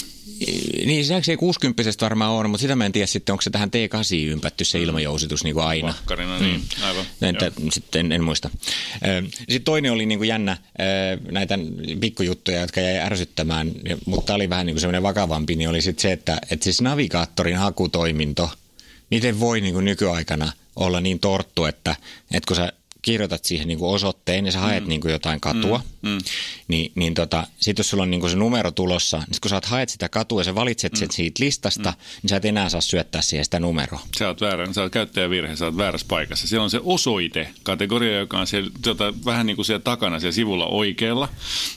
Niin 0.86 1.06
se 1.06 1.16
XC60 1.32 2.02
varmaan 2.02 2.32
on, 2.32 2.50
mutta 2.50 2.62
sitä 2.62 2.76
mä 2.76 2.86
en 2.86 2.92
tiedä 2.92 3.08
sitten, 3.08 3.34
onko 3.34 3.42
se 3.42 3.50
tähän 3.50 3.70
T8 3.70 4.30
ympätty 4.30 4.66
se 4.66 4.80
ilmajousitus 4.80 5.44
niin 5.44 5.54
kuin 5.54 5.66
aina. 5.66 5.88
Vakkarina, 5.88 6.40
niin 6.40 6.62
aivan. 6.84 7.06
Entä, 7.22 7.52
sitten 7.72 8.06
en, 8.06 8.12
en 8.12 8.24
muista. 8.24 8.50
Sitten 9.38 9.64
toinen 9.64 9.92
oli 9.92 10.06
niin 10.06 10.20
kuin 10.20 10.28
jännä 10.28 10.58
näitä 11.32 11.60
pikkujuttuja, 12.00 12.62
jotka 12.62 12.82
jäi 12.82 12.98
ärsyttämään, 12.98 13.72
mutta 14.06 14.26
tämä 14.26 14.36
oli 14.36 14.50
vähän 14.50 14.66
niin 14.66 14.74
kuin 14.74 14.82
semmoinen 14.82 15.04
vakavampi, 15.04 15.56
niin 15.56 15.70
oli 15.70 15.82
sitten 15.82 16.02
se, 16.02 16.12
että, 16.12 16.38
että 16.52 16.64
siis 16.64 16.82
navigaattorin 16.82 17.58
hakutoiminto, 17.58 18.52
miten 19.12 19.40
voi 19.40 19.62
niin 19.62 19.74
kuin 19.74 19.86
nykyaikana 19.86 20.52
olla 20.76 21.02
niin 21.02 21.20
torttu, 21.20 21.66
että, 21.66 21.96
että 22.32 22.48
kun 22.48 22.56
sä 22.56 22.74
kirjoitat 23.06 23.46
siihen 23.46 23.68
niin 23.68 23.80
kuin 23.80 23.96
osoitteen 23.96 24.46
ja 24.46 24.52
sä 24.52 24.60
haet 24.60 24.84
mm. 24.84 24.90
niin 24.90 25.02
kuin 25.02 25.12
jotain 25.12 25.42
katua, 25.42 25.82
mm. 26.02 26.10
Mm. 26.10 26.18
niin, 26.68 26.92
niin 26.96 27.14
tota, 27.14 27.48
sitten 27.60 27.84
jos 27.84 27.90
sulla 27.90 28.04
on 28.04 28.12
niin 28.12 28.22
kuin 28.22 28.32
se 28.32 28.38
numero 28.38 28.72
tulossa, 28.72 29.18
niin 29.18 29.38
kun 29.42 29.50
sä 29.50 29.62
haet 29.66 29.90
sitä 29.90 30.10
katua 30.10 30.40
ja 30.40 30.44
sä 30.44 30.56
valitset 30.56 30.94
mm. 30.94 30.98
sen 30.98 31.12
siitä 31.12 31.44
listasta, 31.44 31.92
mm. 31.92 31.98
niin 32.22 32.30
sä 32.30 32.36
et 32.36 32.46
enää 32.46 32.70
saa 32.70 32.82
syöttää 32.82 33.22
siihen 33.22 33.46
sitä 33.46 33.60
numeroa. 33.60 34.02
Sä 34.18 34.28
oot 34.28 34.42
väärä, 34.42 34.74
sä 34.74 34.82
oot 34.82 34.92
käyttäjävirhe, 34.92 35.56
sä 35.56 35.66
oot 35.66 35.78
väärässä 35.78 36.08
paikassa. 36.10 36.48
Siellä 36.48 36.64
on 36.64 36.70
se 36.70 36.80
osoite-kategoria, 36.84 38.20
joka 38.20 38.40
on 38.40 38.48
siellä, 38.48 38.70
tota, 38.82 39.14
vähän 39.26 39.46
niin 39.46 39.56
kuin 39.56 39.66
siellä 39.66 39.84
takana 39.84 40.20
siellä 40.20 40.36
sivulla 40.36 40.66
oikealla. 40.66 41.30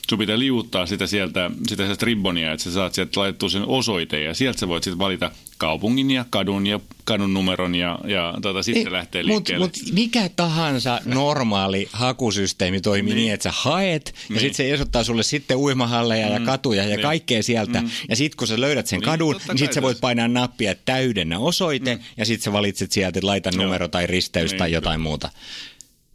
Sun 0.09 0.19
pitää 0.19 0.39
liuuttaa 0.39 0.85
sitä 0.85 1.07
sieltä, 1.07 1.51
sitä 1.67 1.85
sieltä 1.85 2.05
ribbonia, 2.05 2.51
että 2.51 2.63
sä 2.63 2.71
saat 2.71 2.93
sieltä 2.93 3.19
laitettua 3.19 3.49
sen 3.49 3.65
osoite 3.65 4.23
ja 4.23 4.33
sieltä 4.33 4.59
sä 4.59 4.67
voit 4.67 4.83
sitten 4.83 4.99
valita 4.99 5.31
kaupungin 5.59 6.11
ja 6.11 6.25
kadun 6.29 6.67
ja 6.67 6.79
kadun 7.03 7.33
numeron 7.33 7.75
ja, 7.75 7.99
ja 8.07 8.33
tota, 8.41 8.63
sitten 8.63 8.85
Ei, 8.87 8.91
lähtee 8.91 9.25
liikkeelle. 9.25 9.65
mut 9.65 9.77
mikä 9.91 10.29
tahansa 10.35 11.01
normaali 11.05 11.89
hakusysteemi 11.93 12.81
toimii 12.81 13.13
niin, 13.15 13.33
että 13.33 13.43
sä 13.43 13.51
haet 13.57 14.07
ja 14.15 14.21
Niin. 14.29 14.39
sitten 14.39 14.55
se 14.55 14.73
esottaa 14.73 15.03
sulle 15.03 15.23
sitten 15.23 15.57
uimahalleja 15.57 16.27
ja 16.29 16.39
katuja 16.39 16.83
ja 16.83 16.89
Niin. 16.89 17.01
kaikkea 17.01 17.43
sieltä. 17.43 17.83
Ja 18.09 18.15
sitten 18.15 18.37
kun 18.37 18.47
sä 18.47 18.61
löydät 18.61 18.87
sen 18.87 18.99
Niin, 18.99 19.05
kadun, 19.05 19.35
niin 19.47 19.57
sitten 19.57 19.73
sä 19.75 19.81
voit 19.81 20.01
painaa 20.01 20.27
nappia 20.27 20.75
täydennä 20.85 21.39
osoite 21.39 21.99
ja 22.17 22.25
sitten 22.25 22.43
sä 22.43 22.53
valitset 22.53 22.91
sieltä, 22.91 23.19
että 23.19 23.27
laita 23.27 23.51
numero 23.55 23.87
tai 23.87 24.07
risteys 24.07 24.51
Niin, 24.51 24.57
tai 24.59 24.67
kyllä. 24.69 24.77
jotain 24.77 25.01
muuta. 25.01 25.29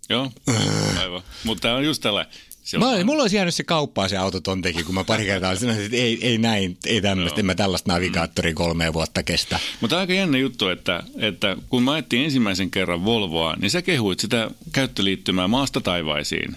Joo, 0.09 0.31
aivan. 1.03 1.23
Mutta 1.45 1.63
tämä 1.63 1.75
on 1.75 1.85
just 1.85 2.03
tällainen. 2.03 2.33
Mä, 2.79 2.91
olin- 2.91 3.07
mulla 3.07 3.23
olisi 3.23 3.37
jäänyt 3.37 3.55
se 3.55 3.65
kauppaa 3.65 4.09
se 4.09 4.17
teki, 4.63 4.83
kun 4.83 4.95
mä 4.95 5.05
pari 5.05 5.25
kertaa 5.25 5.57
sanoin, 5.57 5.85
että 5.85 5.97
ei, 5.97 6.19
ei 6.27 6.39
näin, 6.39 6.79
ei 6.87 7.01
tämmöistä, 7.01 7.41
en 7.41 7.47
mä 7.47 7.55
tällaista 7.55 7.93
navigaattoria 7.93 8.55
kolmea 8.55 8.93
vuotta 8.93 9.23
kestä. 9.23 9.59
Mutta 9.81 9.99
aika 9.99 10.13
jännä 10.13 10.39
juttu, 10.39 10.69
että, 10.69 11.03
että 11.19 11.57
kun 11.69 11.83
mä 11.83 11.93
ajettiin 11.93 12.25
ensimmäisen 12.25 12.71
kerran 12.71 13.05
Volvoa, 13.05 13.57
niin 13.61 13.71
sä 13.71 13.83
kehuit 13.83 14.21
sitä 14.21 14.51
käyttöliittymää 14.73 15.49
maasta 15.49 15.81
taivaisiin. 15.81 16.57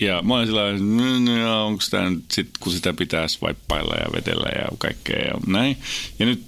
Ja 0.00 0.22
mä 0.22 0.34
olin 0.34 0.46
sillä 0.46 1.62
onko 1.64 1.82
tämä 1.90 2.10
nyt 2.10 2.24
sit, 2.32 2.48
kun 2.60 2.72
sitä 2.72 2.92
pitää 2.92 3.28
swippailla 3.28 3.94
ja 3.94 4.12
vetellä 4.12 4.48
ja 4.62 4.68
kaikkea 4.78 5.18
ja 5.18 5.32
näin. 5.46 5.76
Ja 6.18 6.26
nyt 6.26 6.42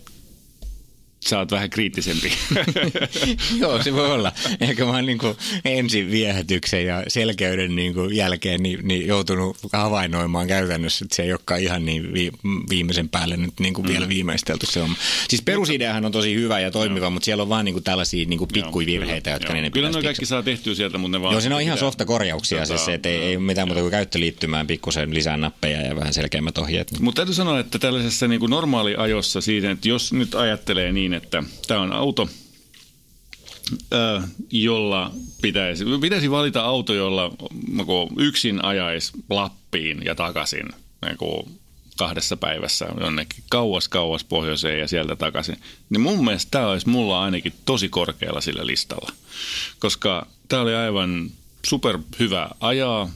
sä 1.29 1.39
oot 1.39 1.51
vähän 1.51 1.71
kriittisempi. 1.71 2.33
Joo, 3.61 3.83
se 3.83 3.93
voi 3.93 4.11
olla. 4.11 4.33
Ehkä 4.61 4.85
mä 4.85 4.91
oon 4.91 5.07
niin 5.07 5.19
kuin 5.19 5.37
ensin 5.65 6.11
viehätyksen 6.11 6.87
ja 6.87 7.05
selkeyden 7.09 7.77
niin 7.77 7.95
kuin 7.95 8.17
jälkeen 8.17 8.63
niin, 8.63 8.89
niin 8.89 9.07
joutunut 9.07 9.57
havainnoimaan 9.73 10.47
käytännössä, 10.47 11.05
että 11.05 11.17
se 11.17 11.23
ei 11.23 11.33
olekaan 11.33 11.61
ihan 11.61 11.85
niin 11.85 12.15
vi, 12.15 12.31
viimeisen 12.71 13.09
päälle 13.09 13.37
nyt 13.37 13.61
niin 13.61 13.75
kuin 13.75 13.89
vielä 13.89 14.09
viimeistelty 14.09 14.67
se 14.67 14.81
on. 14.81 14.91
Siis 15.29 15.43
perusideahan 15.43 16.05
on 16.05 16.13
tosi 16.13 16.35
hyvä 16.35 16.61
ja 16.61 16.71
toimiva, 16.71 17.11
mutta 17.11 17.25
siellä 17.25 17.43
on 17.43 17.49
vaan 17.49 17.65
niin 17.65 17.73
kuin 17.75 17.85
tällaisia 17.85 18.27
niin 18.29 18.39
kuin 18.39 18.51
pikkuvirheitä, 18.53 19.31
jotka 19.31 19.53
Joo. 19.53 19.63
ne 19.63 19.71
Kyllä 19.71 19.89
pitäisi 19.89 19.99
ne 19.99 20.05
kaikki 20.05 20.27
saa 20.27 20.43
tehtyä 20.43 20.75
sieltä, 20.75 20.99
mutta 20.99 21.19
ne 21.19 21.23
vaan... 21.23 21.33
Joo, 21.33 21.41
siinä 21.41 21.57
on 21.57 21.63
ihan 21.63 21.79
softa 21.79 22.05
korjauksia, 22.05 22.59
Tota, 22.59 22.69
siis 22.69 22.85
se, 22.85 22.95
että 22.95 23.09
ei, 23.09 23.23
ei 23.23 23.39
mitään 23.39 23.69
muuta 23.69 23.81
kuin 23.81 23.91
käyttöliittymään 23.91 24.67
pikkusen 24.67 25.15
lisää 25.15 25.37
nappeja 25.37 25.83
ja 25.83 25.97
vähän 25.97 26.15
selkeämmät 26.15 26.59
ohjeet. 26.59 27.01
Mutta 27.01 27.17
täytyy 27.19 27.35
sanoa, 27.35 27.61
että 27.61 27.79
tällaisessa 27.79 28.29
niin 28.29 28.41
kuin 28.41 28.51
normaaliajossa 28.51 29.41
siitä, 29.41 29.71
että 29.71 29.89
jos 29.89 30.13
nyt 30.13 30.35
ajattelee 30.35 30.93
niin, 30.93 31.10
että 31.15 31.43
tämä 31.67 31.81
on 31.81 31.93
auto, 31.93 32.29
jolla 34.51 35.13
pitäisi, 35.43 35.85
pitäisi 36.01 36.31
valita 36.31 36.61
auto, 36.61 36.95
jolla 36.95 37.31
niin 37.69 38.11
yksin 38.19 38.65
ajaisi 38.65 39.13
Lappiin 39.31 40.03
ja 40.05 40.15
takaisin 40.15 40.67
niin 41.07 41.51
kahdessa 41.97 42.37
päivässä 42.37 42.87
jonnekin 43.01 43.45
kauas 43.51 43.89
kauas 43.89 44.25
pohjoiseen 44.25 44.79
ja 44.79 44.89
sieltä 44.89 45.17
takaisin, 45.17 45.57
niin 45.91 46.01
mun 46.01 46.25
mielestä 46.25 46.51
tämä 46.51 46.67
olisi 46.67 46.89
mulla 46.89 47.23
ainakin 47.23 47.53
tosi 47.65 47.89
korkealla 47.89 48.41
sillä 48.41 48.67
listalla. 48.67 49.13
Koska 49.79 50.27
tämä 50.49 50.63
oli 50.63 50.75
aivan 50.75 51.31
super 51.67 51.99
hyvä 52.19 52.49
ajaa. 52.61 53.11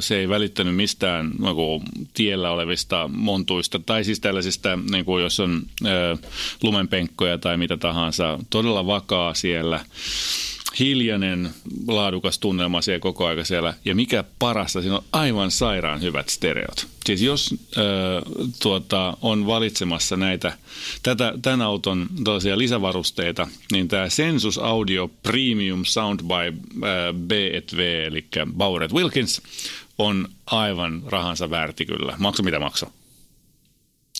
Se 0.00 0.16
ei 0.16 0.28
välittänyt 0.28 0.76
mistään 0.76 1.30
niin 1.40 1.82
tiellä 2.14 2.50
olevista 2.50 3.08
montuista 3.12 3.78
tai 3.78 4.04
siis 4.04 4.20
tällaisista, 4.20 4.78
niin 4.90 5.04
kuin, 5.04 5.22
jos 5.22 5.40
on 5.40 5.62
lumenpenkkoja 6.62 7.38
tai 7.38 7.56
mitä 7.56 7.76
tahansa. 7.76 8.38
Todella 8.50 8.86
vakaa 8.86 9.34
siellä. 9.34 9.84
Hiljainen, 10.78 11.50
laadukas 11.86 12.38
tunnelma 12.38 12.82
siellä 12.82 13.00
koko 13.00 13.26
aika 13.26 13.44
siellä. 13.44 13.74
Ja 13.84 13.94
mikä 13.94 14.24
parasta, 14.38 14.80
siinä 14.80 14.96
on 14.96 15.04
aivan 15.12 15.50
sairaan 15.50 16.00
hyvät 16.00 16.28
stereot. 16.28 16.86
Siis 17.06 17.22
jos 17.22 17.54
äh, 17.78 17.84
tuota, 18.62 19.16
on 19.22 19.46
valitsemassa 19.46 20.16
näitä, 20.16 20.58
tätä, 21.02 21.34
tämän 21.42 21.62
auton 21.62 22.06
lisävarusteita, 22.54 23.48
niin 23.72 23.88
tämä 23.88 24.08
Sensus 24.08 24.58
Audio 24.58 25.10
Premium 25.22 25.84
Sound 25.84 26.20
by 26.20 26.34
äh, 26.34 27.14
B&V, 27.26 28.06
eli 28.06 28.24
Bauer 28.56 28.88
Wilkins, 28.92 29.42
on 29.98 30.28
aivan 30.46 31.02
rahansa 31.06 31.50
väärti 31.50 31.86
kyllä. 31.86 32.14
Maksu 32.18 32.42
mitä 32.42 32.60
maksaa. 32.60 32.90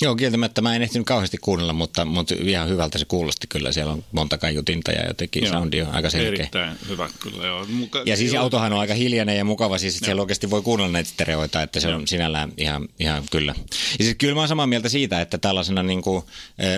Joo, 0.02 0.16
kieltämättä 0.16 0.60
mä 0.60 0.76
en 0.76 0.82
ehtinyt 0.82 1.06
kauheasti 1.06 1.38
kuunnella, 1.38 1.72
mutta, 1.72 2.04
mutta 2.04 2.34
ihan 2.40 2.68
hyvältä 2.68 2.98
se 2.98 3.04
kuulosti 3.04 3.46
kyllä. 3.46 3.72
Siellä 3.72 3.92
on 3.92 4.04
monta 4.12 4.38
kaiutinta 4.38 4.92
ja 4.92 5.06
jotenkin 5.06 5.44
joo, 5.44 5.52
soundi 5.52 5.82
on 5.82 5.94
aika 5.94 6.10
selkeä. 6.10 6.28
Erittäin 6.28 6.76
hyvä 6.88 7.10
kyllä, 7.20 7.46
joo. 7.46 7.66
Muka, 7.68 8.02
ja 8.06 8.16
siis 8.16 8.32
joo. 8.32 8.42
autohan 8.42 8.72
on 8.72 8.78
aika 8.78 8.94
hiljainen 8.94 9.36
ja 9.36 9.44
mukava, 9.44 9.78
siis 9.78 9.94
että 9.94 10.04
siellä 10.04 10.22
oikeasti 10.22 10.50
voi 10.50 10.62
kuunnella 10.62 10.92
näitä 10.92 11.10
stereoita, 11.10 11.62
että 11.62 11.80
se 11.80 11.88
joo. 11.88 11.98
on 11.98 12.08
sinällään 12.08 12.52
ihan, 12.56 12.88
ihan 12.98 13.22
kyllä. 13.30 13.54
Ja 13.98 14.04
siis 14.04 14.16
kyllä 14.18 14.34
mä 14.34 14.40
oon 14.40 14.48
samaa 14.48 14.66
mieltä 14.66 14.88
siitä, 14.88 15.20
että 15.20 15.38
tällaisena 15.38 15.82
niin 15.82 16.02
kuin, 16.02 16.22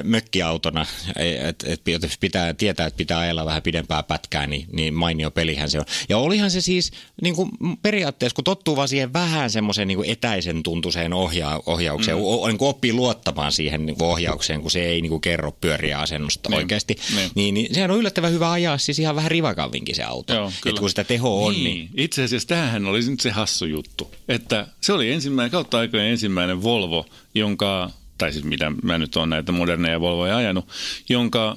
mökkiautona, 0.02 0.86
että 1.16 1.66
et, 1.68 2.04
et 2.04 2.16
pitää 2.20 2.54
tietää, 2.54 2.86
että 2.86 2.96
pitää 2.98 3.18
ajella 3.18 3.46
vähän 3.46 3.62
pidempää 3.62 4.02
pätkää, 4.02 4.46
niin, 4.46 4.66
niin 4.72 4.94
mainio 4.94 5.30
pelihän 5.30 5.70
se 5.70 5.78
on. 5.78 5.84
Ja 6.08 6.18
olihan 6.18 6.50
se 6.50 6.60
siis 6.60 6.92
niin 7.22 7.36
kuin 7.36 7.50
periaatteessa, 7.82 8.34
kun 8.34 8.44
tottuu 8.44 8.76
vaan 8.76 8.88
siihen 8.88 9.12
vähän 9.12 9.50
semmoiseen 9.50 9.88
niin 9.88 10.04
etäisen 10.04 10.62
tuntuiseen 10.62 11.12
ohja, 11.12 11.60
ohjaukseen, 11.66 12.16
mm. 12.16 12.24
o, 12.24 12.46
niin 12.46 12.58
kuin 12.58 12.68
oppii 12.68 12.92
luo 12.92 13.09
luottamaan 13.10 13.52
siihen 13.52 13.86
niin 13.86 14.02
ohjaukseen, 14.02 14.60
kun 14.60 14.70
se 14.70 14.84
ei 14.84 15.00
niin 15.00 15.10
kuin 15.10 15.20
kerro 15.20 15.52
pyöriä 15.52 15.98
asennusta 15.98 16.48
niin. 16.48 16.58
oikeasti. 16.58 16.96
Niin. 17.14 17.30
Niin, 17.34 17.54
niin 17.54 17.74
sehän 17.74 17.90
on 17.90 17.98
yllättävän 17.98 18.32
hyvä 18.32 18.50
ajaa 18.50 18.78
siis 18.78 18.98
ihan 18.98 19.16
vähän 19.16 19.30
rivakavinkin 19.30 19.94
se 19.94 20.02
auto. 20.02 20.34
Joo, 20.34 20.52
että 20.66 20.80
kun 20.80 20.88
sitä 20.88 21.04
teho 21.04 21.44
on. 21.44 21.52
Niin. 21.52 21.64
niin. 21.64 21.90
Itse 21.96 22.24
asiassa 22.24 22.48
tämähän 22.48 22.86
oli 22.86 23.00
nyt 23.00 23.20
se 23.20 23.30
hassu 23.30 23.66
juttu, 23.66 24.10
että 24.28 24.66
se 24.80 24.92
oli 24.92 25.12
ensimmäinen, 25.12 25.50
kautta 25.50 25.78
aikojen 25.78 26.06
ensimmäinen 26.06 26.62
Volvo, 26.62 27.06
jonka 27.34 27.90
tai 28.18 28.32
siis 28.32 28.44
mitä 28.44 28.72
mä 28.82 28.98
nyt 28.98 29.16
olen 29.16 29.30
näitä 29.30 29.52
moderneja 29.52 30.00
Volvoja 30.00 30.36
ajanut, 30.36 30.68
jonka 31.08 31.56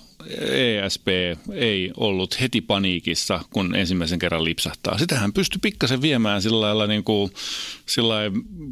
ESP 0.52 1.08
ei 1.54 1.92
ollut 1.98 2.42
heti 2.42 2.62
paniikissa, 2.62 3.40
kun 3.50 3.76
ensimmäisen 3.76 4.20
kerran 4.20 4.44
lipsahtaa. 4.44 4.98
Sitähän 4.98 5.34
pystyi 5.34 5.60
pikkasen 5.62 6.02
viemään 6.02 6.42
sillä 6.42 6.62
lailla 6.62 6.88
niin 6.88 7.04
kuin, 7.04 7.32
sillä 7.86 8.16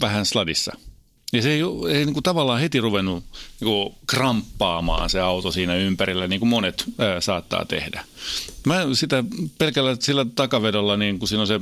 vähän 0.02 0.26
sladissa. 0.26 0.74
Ja 1.34 1.42
se 1.42 1.50
ei, 1.50 1.62
ei 1.90 2.06
niin 2.06 2.14
kuin 2.14 2.24
tavallaan 2.24 2.60
heti 2.60 2.80
ruvennut 2.80 3.24
niin 3.60 3.66
kuin 3.66 3.96
kramppaamaan 4.08 5.10
se 5.10 5.20
auto 5.20 5.52
siinä 5.52 5.76
ympärillä, 5.76 6.28
niin 6.28 6.40
kuin 6.40 6.50
monet 6.50 6.84
ää, 6.98 7.22
saattaa 7.22 7.66
tehdä. 7.66 8.04
Mä 8.66 8.86
sitä 8.94 9.24
pelkällä 9.58 9.98
sillä 10.00 10.26
takavedolla, 10.36 10.98
niin 10.98 11.20
kun 11.20 11.28
siinä 11.28 11.42
on 11.42 11.48
se 11.48 11.60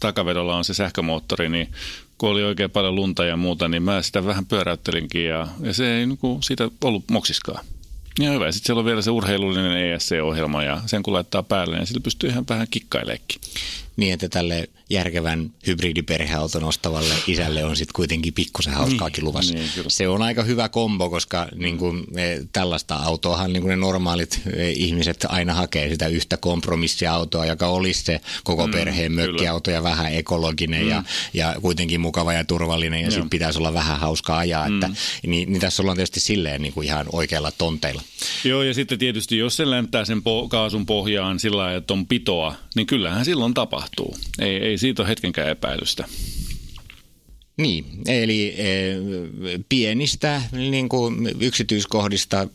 takavedolla 0.00 0.56
on 0.56 0.64
se 0.64 0.74
sähkömoottori, 0.74 1.48
niin 1.48 1.72
kun 2.18 2.30
oli 2.30 2.44
oikein 2.44 2.70
paljon 2.70 2.94
lunta 2.94 3.24
ja 3.24 3.36
muuta, 3.36 3.68
niin 3.68 3.82
mä 3.82 4.02
sitä 4.02 4.24
vähän 4.24 4.46
pyöräyttelinkin 4.46 5.24
ja, 5.24 5.48
ja 5.60 5.74
se 5.74 5.98
ei 5.98 6.06
niin 6.06 6.18
kuin 6.18 6.42
siitä 6.42 6.68
ollut 6.84 7.04
moksiskaan. 7.10 7.64
Ja 8.18 8.30
hyvä. 8.30 8.52
Sitten 8.52 8.66
siellä 8.66 8.80
on 8.80 8.86
vielä 8.86 9.02
se 9.02 9.10
urheilullinen 9.10 9.92
ESC-ohjelma 9.92 10.62
ja 10.62 10.80
sen 10.86 11.02
kun 11.02 11.14
laittaa 11.14 11.42
päälle, 11.42 11.76
niin 11.76 11.86
sillä 11.86 12.00
pystyy 12.00 12.30
ihan 12.30 12.44
vähän 12.48 12.66
kikkaileekin. 12.70 13.40
Niin, 13.96 14.14
että 14.14 14.28
tälle 14.28 14.68
järkevän 14.90 15.50
hybridiperheauton 15.66 16.64
ostavalle 16.64 17.14
isälle 17.26 17.64
on 17.64 17.76
sitten 17.76 17.94
kuitenkin 17.94 18.34
pikkusen 18.34 18.72
hauskaakin 18.72 19.22
niin, 19.22 19.24
luvassa. 19.24 19.54
Niin, 19.54 19.70
se 19.88 20.08
on 20.08 20.22
aika 20.22 20.42
hyvä 20.42 20.68
kombo, 20.68 21.10
koska 21.10 21.48
niin 21.54 21.78
kuin, 21.78 22.06
tällaista 22.52 22.94
autoahan 22.94 23.52
niin 23.52 23.60
kuin 23.62 23.70
ne 23.70 23.76
normaalit 23.76 24.40
e, 24.56 24.70
ihmiset 24.70 25.26
aina 25.28 25.54
hakee 25.54 25.88
sitä 25.88 26.06
yhtä 26.06 26.36
kompromissiautoa, 26.36 27.46
joka 27.46 27.66
olisi 27.66 28.02
se 28.04 28.20
koko 28.44 28.66
mm, 28.66 28.72
perheen 28.72 29.12
mökkiauto 29.12 29.70
ja 29.70 29.82
vähän 29.82 30.14
ekologinen 30.14 30.82
mm. 30.82 30.90
ja, 30.90 31.02
ja 31.34 31.56
kuitenkin 31.62 32.00
mukava 32.00 32.32
ja 32.32 32.44
turvallinen 32.44 33.00
ja 33.00 33.10
sitten 33.10 33.30
pitäisi 33.30 33.58
olla 33.58 33.74
vähän 33.74 34.00
hauskaa 34.00 34.38
ajaa. 34.38 34.68
Mm. 34.68 34.74
Että, 34.74 34.90
niin, 35.26 35.52
niin 35.52 35.60
tässä 35.60 35.82
ollaan 35.82 35.96
tietysti 35.96 36.20
silleen 36.20 36.62
niin 36.62 36.72
kuin 36.72 36.86
ihan 36.86 37.06
oikeilla 37.12 37.50
tonteilla. 37.50 38.01
Joo 38.44 38.62
ja 38.62 38.74
sitten 38.74 38.98
tietysti 38.98 39.38
jos 39.38 39.56
se 39.56 39.70
läntää 39.70 40.04
sen 40.04 40.18
po- 40.18 40.48
kaasun 40.48 40.86
pohjaan 40.86 41.40
sillä 41.40 41.56
lailla, 41.56 41.78
että 41.78 41.94
on 41.94 42.06
pitoa, 42.06 42.54
niin 42.74 42.86
kyllähän 42.86 43.24
silloin 43.24 43.54
tapahtuu. 43.54 44.16
Ei, 44.38 44.56
ei 44.56 44.78
siitä 44.78 45.02
ole 45.02 45.08
hetkenkään 45.08 45.48
epäilystä. 45.48 46.04
Niin, 47.62 47.84
eli 48.06 48.54
e, 48.58 48.94
pienistä 49.68 50.42
niin 50.52 50.88
kuin 50.88 51.30
yksityiskohdista, 51.40 52.48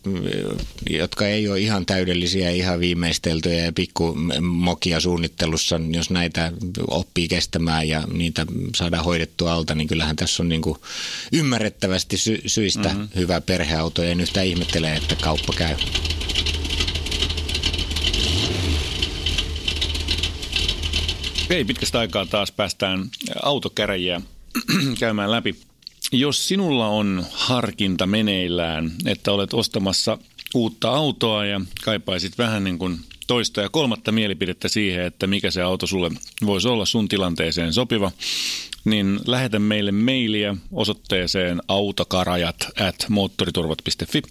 jotka 0.90 1.28
ei 1.28 1.48
ole 1.50 1.60
ihan 1.60 1.86
täydellisiä, 1.86 2.50
ihan 2.50 2.80
viimeisteltyjä 2.80 3.66
ja 3.66 3.72
pikkumokia 3.74 5.00
suunnittelussa, 5.00 5.80
jos 5.92 6.10
näitä 6.10 6.52
oppii 6.88 7.28
kestämään 7.28 7.88
ja 7.88 8.04
niitä 8.14 8.46
saadaan 8.76 9.04
hoidettua 9.04 9.54
alta, 9.54 9.76
niin 9.76 9.88
kyllähän 9.88 10.16
tässä 10.16 10.44
on 10.44 10.50
niin 10.50 10.62
kuin 10.62 10.78
ymmärrettävästi 11.32 12.18
sy- 12.18 12.42
syistä 12.46 12.90
mm-hmm. 12.90 13.08
hyvä 13.16 13.42
perheauto 13.42 14.04
ja 14.04 14.10
en 14.12 14.22
yhtään 14.22 14.46
ihmettele, 14.46 14.94
että 14.94 15.16
kauppa 15.16 15.54
käy. 15.54 15.76
Ei 21.50 21.66
pitkästä 21.66 22.00
aikaa 22.00 22.26
taas 22.26 22.52
päästään 22.52 23.10
autokäräjiä 23.44 24.22
käymään 25.00 25.32
läpi. 25.32 25.56
Jos 26.12 26.48
sinulla 26.48 26.88
on 26.88 27.26
harkinta 27.32 28.08
meneillään, 28.08 28.92
että 29.06 29.32
olet 29.32 29.54
ostamassa 29.54 30.18
uutta 30.54 30.90
autoa 30.90 31.46
ja 31.46 31.62
kaipaisit 31.84 32.38
vähän 32.38 32.64
niin 32.64 32.78
kuin 32.78 33.00
toista 33.28 33.62
ja 33.62 33.70
kolmatta 33.70 34.12
mielipidettä 34.12 34.68
siihen, 34.68 35.06
että 35.06 35.28
mikä 35.28 35.52
se 35.52 35.62
auto 35.62 35.88
sulle 35.88 36.12
voisi 36.46 36.68
olla 36.68 36.86
sun 36.86 37.08
tilanteeseen 37.08 37.74
sopiva, 37.74 38.12
niin 38.86 39.20
lähetä 39.26 39.60
meille 39.60 39.92
mailia 39.92 40.56
osoitteeseen 40.72 41.62
autokarajat 41.68 42.68
at 42.80 43.06
moottoriturvat.fi 43.10 44.22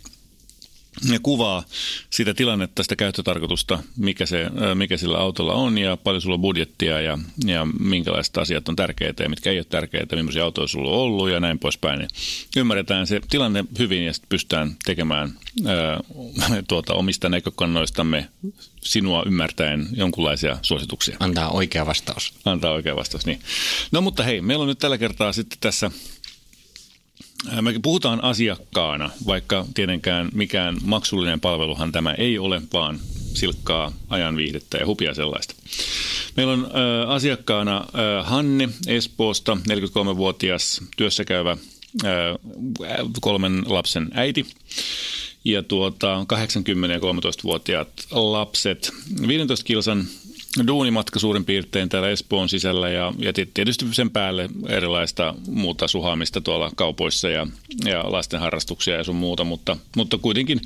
ja 1.12 1.20
kuvaa 1.22 1.64
sitä 2.10 2.34
tilannetta, 2.34 2.82
sitä 2.82 2.96
käyttötarkoitusta, 2.96 3.78
mikä, 3.96 4.26
se, 4.26 4.46
mikä 4.74 4.96
sillä 4.96 5.18
autolla 5.18 5.52
on 5.52 5.78
ja 5.78 5.96
paljon 5.96 6.22
sulla 6.22 6.34
on 6.34 6.40
budjettia 6.40 7.00
ja, 7.00 7.18
ja 7.44 7.66
minkälaiset 7.80 8.38
asiat 8.38 8.68
on 8.68 8.76
tärkeitä 8.76 9.22
ja 9.22 9.28
mitkä 9.28 9.50
ei 9.50 9.58
ole 9.58 9.64
tärkeitä, 9.64 10.16
millaisia 10.16 10.44
autoja 10.44 10.66
sulla 10.66 10.90
on 10.90 10.98
ollut 10.98 11.30
ja 11.30 11.40
näin 11.40 11.58
poispäin. 11.58 11.98
Niin 11.98 12.08
ymmärretään 12.56 13.06
se 13.06 13.20
tilanne 13.30 13.64
hyvin 13.78 14.04
ja 14.04 14.12
sitten 14.12 14.28
pystytään 14.28 14.76
tekemään 14.84 15.32
ää, 15.66 16.00
tuota, 16.68 16.94
omista 16.94 17.28
näkökannoistamme 17.28 18.28
sinua 18.82 19.22
ymmärtäen 19.26 19.88
jonkunlaisia 19.92 20.58
suosituksia. 20.62 21.16
Antaa 21.20 21.50
oikea 21.50 21.86
vastaus. 21.86 22.34
Antaa 22.44 22.72
oikea 22.72 22.96
vastaus, 22.96 23.26
niin. 23.26 23.40
No 23.92 24.00
mutta 24.00 24.22
hei, 24.22 24.40
meillä 24.40 24.62
on 24.62 24.68
nyt 24.68 24.78
tällä 24.78 24.98
kertaa 24.98 25.32
sitten 25.32 25.58
tässä 25.60 25.90
me 27.60 27.74
puhutaan 27.82 28.24
asiakkaana, 28.24 29.10
vaikka 29.26 29.66
tietenkään 29.74 30.28
mikään 30.34 30.76
maksullinen 30.84 31.40
palveluhan 31.40 31.92
tämä 31.92 32.12
ei 32.12 32.38
ole, 32.38 32.62
vaan 32.72 33.00
silkkaa 33.34 33.92
ajan 34.08 34.36
viihdettä 34.36 34.78
ja 34.78 34.86
hupia 34.86 35.14
sellaista. 35.14 35.54
Meillä 36.36 36.52
on 36.52 36.64
äh, 36.64 37.10
asiakkaana 37.10 37.76
äh, 37.76 38.26
Hanne 38.26 38.68
Espoosta, 38.86 39.56
43-vuotias 39.68 40.80
työssäkäyvä 40.96 41.50
äh, 42.04 42.10
kolmen 43.20 43.62
lapsen 43.66 44.08
äiti 44.14 44.46
ja 45.44 45.62
tuota, 45.62 46.24
80 46.26 46.94
ja 46.94 47.00
13-vuotiaat 47.00 47.88
lapset. 48.10 48.92
15 49.28 49.64
kilsan 49.64 50.06
duunimatka 50.66 51.18
suurin 51.18 51.44
piirtein 51.44 51.88
täällä 51.88 52.10
Espoon 52.10 52.48
sisällä 52.48 52.88
ja, 52.88 53.12
ja 53.18 53.32
tietysti 53.54 53.86
sen 53.92 54.10
päälle 54.10 54.48
erilaista 54.68 55.34
muuta 55.48 55.88
suhaamista 55.88 56.40
tuolla 56.40 56.70
kaupoissa 56.76 57.28
ja, 57.28 57.46
ja 57.84 58.12
lasten 58.12 58.40
harrastuksia 58.40 58.94
ja 58.94 59.04
sun 59.04 59.16
muuta, 59.16 59.44
mutta, 59.44 59.76
mutta 59.96 60.18
kuitenkin 60.18 60.60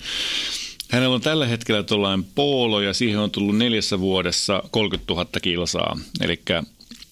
hänellä 0.90 1.14
on 1.14 1.20
tällä 1.20 1.46
hetkellä 1.46 1.82
tuollainen 1.82 2.24
poolo 2.34 2.80
ja 2.80 2.94
siihen 2.94 3.18
on 3.18 3.30
tullut 3.30 3.56
neljässä 3.56 4.00
vuodessa 4.00 4.62
30 4.70 5.12
000 5.12 5.26
kilsaa, 5.42 5.98
eli 6.20 6.42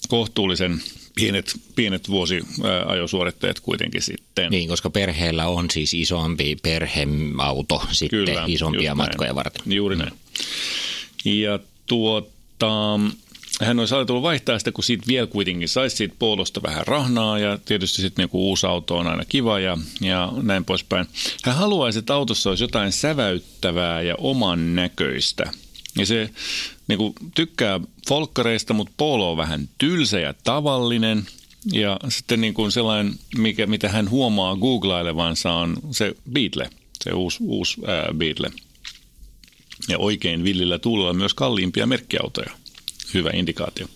kohtuullisen 0.09 0.83
pienet, 1.15 1.61
pienet 1.77 2.09
vuosiajosuoritteet 2.09 3.61
kuitenkin 3.61 4.03
sitten. 4.03 4.51
Niin, 4.51 4.69
koska 4.69 4.91
perheellä 4.91 5.47
on 5.49 5.71
siis 5.71 5.95
isompi 5.95 6.57
perheauto 6.63 7.83
sitten 7.91 8.27
Kyllä, 8.27 8.45
isompia 8.47 8.95
matkoja 8.95 9.29
näin. 9.29 9.37
varten. 9.37 9.73
Juuri 9.73 9.97
näin. 9.97 10.13
Ja 11.25 11.59
tuot, 11.87 12.38
tota, 12.59 13.01
hän 13.61 13.79
olisi 13.79 13.95
ajatellut 13.95 14.23
vaihtaa 14.23 14.59
sitä, 14.59 14.73
kun 14.73 14.85
siitä 14.85 15.05
vielä 15.07 15.27
kuitenkin 15.27 15.69
saisi 15.69 15.97
siitä 15.97 16.15
puolosta 16.19 16.63
vähän 16.63 16.87
rahnaa 16.87 17.39
ja 17.39 17.59
tietysti 17.65 18.03
sitten 18.03 18.23
niin 18.23 18.31
uusi 18.33 18.67
auto 18.67 18.97
on 18.97 19.07
aina 19.07 19.25
kiva 19.25 19.61
ja, 19.61 19.79
ja 20.01 20.33
näin 20.43 20.65
poispäin. 20.65 21.07
Hän 21.45 21.57
haluaisi, 21.57 21.99
että 21.99 22.15
autossa 22.15 22.51
olisi 22.51 22.65
jotain 22.65 22.93
säväyttävää 22.93 24.03
ja 24.03 24.15
oman 24.19 24.75
näköistä. 24.75 25.51
Ja 25.99 26.07
se 26.07 26.31
niin 26.89 26.99
kuin, 26.99 27.15
tykkää 27.35 27.81
folkkareista, 28.09 28.75
mutta 28.75 28.95
polo 28.97 29.31
on 29.31 29.37
vähän 29.37 29.69
tylsä 29.79 30.21
ja 30.21 30.35
tavallinen. 30.45 31.27
Ja 31.73 31.97
sitten 32.09 32.41
niin 32.41 32.55
kuin 32.55 32.73
sellainen, 32.73 33.15
mikä, 33.39 33.67
mitä 33.67 33.89
hän 33.89 34.11
huomaa 34.11 34.57
googlailevansa 34.57 35.53
on 35.53 35.77
se 35.91 36.15
Beatle, 36.33 36.71
se 37.05 37.13
uusi, 37.13 37.39
uusi 37.41 37.81
ää, 37.87 38.15
Beatle– 38.15 38.51
ja 39.89 39.99
oikein 39.99 40.45
villillä 40.45 40.79
tuulella 40.79 41.13
myös 41.13 41.35
kalliimpia 41.35 41.87
merkkiautoja. 41.87 42.51
Hyvä 43.15 43.31
indikaatio. 43.35 43.87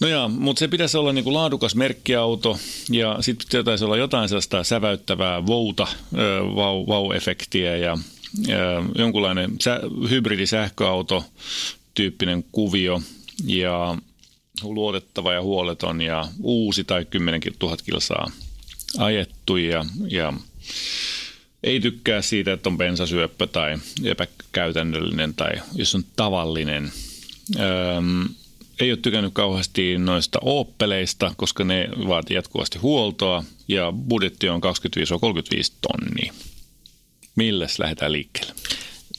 No 0.00 0.08
joo, 0.08 0.28
mutta 0.28 0.60
se 0.60 0.68
pitäisi 0.68 0.96
olla 0.96 1.12
niinku 1.12 1.34
laadukas 1.34 1.74
merkkiauto 1.74 2.58
ja 2.90 3.16
sitten 3.20 3.60
pitäisi 3.60 3.84
olla 3.84 3.96
jotain 3.96 4.28
sellaista 4.28 4.64
säväyttävää 4.64 5.46
vouta, 5.46 5.86
vau, 6.54 6.86
vau-efektiä 6.86 7.76
ja, 7.76 7.98
ja 8.46 8.58
jonkunlainen 8.98 9.50
sä, 9.60 9.80
hybridisähköauto 10.10 11.24
tyyppinen 11.94 12.44
kuvio 12.52 13.02
ja 13.46 13.98
luotettava 14.62 15.32
ja 15.32 15.42
huoleton 15.42 16.00
ja 16.00 16.28
uusi 16.42 16.84
tai 16.84 17.04
10 17.04 17.40
000 17.62 17.76
kilsaa 17.76 18.30
ajettu 18.98 19.56
ja, 19.56 19.84
ja 20.08 20.32
ei 21.66 21.80
tykkää 21.80 22.22
siitä, 22.22 22.52
että 22.52 22.68
on 22.68 22.78
bensasyöppö 22.78 23.46
tai 23.46 23.78
epäkäytännöllinen 24.04 25.34
tai 25.34 25.50
jos 25.74 25.94
on 25.94 26.04
tavallinen. 26.16 26.92
Öm, 27.56 28.28
ei 28.80 28.92
ole 28.92 28.98
tykännyt 29.02 29.34
kauheasti 29.34 29.98
noista 29.98 30.38
Opeleista, 30.42 31.34
koska 31.36 31.64
ne 31.64 31.88
vaatii 32.08 32.34
jatkuvasti 32.34 32.78
huoltoa 32.78 33.44
ja 33.68 33.92
budjetti 34.08 34.48
on 34.48 34.60
25-35 34.62 35.72
tonnia. 35.80 36.32
Milläs 37.36 37.78
lähdetään 37.78 38.12
liikkeelle? 38.12 38.54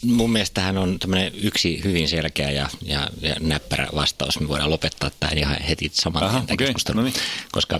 Mun 0.04 0.32
mielestä 0.32 0.54
tähän 0.54 0.78
on 0.78 1.00
tämmöinen 1.00 1.32
yksi 1.42 1.84
hyvin 1.84 2.08
selkeä 2.08 2.52
ja, 2.52 2.70
ja, 2.82 3.10
ja 3.22 3.36
näppärä 3.40 3.88
vastaus. 3.96 4.40
Me 4.40 4.48
voidaan 4.48 4.70
lopettaa 4.70 5.12
tämä 5.20 5.32
ihan 5.36 5.62
heti 5.62 5.92
saman 5.94 6.24
Aha, 6.24 6.40
okay. 6.40 6.58
keskustelun, 6.58 6.98
no 6.98 7.04
niin. 7.04 7.22
koska 7.52 7.80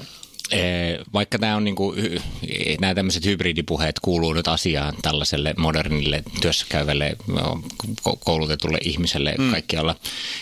vaikka 1.14 1.40
tämä 1.40 1.56
on 1.56 1.64
niin 1.64 1.76
kuin, 1.76 2.22
nämä 2.82 2.96
tämmöiset 2.96 3.26
hybridipuheet 3.26 4.00
kuuluu 4.00 4.34
nyt 4.34 4.48
asiaan 4.48 4.96
tällaiselle 5.02 5.54
modernille 5.58 6.24
työssäkäyvälle 6.42 7.16
koulutetulle 8.26 8.78
ihmiselle 8.82 9.36
mm. 9.38 9.52
kaikkialla, 9.52 9.96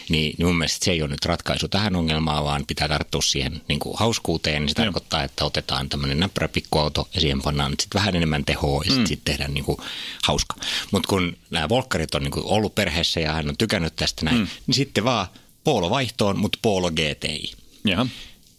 niin, 0.10 0.36
niin 0.38 0.48
mun 0.48 0.58
mielestä 0.58 0.86
se 0.86 0.92
ei 0.92 1.02
ole 1.02 1.10
nyt 1.10 1.26
ratkaisu 1.26 1.68
tähän 1.68 1.96
ongelmaan, 1.96 2.44
vaan 2.44 2.64
pitää 2.68 2.88
tarttua 2.88 3.22
siihen 3.22 3.62
niin 3.68 3.80
kuin 3.80 3.98
hauskuuteen. 3.98 4.62
Niin 4.62 4.70
se 4.70 4.74
Joo. 4.78 4.86
tarkoittaa, 4.86 5.24
että 5.24 5.46
otetaan 5.46 5.90
tämmöinen 5.90 6.20
näppärä 6.20 6.48
pikkuauto 6.48 7.08
ja 7.14 7.22
siihen 7.22 7.42
pannaan 7.42 7.74
sit 7.80 7.96
vähän 7.96 8.16
enemmän 8.16 8.46
tehoa 8.46 8.84
ja 8.84 8.90
sitten 8.90 9.04
mm. 9.04 9.08
sit 9.08 9.22
tehdään 9.26 9.54
niin 9.54 9.66
kuin 9.66 9.78
hauska. 10.24 10.56
Mutta 10.92 11.08
kun 11.08 11.38
nämä 11.50 11.70
volkkarit 11.70 12.16
on 12.16 12.24
niin 12.24 12.32
kuin 12.32 12.46
ollut 12.46 12.76
perheessä 12.76 13.20
ja 13.20 13.34
hän 13.34 13.50
on 13.50 13.58
tykännyt 13.58 13.96
tästä 13.96 14.26
näin, 14.26 14.38
mm. 14.38 14.48
niin 14.68 14.76
sitten 14.76 15.04
vaan 15.04 15.28
Polo 15.64 15.90
vaihtoon, 15.90 16.40
mutta 16.40 16.60
Polo 16.62 16.92
GTI. 16.92 17.52
Jaha 17.86 18.08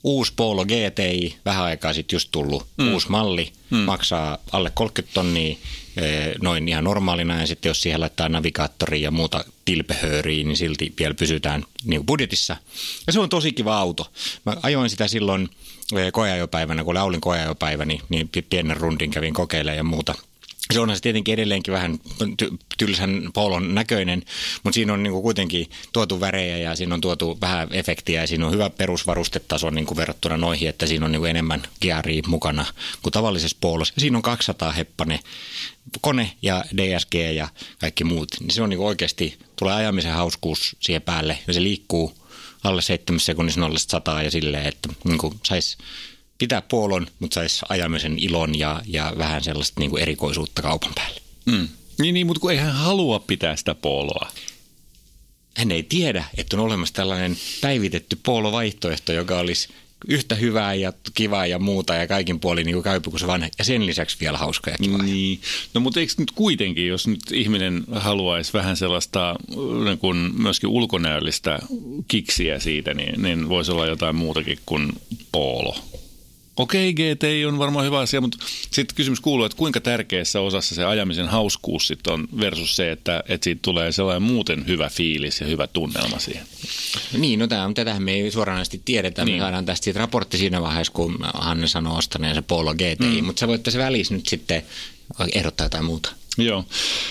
uusi 0.07 0.33
Polo 0.37 0.65
GTI, 0.65 1.37
vähän 1.45 1.65
aikaa 1.65 1.93
sitten 1.93 2.17
just 2.17 2.29
tullut 2.33 2.67
mm. 2.77 2.93
uusi 2.93 3.11
malli, 3.11 3.53
mm. 3.71 3.77
maksaa 3.77 4.39
alle 4.53 4.71
30 4.75 5.15
tonnia 5.15 5.57
eh, 5.97 6.35
noin 6.41 6.69
ihan 6.69 6.85
normaalina 6.85 7.41
ja 7.41 7.47
sitten 7.47 7.71
jos 7.71 7.83
siihen 7.83 8.01
laittaa 8.01 8.29
navigaattori 8.29 9.03
ja 9.03 9.11
muuta 9.11 9.45
tilpehööriä, 9.65 10.45
niin 10.45 10.57
silti 10.57 10.95
vielä 10.99 11.15
pysytään 11.15 11.65
niin 11.85 12.07
budjetissa. 12.07 12.57
Ja 13.07 13.13
se 13.13 13.21
on 13.21 13.29
tosi 13.29 13.53
kiva 13.53 13.79
auto. 13.79 14.11
Mä 14.47 14.57
ajoin 14.63 14.91
sitä 14.91 15.09
silloin 15.09 15.49
eh, 15.97 16.13
koeajopäivänä, 16.13 16.85
kun 16.85 16.95
Laulin 16.95 17.21
koeajopäivä, 17.21 17.85
niin, 17.85 18.01
niin 18.09 18.31
pienen 18.51 18.77
rundin 18.77 19.11
kävin 19.11 19.35
kokeilemaan 19.35 19.77
ja 19.77 19.85
muuta– 19.85 20.15
se 20.75 20.81
onhan 20.81 20.97
se 20.97 21.03
tietenkin 21.03 21.35
edelleenkin 21.35 21.75
vähän 21.75 21.99
ty- 22.43 22.57
tylsän 22.79 23.31
polon 23.35 23.75
näköinen, 23.75 24.23
mutta 24.63 24.75
siinä 24.75 24.93
on 24.93 25.03
niinku 25.03 25.23
kuitenkin 25.23 25.71
tuotu 25.93 26.21
värejä 26.21 26.59
ja 26.59 26.77
siinä 26.77 26.95
on 26.95 27.01
tuotu 27.01 27.39
vähän 27.41 27.69
efektiä 27.73 28.21
ja 28.21 28.27
siinä 28.27 28.47
on 28.47 28.53
hyvä 28.53 28.71
perusvarustetaso 28.71 29.71
niinku 29.71 29.97
verrattuna 29.97 30.37
noihin, 30.37 30.69
että 30.69 30.87
siinä 30.87 31.07
on 31.07 31.13
niinku 31.13 31.25
enemmän 31.25 31.63
gearia 31.81 32.23
mukana 32.27 32.67
kuin 33.03 33.13
tavallisessa 33.13 33.57
polossa. 33.61 33.95
Ja 33.97 34.01
siinä 34.01 34.19
on 34.19 34.23
200 34.23 34.73
heppane 34.73 35.21
kone 36.01 36.33
ja 36.43 36.65
DSG 36.77 37.15
ja 37.15 37.49
kaikki 37.79 38.05
muut. 38.05 38.29
Niin 38.41 38.51
se 38.51 38.63
on 38.63 38.71
niinku 38.71 38.87
oikeasti, 38.87 39.39
tulee 39.57 39.75
ajamisen 39.75 40.13
hauskuus 40.13 40.77
siihen 40.81 41.03
päälle 41.03 41.39
ja 41.47 41.55
se 41.55 41.63
liikkuu 41.63 42.17
alle 42.65 42.83
7 42.83 43.21
sekunnissa 43.21 43.61
0 43.61 43.79
100 43.79 44.23
ja 44.23 44.31
silleen, 44.31 44.67
että 44.67 44.89
niinku 45.05 45.35
saisi 45.45 45.77
pitää 46.39 46.63
puolon, 46.63 47.07
mutta 47.19 47.35
saisi 47.35 47.65
ajamisen 47.69 48.19
ilon 48.19 48.59
ja, 48.59 48.83
ja 48.87 49.13
vähän 49.19 49.45
sellaista 49.45 49.81
niin 49.81 49.91
kuin 49.91 50.03
erikoisuutta 50.03 50.63
kaupan 50.63 50.93
päälle. 50.95 51.21
Mm. 51.47 51.69
Niin, 51.99 52.15
niin, 52.15 52.27
mutta 52.27 52.41
kun 52.41 52.53
ei 52.53 52.57
hän 52.57 52.75
halua 52.75 53.19
pitää 53.19 53.57
sitä 53.57 53.75
poloa. 53.75 54.31
Hän 55.57 55.71
ei 55.71 55.83
tiedä, 55.83 56.25
että 56.37 56.57
on 56.57 56.63
olemassa 56.63 56.95
tällainen 56.95 57.37
päivitetty 57.61 58.19
polovaihtoehto, 58.23 59.13
joka 59.13 59.39
olisi 59.39 59.69
yhtä 60.09 60.35
hyvää 60.35 60.75
ja 60.75 60.93
kivaa 61.15 61.47
ja 61.47 61.59
muuta 61.59 61.95
ja 61.95 62.07
kaikin 62.07 62.41
puolin 62.41 62.67
niin 62.67 62.83
käypä 62.83 63.11
kuin 63.11 63.21
se 63.21 63.27
vanha. 63.27 63.49
Ja 63.59 63.65
sen 63.65 63.87
lisäksi 63.87 64.17
vielä 64.21 64.39
hauska 64.39 64.71
ja 64.71 64.77
kiva. 64.83 64.99
Niin. 64.99 65.41
No 65.75 65.81
mutta 65.81 66.01
eikö 66.01 66.13
nyt 66.19 66.31
kuitenkin, 66.31 66.87
jos 66.87 67.07
nyt 67.07 67.21
ihminen 67.33 67.85
haluaisi 67.93 68.53
vähän 68.53 68.77
sellaista 68.77 69.37
niin 69.85 69.99
kuin 69.99 70.17
myöskin 70.17 70.71
ulkonäöllistä 70.71 71.59
kiksiä 72.09 72.59
siitä, 72.59 72.95
niin, 72.95 73.23
niin 73.23 73.49
voisi 73.49 73.73
olla 73.73 73.87
jotain 73.87 74.17
muutakin 74.17 74.59
kuin 74.67 74.93
polo. 75.33 75.77
Okei, 76.57 76.95
GTI 76.95 77.47
on 77.47 77.59
varmaan 77.59 77.87
hyvä 77.87 77.99
asia, 77.99 78.21
mutta 78.21 78.39
sitten 78.71 78.97
kysymys 78.97 79.21
kuuluu, 79.21 79.45
että 79.47 79.59
kuinka 79.59 79.81
tärkeässä 79.81 80.41
osassa 80.41 80.75
se 80.75 80.85
ajamisen 80.85 81.29
hauskuus 81.29 81.87
sitten 81.87 82.13
on 82.13 82.29
versus 82.41 82.77
se, 82.77 82.91
että, 82.91 83.23
että 83.29 83.45
siitä 83.45 83.61
tulee 83.63 83.93
sellainen 83.93 84.23
muuten 84.23 84.67
hyvä 84.67 84.89
fiilis 84.89 85.41
ja 85.41 85.47
hyvä 85.47 85.67
tunnelma 85.67 86.19
siihen. 86.19 86.47
Niin, 87.19 87.39
no 87.39 87.47
tämä, 87.47 87.73
tätähän 87.75 88.03
me 88.03 88.13
ei 88.13 88.31
suoranaisesti 88.31 88.83
tiedetä. 88.85 89.25
Niin. 89.25 89.37
Me 89.37 89.41
saadaan 89.41 89.67
tästä 89.67 89.85
siitä 89.85 90.01
raportti 90.01 90.39
siinä 90.39 90.63
vaiheessa, 90.63 90.93
kun 90.93 91.19
Hanne 91.35 91.67
sanoo 91.67 91.97
ostaneensa 91.97 92.43
Polo 92.43 92.75
GTI, 92.75 93.21
mm. 93.21 93.27
mutta 93.27 93.41
sä 93.41 93.49
voit 93.49 93.63
tässä 93.63 93.79
välissä 93.79 94.15
nyt 94.15 94.27
sitten 94.27 94.63
ehdottaa 95.35 95.65
jotain 95.65 95.85
muuta. 95.85 96.13
Joo. 96.39 96.65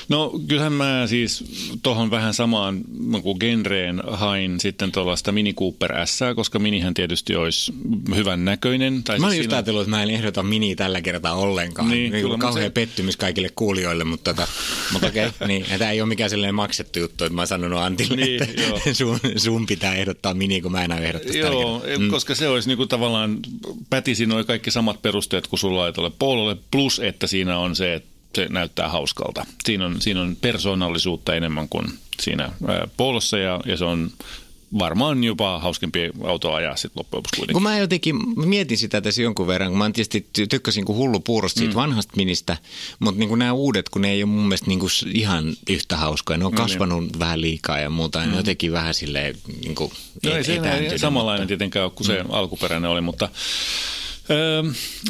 No 0.09 0.31
kyllähän 0.47 0.73
mä 0.73 1.07
siis 1.07 1.43
tuohon 1.83 2.11
vähän 2.11 2.33
samaan 2.33 2.81
kuin 3.23 3.37
genreen 3.39 4.01
hain 4.07 4.59
sitten 4.59 4.91
tuollaista 4.91 5.31
Mini 5.31 5.53
Cooper 5.53 5.91
S, 6.05 6.19
koska 6.35 6.59
Minihän 6.59 6.93
tietysti 6.93 7.35
olisi 7.35 7.73
hyvän 8.15 8.45
näköinen. 8.45 9.03
Tai 9.03 9.19
mä 9.19 9.25
olin 9.25 9.35
siis 9.35 9.45
just 9.45 9.53
ajatellut, 9.53 9.81
että 9.81 9.89
mä 9.89 10.03
en 10.03 10.09
ehdota 10.09 10.43
Mini 10.43 10.75
tällä 10.75 11.01
kertaa 11.01 11.33
ollenkaan. 11.33 11.89
Niin, 11.89 12.11
niin 12.11 12.23
kyllä, 12.23 12.37
kauhean 12.37 12.65
se... 12.65 12.69
pettymys 12.69 13.17
kaikille 13.17 13.49
kuulijoille, 13.55 14.03
mutta, 14.03 14.33
tota, 14.33 14.47
mutta 14.93 15.07
okei, 15.07 15.27
okay, 15.27 15.47
niin, 15.47 15.65
tämä 15.79 15.91
ei 15.91 16.01
ole 16.01 16.09
mikään 16.09 16.29
sellainen 16.29 16.55
maksettu 16.55 16.99
juttu, 16.99 17.23
että 17.23 17.35
mä 17.35 17.41
oon 17.41 17.47
sanonut 17.47 17.79
Antille, 17.79 18.15
niin, 18.15 18.43
että 18.43 18.61
joo. 18.61 18.79
sun, 18.93 19.19
sun, 19.37 19.65
pitää 19.65 19.95
ehdottaa 19.95 20.33
Mini, 20.33 20.61
kun 20.61 20.71
mä 20.71 20.83
en 20.83 20.91
ehdottaa 20.91 21.35
Joo, 21.35 21.83
mm. 21.99 22.09
koska 22.09 22.35
se 22.35 22.47
olisi 22.47 22.69
niinku 22.69 22.85
tavallaan, 22.85 23.39
pätisi 23.89 24.25
noin 24.25 24.45
kaikki 24.45 24.71
samat 24.71 25.01
perusteet 25.01 25.47
kuin 25.47 25.59
sulla 25.59 25.87
ei 25.87 25.93
ole 25.97 26.11
Pololle, 26.19 26.57
plus 26.71 26.99
että 26.99 27.27
siinä 27.27 27.57
on 27.57 27.75
se, 27.75 27.93
että 27.93 28.14
se 28.35 28.47
näyttää 28.49 28.89
hauskalta. 28.89 29.45
Siinä 29.65 29.85
on, 29.85 30.01
siinä 30.01 30.21
on 30.21 30.37
persoonallisuutta 30.41 31.35
enemmän 31.35 31.69
kuin 31.69 31.85
siinä 32.21 32.51
polossa 32.97 33.37
ja, 33.37 33.59
ja 33.65 33.77
se 33.77 33.85
on 33.85 34.11
varmaan 34.79 35.23
jopa 35.23 35.59
hauskempi 35.59 35.99
auto 36.23 36.53
ajaa 36.53 36.75
sitten 36.75 36.99
loppujen 36.99 37.17
lopuksi 37.17 37.37
kuitenkin. 37.37 37.53
Kun 37.53 37.63
mä 37.63 37.77
jotenkin 37.77 38.15
mietin 38.49 38.77
sitä 38.77 39.01
tässä 39.01 39.21
jonkun 39.21 39.47
verran, 39.47 39.69
kun 39.69 39.77
mä 39.77 39.91
tietysti 39.91 40.27
tykkäsin 40.49 40.85
kuin 40.85 40.97
hullu 40.97 41.19
puurosta 41.19 41.57
siitä 41.59 41.73
mm. 41.73 41.75
vanhasta 41.75 42.13
ministä, 42.15 42.57
mutta 42.99 43.19
niin 43.19 43.29
kuin 43.29 43.39
nämä 43.39 43.53
uudet, 43.53 43.89
kun 43.89 44.01
ne 44.01 44.11
ei 44.11 44.23
ole 44.23 44.31
mun 44.31 44.43
mielestä 44.43 44.67
niin 44.67 44.79
kuin 44.79 44.91
ihan 45.13 45.53
yhtä 45.69 45.97
hauskoja, 45.97 46.37
ne 46.37 46.45
on 46.45 46.53
kasvanut 46.53 47.03
mm, 47.03 47.19
vähän 47.19 47.41
liikaa 47.41 47.79
ja 47.79 47.89
muuta, 47.89 48.19
mm. 48.19 48.31
ne 48.31 48.37
jotenkin 48.37 48.71
vähän 48.71 48.93
silleen 48.93 49.35
niin 49.61 49.75
kuin 49.75 49.91
no 50.23 50.31
ei 50.31 50.43
se 50.43 50.53
ei 50.53 50.99
samanlainen 50.99 51.41
mutta... 51.41 51.47
tietenkään 51.47 51.91
kuin 51.91 52.07
se 52.07 52.23
mm. 52.23 52.29
alkuperäinen 52.31 52.91
oli, 52.91 53.01
mutta 53.01 53.29
Öö, 54.29 54.63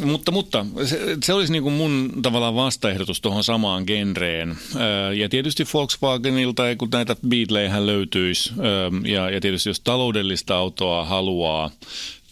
mutta 0.04 0.30
mutta 0.30 0.66
se, 0.84 1.16
se 1.24 1.32
olisi 1.32 1.52
niin 1.52 1.62
kuin 1.62 1.74
mun 1.74 2.12
tavallaan 2.22 2.54
vastaehdotus 2.54 3.20
tuohon 3.20 3.44
samaan 3.44 3.84
genreen. 3.86 4.56
Öö, 4.76 5.12
ja 5.12 5.28
tietysti 5.28 5.64
Volkswagenilta, 5.74 6.62
kun 6.78 6.88
näitä 6.92 7.16
Beatleyhän 7.28 7.86
löytyisi, 7.86 8.52
öö, 8.58 8.90
ja, 9.04 9.30
ja 9.30 9.40
tietysti 9.40 9.70
jos 9.70 9.80
taloudellista 9.80 10.56
autoa 10.56 11.04
haluaa, 11.04 11.70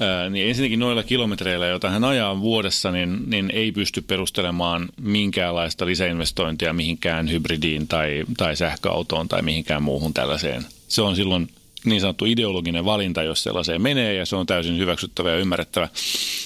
öö, 0.00 0.30
niin 0.30 0.48
ensinnäkin 0.48 0.80
noilla 0.80 1.02
kilometreillä, 1.02 1.66
joita 1.66 1.90
hän 1.90 2.04
ajaa 2.04 2.40
vuodessa, 2.40 2.90
niin, 2.90 3.18
niin 3.26 3.50
ei 3.50 3.72
pysty 3.72 4.02
perustelemaan 4.02 4.88
minkäänlaista 5.00 5.86
lisäinvestointia 5.86 6.72
mihinkään 6.72 7.30
hybridiin 7.30 7.88
tai, 7.88 8.24
tai 8.36 8.56
sähköautoon 8.56 9.28
tai 9.28 9.42
mihinkään 9.42 9.82
muuhun 9.82 10.14
tällaiseen. 10.14 10.66
Se 10.88 11.02
on 11.02 11.16
silloin 11.16 11.48
niin 11.84 12.00
sanottu 12.00 12.24
ideologinen 12.24 12.84
valinta, 12.84 13.22
jos 13.22 13.42
sellaiseen 13.42 13.82
menee, 13.82 14.14
ja 14.14 14.26
se 14.26 14.36
on 14.36 14.46
täysin 14.46 14.78
hyväksyttävä 14.78 15.30
ja 15.30 15.36
ymmärrettävä. 15.36 15.88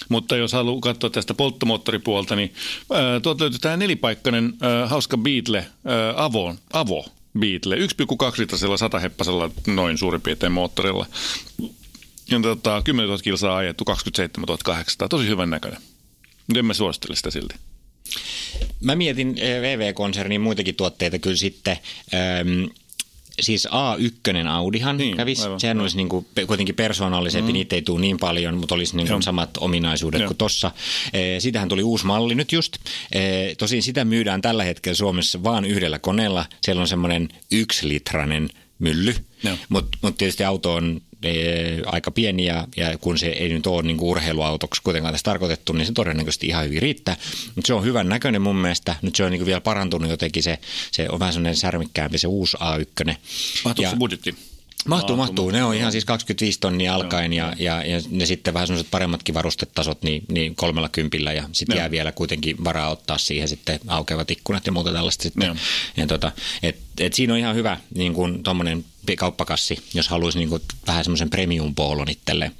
Mutta 0.08 0.36
jos 0.36 0.52
haluaa 0.52 0.80
katsoa 0.80 1.10
tästä 1.10 1.34
polttomoottoripuolta, 1.34 2.36
niin 2.36 2.54
ää, 2.92 3.20
tuolta 3.20 3.44
löytyy 3.44 3.58
tämä 3.58 3.76
nelipaikkainen 3.76 4.52
ää, 4.60 4.86
hauska 4.86 5.16
Beatle 5.16 5.66
ää, 5.84 6.14
Avo, 6.16 6.54
Avo 6.72 7.04
Beatle, 7.38 7.76
1,2 7.76 7.82
litrasella 8.38 8.76
sataheppasella 8.76 9.50
noin 9.66 9.98
suurin 9.98 10.20
piirtein 10.20 10.52
moottorilla. 10.52 11.06
Ja 12.30 12.40
tota, 12.42 12.82
10 12.84 13.08
000 13.08 13.22
kilsaa 13.22 13.56
ajettu, 13.56 13.84
27 13.84 14.58
800, 14.64 15.08
tosi 15.08 15.28
hyvän 15.28 15.50
näköinen. 15.50 15.80
En 16.56 16.66
mä 16.66 16.74
suosittele 16.74 17.16
sitä 17.16 17.30
silti. 17.30 17.54
Mä 18.80 18.96
mietin 18.96 19.34
VV-konsernin 19.36 20.40
muitakin 20.40 20.74
tuotteita 20.74 21.18
kyllä 21.18 21.36
sitten. 21.36 21.76
Siis 23.40 23.66
A1 23.66 24.48
Audihan 24.48 24.96
Niin, 24.96 25.16
kävisi. 25.16 25.42
aivan, 25.42 25.60
Sehän 25.60 25.76
joo. 25.76 25.82
olisi 25.82 25.96
niin 25.96 26.08
kuin, 26.08 26.26
kuitenkin 26.46 26.74
persoonallisempi, 26.74 27.52
mm. 27.52 27.52
niitä 27.52 27.76
ei 27.76 27.82
tule 27.82 28.00
niin 28.00 28.18
paljon, 28.18 28.56
mutta 28.58 28.74
olisi 28.74 28.96
niin 28.96 29.08
kuin 29.08 29.22
samat 29.22 29.50
ominaisuudet 29.60 30.20
Joo. 30.20 30.28
kuin 30.28 30.38
tossa. 30.38 30.70
E, 31.12 31.40
siitähän 31.40 31.68
tuli 31.68 31.82
uusi 31.82 32.06
malli 32.06 32.34
nyt 32.34 32.52
just. 32.52 32.76
E, 33.12 33.20
tosin 33.58 33.82
sitä 33.82 34.04
myydään 34.04 34.42
tällä 34.42 34.64
hetkellä 34.64 34.96
Suomessa 34.96 35.42
vain 35.42 35.64
yhdellä 35.64 35.98
koneella. 35.98 36.44
Siellä 36.62 36.80
on 36.80 36.88
semmoinen 36.88 37.28
yksilitrainen 37.52 38.50
mylly, 38.78 39.14
mutta 39.68 39.98
mut 40.02 40.16
tietysti 40.16 40.44
auto 40.44 40.74
on 40.74 41.00
aika 41.86 42.10
pieni 42.10 42.44
ja, 42.44 42.66
ja 42.76 42.98
kun 42.98 43.18
se 43.18 43.26
ei 43.26 43.48
nyt 43.48 43.66
ole 43.66 43.82
niin 43.82 44.00
urheiluautoksi 44.00 44.82
kuitenkaan 44.82 45.14
tässä 45.14 45.24
tarkoitettu, 45.24 45.72
niin 45.72 45.86
se 45.86 45.92
todennäköisesti 45.92 46.46
ihan 46.46 46.64
hyvin 46.64 46.82
riittää. 46.82 47.16
Mutta 47.54 47.66
se 47.66 47.74
on 47.74 47.84
hyvän 47.84 48.08
näköinen 48.08 48.42
mun 48.42 48.56
mielestä. 48.56 48.96
Nyt 49.02 49.16
se 49.16 49.24
on 49.24 49.32
niin 49.32 49.46
vielä 49.46 49.60
parantunut 49.60 50.10
jotenkin 50.10 50.42
se, 50.42 50.58
se 50.92 51.08
on 51.08 51.18
vähän 51.18 51.32
semmoinen 51.32 51.56
särmikkäämpi 51.56 52.18
se 52.18 52.26
uusi 52.26 52.56
A1. 52.56 53.14
Mahtuuko 53.64 53.90
se 53.90 53.96
budjetti? 53.96 54.34
Mahtuu, 54.86 55.16
Mahtuu, 55.16 55.16
mahtuu. 55.16 55.50
Ne 55.50 55.64
on 55.64 55.74
ihan 55.74 55.92
siis 55.92 56.04
25 56.04 56.60
tonnia 56.60 56.94
alkaen 56.94 57.32
ja, 57.32 57.52
ja, 57.58 57.84
ja 57.84 58.00
ne 58.10 58.26
sitten 58.26 58.54
vähän 58.54 58.66
semmoiset 58.66 58.90
paremmatkin 58.90 59.34
varustetasot 59.34 60.02
niin, 60.02 60.24
niin 60.28 60.54
kolmella 60.54 60.88
kympillä 60.88 61.32
ja 61.32 61.48
sitten 61.52 61.76
jää 61.76 61.90
vielä 61.90 62.12
kuitenkin 62.12 62.64
varaa 62.64 62.90
ottaa 62.90 63.18
siihen 63.18 63.48
sitten 63.48 63.80
aukeavat 63.86 64.30
ikkunat 64.30 64.66
ja 64.66 64.72
muuta 64.72 64.92
tällaista 64.92 65.22
sitten. 65.22 65.60
Ja 65.96 66.06
tota, 66.06 66.32
et, 66.62 66.76
et 67.00 67.14
siinä 67.14 67.32
on 67.32 67.38
ihan 67.38 67.56
hyvä 67.56 67.76
niin 67.94 68.14
kuin 68.14 68.42
tuommoinen 68.42 68.84
kauppakassi, 69.16 69.78
jos 69.94 70.08
haluaisi 70.08 70.38
niin 70.38 70.48
kuin 70.48 70.62
vähän 70.86 71.04
semmoisen 71.04 71.30
premium-poolon 71.30 72.10
itselleen. 72.10 72.52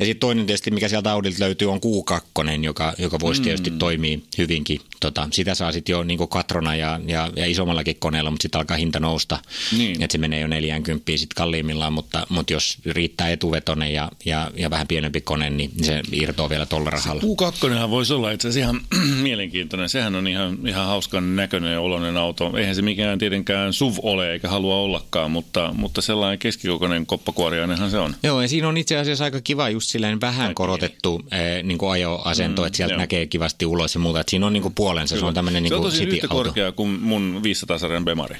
Ja 0.00 0.06
sitten 0.06 0.20
toinen 0.20 0.46
tietysti, 0.46 0.70
mikä 0.70 0.88
sieltä 0.88 1.12
Audilta 1.12 1.36
löytyy, 1.40 1.70
on 1.70 1.80
Q2, 1.80 2.64
joka, 2.64 2.94
joka 2.98 3.20
voisi 3.20 3.40
mm. 3.40 3.44
tietysti 3.44 3.70
toimia 3.70 4.18
hyvinkin. 4.38 4.80
Tota, 5.00 5.28
sitä 5.30 5.54
saa 5.54 5.72
sitten 5.72 5.92
jo 5.92 6.02
niin 6.02 6.18
kuin 6.18 6.28
katrona 6.28 6.76
ja, 6.76 7.00
ja, 7.06 7.30
ja 7.36 7.46
isommallakin 7.46 7.96
koneella, 7.98 8.30
mutta 8.30 8.42
sitten 8.42 8.58
alkaa 8.58 8.76
hinta 8.76 9.00
nousta. 9.00 9.38
Niin. 9.78 10.02
Että 10.02 10.12
se 10.12 10.18
menee 10.18 10.40
jo 10.40 10.46
40 10.46 11.12
sitten 11.16 11.36
kalliimmillaan, 11.36 11.92
mutta, 11.92 12.26
mutta 12.28 12.52
jos 12.52 12.78
riittää 12.86 13.30
etuvetonen 13.30 13.92
ja, 13.92 14.10
ja, 14.24 14.50
ja 14.56 14.70
vähän 14.70 14.86
pienempi 14.86 15.20
kone, 15.20 15.50
niin 15.50 15.70
se 15.82 16.02
irtoaa 16.12 16.48
vielä 16.48 16.66
tuolla 16.66 16.90
rahalla. 16.90 17.22
U2 17.22 17.90
voisi 17.90 18.12
olla 18.12 18.30
itse 18.30 18.48
asiassa 18.48 18.70
ihan 18.70 18.80
mielenkiintoinen. 19.22 19.88
Sehän 19.88 20.14
on 20.14 20.28
ihan, 20.28 20.58
ihan 20.66 20.86
hauskan 20.86 21.36
näköinen 21.36 21.72
ja 21.72 21.80
oloinen 21.80 22.16
auto. 22.16 22.56
Eihän 22.56 22.74
se 22.74 22.82
mikään 22.82 23.18
tietenkään 23.18 23.72
SUV 23.82 23.94
ole 24.02 24.32
eikä 24.32 24.48
halua 24.48 24.76
ollakaan, 24.76 25.30
mutta, 25.30 25.74
mutta 25.76 26.02
sellainen 26.02 26.38
keskikokoinen 26.38 27.06
koppakuoriainenhan 27.06 27.90
se 27.90 27.98
on. 27.98 28.14
Joo, 28.22 28.42
ja 28.42 28.48
siinä 28.48 28.68
on 28.68 28.76
itse 28.76 28.96
asiassa 28.96 29.24
aika 29.24 29.40
kiva 29.40 29.68
just 29.68 29.88
silleen 29.88 30.20
vähän 30.20 30.54
korotettu 30.54 31.22
eh, 31.32 31.62
niin 31.62 31.78
kuin 31.78 31.92
ajoasento, 31.92 32.62
mm, 32.62 32.66
että 32.66 32.76
sieltä 32.76 32.94
joo. 32.94 33.00
näkee 33.00 33.26
kivasti 33.26 33.66
ulos 33.66 33.94
ja 33.94 34.00
muuta. 34.00 34.20
Että 34.20 34.30
siinä 34.30 34.46
on 34.46 34.52
niin 34.52 34.62
kuin 34.62 34.74
puolensa, 34.74 35.18
se 35.18 35.24
on 35.24 35.34
tämmöinen 35.34 35.62
niin 35.62 35.70
se 35.70 35.74
on 35.74 35.80
kuin 35.80 35.92
tosi 35.92 36.04
yhtä 36.04 36.28
korkea 36.28 36.72
kuin 36.72 36.90
mun 36.90 37.42
500-sarjan 37.44 38.04
Bemari. 38.04 38.36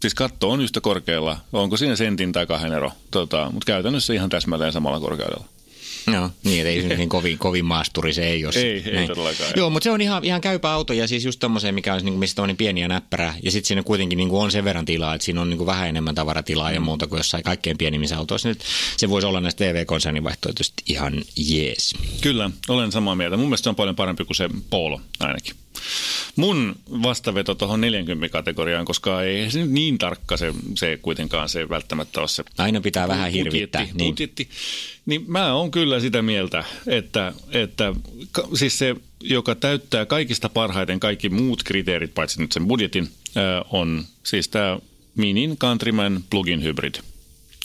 Siis 0.00 0.14
katto 0.14 0.50
on 0.50 0.60
yhtä 0.60 0.80
korkealla. 0.80 1.38
Onko 1.52 1.76
siinä 1.76 1.96
sentin 1.96 2.32
tai 2.32 2.46
kahden 2.46 2.72
ero? 2.72 2.90
Tota, 3.10 3.50
mutta 3.52 3.66
käytännössä 3.66 4.12
ihan 4.14 4.30
täsmälleen 4.30 4.72
samalla 4.72 5.00
korkeudella. 5.00 5.44
Joo, 6.12 6.30
niin, 6.44 6.66
ei 6.66 6.82
se 6.82 6.88
niin 6.96 7.08
kovin, 7.08 7.38
kovin 7.38 7.64
maasturi 7.64 8.12
se 8.14 8.26
ei 8.26 8.44
ole. 8.46 8.54
Ei, 8.56 8.82
ei 8.86 8.92
Näin. 8.92 9.08
todellakaan. 9.08 9.50
Joo, 9.56 9.70
mutta 9.70 9.84
se 9.84 9.90
on 9.90 10.00
ihan, 10.00 10.24
ihan 10.24 10.40
käypä 10.40 10.72
auto 10.72 10.92
ja 10.92 11.08
siis 11.08 11.24
just 11.24 11.40
tommoseen, 11.40 11.74
mikä 11.74 11.94
on 11.94 11.98
niin 12.00 12.12
kuin, 12.12 12.18
mistä 12.18 12.42
on 12.42 12.48
niin 12.48 12.56
pieni 12.56 12.80
ja 12.80 12.88
näppärä. 12.88 13.34
Ja 13.42 13.50
sitten 13.50 13.68
siinä 13.68 13.82
kuitenkin 13.82 14.16
niin 14.16 14.28
kuin 14.28 14.42
on 14.42 14.50
sen 14.50 14.64
verran 14.64 14.84
tilaa, 14.84 15.14
että 15.14 15.24
siinä 15.24 15.40
on 15.40 15.50
niin 15.50 15.58
kuin 15.58 15.66
vähän 15.66 15.88
enemmän 15.88 16.14
tavaratilaa 16.14 16.68
Mm. 16.68 16.74
ja 16.74 16.80
muuta 16.80 17.06
kuin 17.06 17.16
jossain 17.18 17.42
kaikkein 17.44 17.78
pienimmissä 17.78 18.18
autoissa. 18.18 18.48
Nyt 18.48 18.60
se 18.96 19.08
voisi 19.08 19.26
olla 19.26 19.40
näistä 19.40 19.64
TV-konsernin 19.64 20.24
vaihtoehtoisesti 20.24 20.82
ihan 20.86 21.22
jees. 21.36 21.94
Kyllä, 22.20 22.50
olen 22.68 22.92
samaa 22.92 23.14
mieltä. 23.14 23.36
Mun 23.36 23.46
mielestä 23.46 23.64
se 23.64 23.68
on 23.70 23.76
paljon 23.76 23.96
parempi 23.96 24.24
kuin 24.24 24.36
se 24.36 24.48
Polo 24.70 25.00
ainakin. 25.20 25.54
Mun 26.36 26.76
vastaveto 27.02 27.54
tuohon 27.54 27.80
40-kategoriaan, 27.80 28.84
koska 28.84 29.22
ei 29.22 29.50
se 29.50 29.66
niin 29.66 29.98
tarkka 29.98 30.36
se, 30.36 30.54
se 30.74 30.98
kuitenkaan 31.02 31.48
se 31.48 31.68
välttämättä 31.68 32.20
ole 32.20 32.28
se 32.28 32.44
Aina 32.58 32.80
pitää 32.80 33.08
vähän 33.08 33.30
hirvittää. 33.30 33.80
budjetti, 33.80 33.98
Niin. 33.98 34.10
budjetti. 34.14 34.48
Niin 35.06 35.24
mä 35.28 35.52
oon 35.54 35.70
kyllä 35.70 36.00
sitä 36.00 36.22
mieltä, 36.22 36.64
että, 36.86 37.32
että 37.50 37.94
siis 38.54 38.78
se, 38.78 38.96
joka 39.20 39.54
täyttää 39.54 40.06
kaikista 40.06 40.48
parhaiten 40.48 41.00
kaikki 41.00 41.28
muut 41.28 41.62
kriteerit, 41.62 42.14
paitsi 42.14 42.40
nyt 42.40 42.52
sen 42.52 42.66
budjetin, 42.68 43.08
on 43.70 44.04
siis 44.22 44.48
tämä 44.48 44.78
Minin 45.14 45.56
Countryman 45.56 46.24
Plug-in 46.30 46.62
Hybrid. 46.62 46.94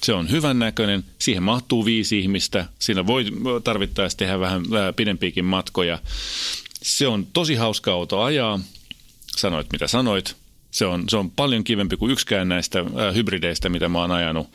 Se 0.03 0.13
on 0.13 0.31
hyvän 0.31 0.59
näköinen, 0.59 1.03
siihen 1.19 1.43
mahtuu 1.43 1.85
viisi 1.85 2.19
ihmistä, 2.19 2.65
siinä 2.79 3.07
voi 3.07 3.25
tarvittaessa 3.63 4.17
tehdä 4.17 4.39
vähän, 4.39 4.69
vähän 4.69 4.93
pidempiäkin 4.93 5.45
matkoja. 5.45 5.99
Se 6.83 7.07
on 7.07 7.27
tosi 7.33 7.55
hauska 7.55 7.93
auto 7.93 8.21
ajaa, 8.21 8.59
sanoit 9.37 9.67
mitä 9.71 9.87
sanoit. 9.87 10.35
Se 10.71 10.85
on, 10.85 11.03
se 11.09 11.17
on 11.17 11.31
paljon 11.31 11.63
kivempi 11.63 11.97
kuin 11.97 12.11
yksikään 12.11 12.49
näistä 12.49 12.79
äh, 12.79 13.15
hybrideistä, 13.15 13.69
mitä 13.69 13.89
mä 13.89 13.99
oon 13.99 14.11
ajanut. 14.11 14.47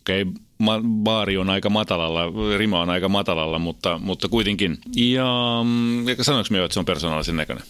Okei, 0.00 0.22
okay, 0.22 0.34
ma- 0.58 0.82
baari 1.02 1.36
on 1.36 1.50
aika 1.50 1.70
matalalla, 1.70 2.22
rima 2.56 2.80
on 2.80 2.90
aika 2.90 3.08
matalalla, 3.08 3.58
mutta, 3.58 3.98
mutta 3.98 4.28
kuitenkin. 4.28 4.78
Ja, 4.96 5.26
mm, 5.64 6.06
sanoinko 6.22 6.48
mä 6.50 6.56
jo, 6.56 6.64
että 6.64 6.72
se 6.72 6.78
on 6.78 6.86
persoonallisen 6.86 7.36
näköinen? 7.36 7.64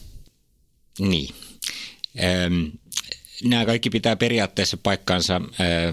Niin. 0.99 1.35
Öm, 2.45 2.71
nämä 3.45 3.67
kaikki 3.67 3.91
pitää 3.91 4.17
periaatteessa 4.17 4.77
paikkaansa, 4.77 5.41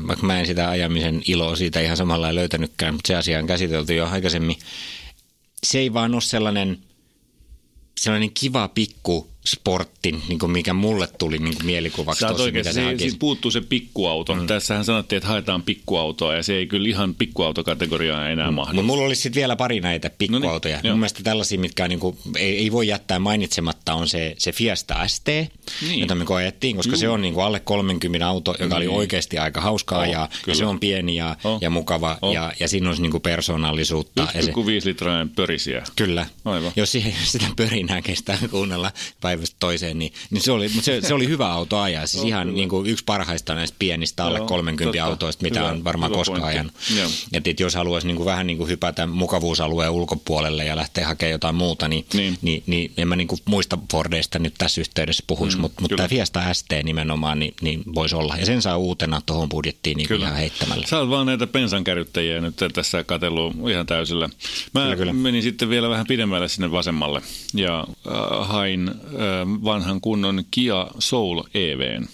vaikka 0.08 0.26
mä 0.26 0.40
en 0.40 0.46
sitä 0.46 0.70
ajamisen 0.70 1.22
iloa 1.28 1.56
siitä 1.56 1.82
ihan 1.82 1.98
samalla 1.98 2.36
löytänytkään, 2.36 2.94
mutta 2.94 3.08
se 3.08 3.16
asia 3.16 3.40
on 3.40 3.48
käsitelty 3.48 3.96
jo 3.96 4.08
aikaisemmin. 4.08 4.56
Se 5.64 5.80
ei 5.80 5.94
vaan 5.94 6.14
ole 6.14 6.22
sellainen, 6.22 6.78
sellainen 7.96 8.34
kiva 8.34 8.68
pikku 8.68 9.33
sportti, 9.46 10.12
niin 10.28 10.40
kuin 10.40 10.52
mikä 10.52 10.74
mulle 10.74 11.08
tuli 11.18 11.38
niin 11.38 11.56
kuin 11.56 11.66
mielikuvaksi 11.66 12.20
Sä 12.20 12.28
tuossa, 12.28 12.44
oikein, 12.44 12.60
mitä 12.66 12.74
se 12.74 12.98
siis 12.98 13.16
puuttuu 13.16 13.52
se 13.52 13.62
pikkuauto. 13.62 14.36
Mm. 14.36 14.48
Tässähän 14.48 14.86
sanottiin, 14.86 15.18
että 15.18 15.30
haetaan 15.30 15.62
pikkuautoa 15.64 16.36
ja 16.36 16.44
se 16.44 16.54
ei 16.56 16.68
kyllä 16.68 16.90
ihan 16.90 17.16
pikkuautokategoriaan 17.16 18.32
enää 18.32 18.52
mm. 18.52 18.56
mahdu. 18.56 18.74
Mutta 18.74 18.88
mulla 18.88 19.06
olisi 19.06 19.22
sitten 19.22 19.40
vielä 19.40 19.56
pari 19.56 19.80
näitä 19.80 20.10
pikkuautoja. 20.18 20.76
No 20.76 20.82
niin, 20.84 20.92
Mun 20.94 21.00
mielestä 21.00 21.24
tällaisia, 21.24 21.60
mitkä 21.60 21.84
on 21.84 21.90
niinku, 21.90 22.18
ei, 22.38 22.58
ei 22.58 22.72
voi 22.72 22.88
jättää 22.88 23.20
mainitsematta, 23.20 23.94
on 23.94 24.08
se, 24.08 24.36
se 24.38 24.52
Fiesta 24.52 25.08
ST, 25.08 25.28
Niin. 25.28 26.00
jota 26.00 26.16
me 26.16 26.26
koettiin, 26.26 26.76
koska 26.76 26.92
Juu. 26.92 27.00
se 27.00 27.10
on 27.10 27.22
niinku 27.22 27.40
alle 27.40 27.60
30 27.60 28.28
auto, 28.28 28.56
joka 28.60 28.76
oli 28.76 28.86
Niin. 28.86 28.98
oikeasti 28.98 29.38
aika 29.38 29.62
hauskaa 29.62 30.00
Oh, 30.00 30.12
ja, 30.12 30.30
ja 30.48 30.56
se 30.56 30.66
on 30.66 30.80
pieni 30.80 31.16
ja, 31.16 31.36
Oh. 31.44 31.58
ja 31.62 31.70
mukava 31.70 32.18
Oh. 32.22 32.34
ja, 32.34 32.54
ja 32.60 32.68
siinä 32.68 32.90
olisi 32.90 33.02
niinku 33.02 33.20
persoonallisuutta. 33.20 34.28
Ja 34.36 34.42
se, 34.44 34.52
1,5 34.52 34.56
litrainen 34.86 35.30
pörisiä. 35.30 35.84
Kyllä. 35.96 36.26
Aivan. 36.46 36.72
Jos 36.76 36.92
siihen, 36.92 37.14
sitä 37.24 37.46
pörinää 37.56 38.02
kestää 38.02 38.38
kuunnella 38.52 38.92
päivästä 39.34 39.56
toiseen, 39.60 40.00
niin, 40.00 40.14
niin 40.30 40.42
se, 40.42 40.52
oli, 40.52 40.68
mutta 40.70 40.86
se, 40.86 41.02
se 41.02 41.14
oli 41.14 41.28
hyvä 41.28 41.52
auto 41.54 41.80
ajaa. 41.80 42.08
Siis 42.08 42.24
ihan 42.24 42.54
niin 42.54 42.70
kuin 42.70 42.88
yksi 42.90 43.04
parhaista 43.06 43.56
näistä 43.56 43.76
pienistä 43.80 44.26
alle 44.26 44.38
Joo, 44.38 44.48
30 44.48 44.98
totta. 44.98 45.06
autoista, 45.12 45.44
mitä 45.44 45.60
Hyvä- 45.60 45.72
on 45.72 45.84
varmaan 45.84 46.10
hyvä 46.10 46.18
koskaan 46.18 46.42
pointti. 46.42 46.58
ajanut. 46.58 46.74
Joo. 46.98 47.10
Et, 47.34 47.48
et 47.48 47.60
jos 47.60 47.76
haluaisi 47.76 48.08
niin 48.08 48.18
kuin 48.18 48.26
vähän 48.26 48.48
niin 48.48 48.58
kuin 48.58 48.70
hypätä 48.70 49.08
mukavuusalueen 49.08 49.92
ulkopuolelle 49.92 50.66
ja 50.66 50.76
lähteä 50.76 51.08
hakemaan 51.08 51.32
jotain 51.32 51.56
muuta, 51.56 51.88
niin, 51.88 52.06
Niin. 52.14 52.38
niin. 52.42 52.64
niin, 52.68 52.92
en 52.98 53.08
mä 53.08 53.16
niin 53.16 53.28
kuin 53.28 53.40
muista 53.46 53.78
Fordeista 53.92 54.40
nyt 54.40 54.54
tässä 54.58 54.82
yhteydessä 54.82 55.24
puhuisi, 55.28 55.58
mm, 55.58 55.62
mutta 55.62 55.82
mut 55.82 55.90
kyllä. 55.90 55.98
tämä 55.98 56.08
Fiesta 56.08 56.54
ST 56.54 56.70
nimenomaan 56.84 57.40
niin, 57.40 57.54
niin 57.62 57.84
voisi 57.96 58.16
olla. 58.16 58.36
Ja 58.40 58.46
sen 58.46 58.62
saa 58.62 58.78
uutena 58.78 59.22
tuohon 59.26 59.50
budjettiin 59.50 59.98
niin 59.98 60.08
Kyllä. 60.08 60.26
ihan 60.26 60.38
heittämällä. 60.38 60.88
Sä 60.88 61.00
oot 61.00 61.10
vaan 61.10 61.26
näitä 61.26 61.48
pensankärryttäjiä 61.48 62.42
nyt 62.42 62.56
tässä 62.74 63.04
katsellut 63.04 63.54
ihan 63.72 63.86
täysillä. 63.86 64.30
Mä 64.74 64.82
Kyllä, 64.82 64.96
kyllä. 64.96 65.14
menin 65.14 65.44
sitten 65.44 65.70
vielä 65.70 65.90
vähän 65.90 66.08
pidemmälle 66.08 66.48
sinne 66.48 66.72
vasemmalle 66.72 67.22
ja 67.54 67.80
äh, 68.08 68.48
hain 68.48 68.90
äh, 68.90 68.96
vanhan 69.64 70.02
kunnon 70.02 70.44
Kia 70.52 70.88
Soul 71.00 71.42
EVn 71.54 72.08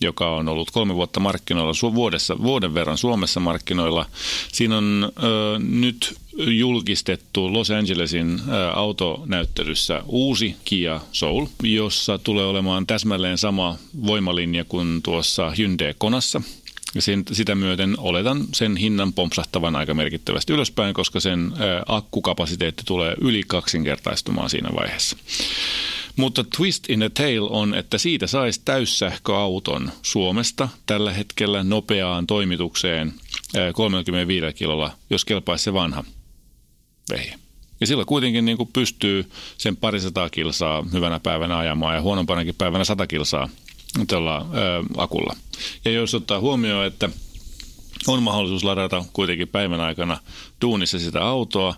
joka 0.00 0.30
on 0.36 0.48
ollut 0.48 0.70
kolme 0.70 0.94
vuotta 0.94 1.20
markkinoilla, 1.20 1.94
vuodessa, 1.94 2.42
vuoden 2.42 2.74
verran 2.74 2.98
Suomessa 2.98 3.40
markkinoilla. 3.40 4.06
Siinä 4.52 4.78
on 4.78 5.12
äh, 5.18 5.62
nyt 5.68 6.16
julkistettu 6.38 7.52
Los 7.52 7.70
Angelesin 7.70 8.40
äh, 8.40 8.78
autonäyttelyssä 8.78 10.02
uusi 10.06 10.56
Kia 10.64 11.00
Soul, 11.12 11.46
jossa 11.62 12.18
tulee 12.18 12.46
olemaan 12.46 12.86
täsmälleen 12.86 13.38
sama 13.38 13.78
voimalinja 14.06 14.64
kuin 14.64 15.02
tuossa 15.02 15.50
Hyundai 15.58 15.94
Konassa. 15.98 16.42
Ja 16.94 17.02
sen, 17.02 17.24
sitä 17.32 17.54
myöten 17.54 17.94
oletan 17.98 18.44
sen 18.52 18.76
hinnan 18.76 19.12
pompsahtavan 19.12 19.76
aika 19.76 19.94
merkittävästi 19.94 20.52
ylöspäin, 20.52 20.94
koska 20.94 21.20
sen 21.20 21.52
ää, 21.58 21.82
akkukapasiteetti 21.86 22.82
tulee 22.86 23.14
yli 23.20 23.42
kaksinkertaistumaan 23.46 24.50
siinä 24.50 24.68
vaiheessa. 24.76 25.16
Mutta 26.16 26.44
twist 26.56 26.90
in 26.90 26.98
the 26.98 27.08
tail 27.08 27.46
on, 27.50 27.74
että 27.74 27.98
siitä 27.98 28.26
saisi 28.26 28.60
täyssähköauton 28.64 29.92
Suomesta 30.02 30.68
tällä 30.86 31.12
hetkellä 31.12 31.64
nopeaan 31.64 32.26
toimitukseen 32.26 33.14
ää, 33.56 33.72
35 33.72 34.52
kilolla, 34.56 34.92
jos 35.10 35.24
kelpaisi 35.24 35.64
se 35.64 35.72
vanha 35.72 36.04
vehje. 37.10 37.34
Ja 37.80 37.86
sillä 37.86 38.04
kuitenkin 38.04 38.44
niin 38.44 38.56
kuin 38.56 38.70
pystyy 38.72 39.30
sen 39.58 39.76
parisataa 39.76 40.30
kilsaa 40.30 40.84
hyvänä 40.92 41.20
päivänä 41.20 41.58
ajamaan 41.58 41.94
ja 41.94 42.02
huonompanakin 42.02 42.54
päivänä 42.54 42.84
sata 42.84 43.06
kilsaa 43.06 43.48
tällä 44.06 44.36
ö, 44.36 44.42
akulla. 44.96 45.36
Ja 45.84 45.90
jos 45.90 46.14
ottaa 46.14 46.40
huomioon, 46.40 46.86
että 46.86 47.08
on 48.06 48.22
mahdollisuus 48.22 48.64
ladata 48.64 49.04
kuitenkin 49.12 49.48
päivän 49.48 49.80
aikana 49.80 50.18
duunissa 50.60 50.98
sitä 50.98 51.24
autoa, 51.24 51.74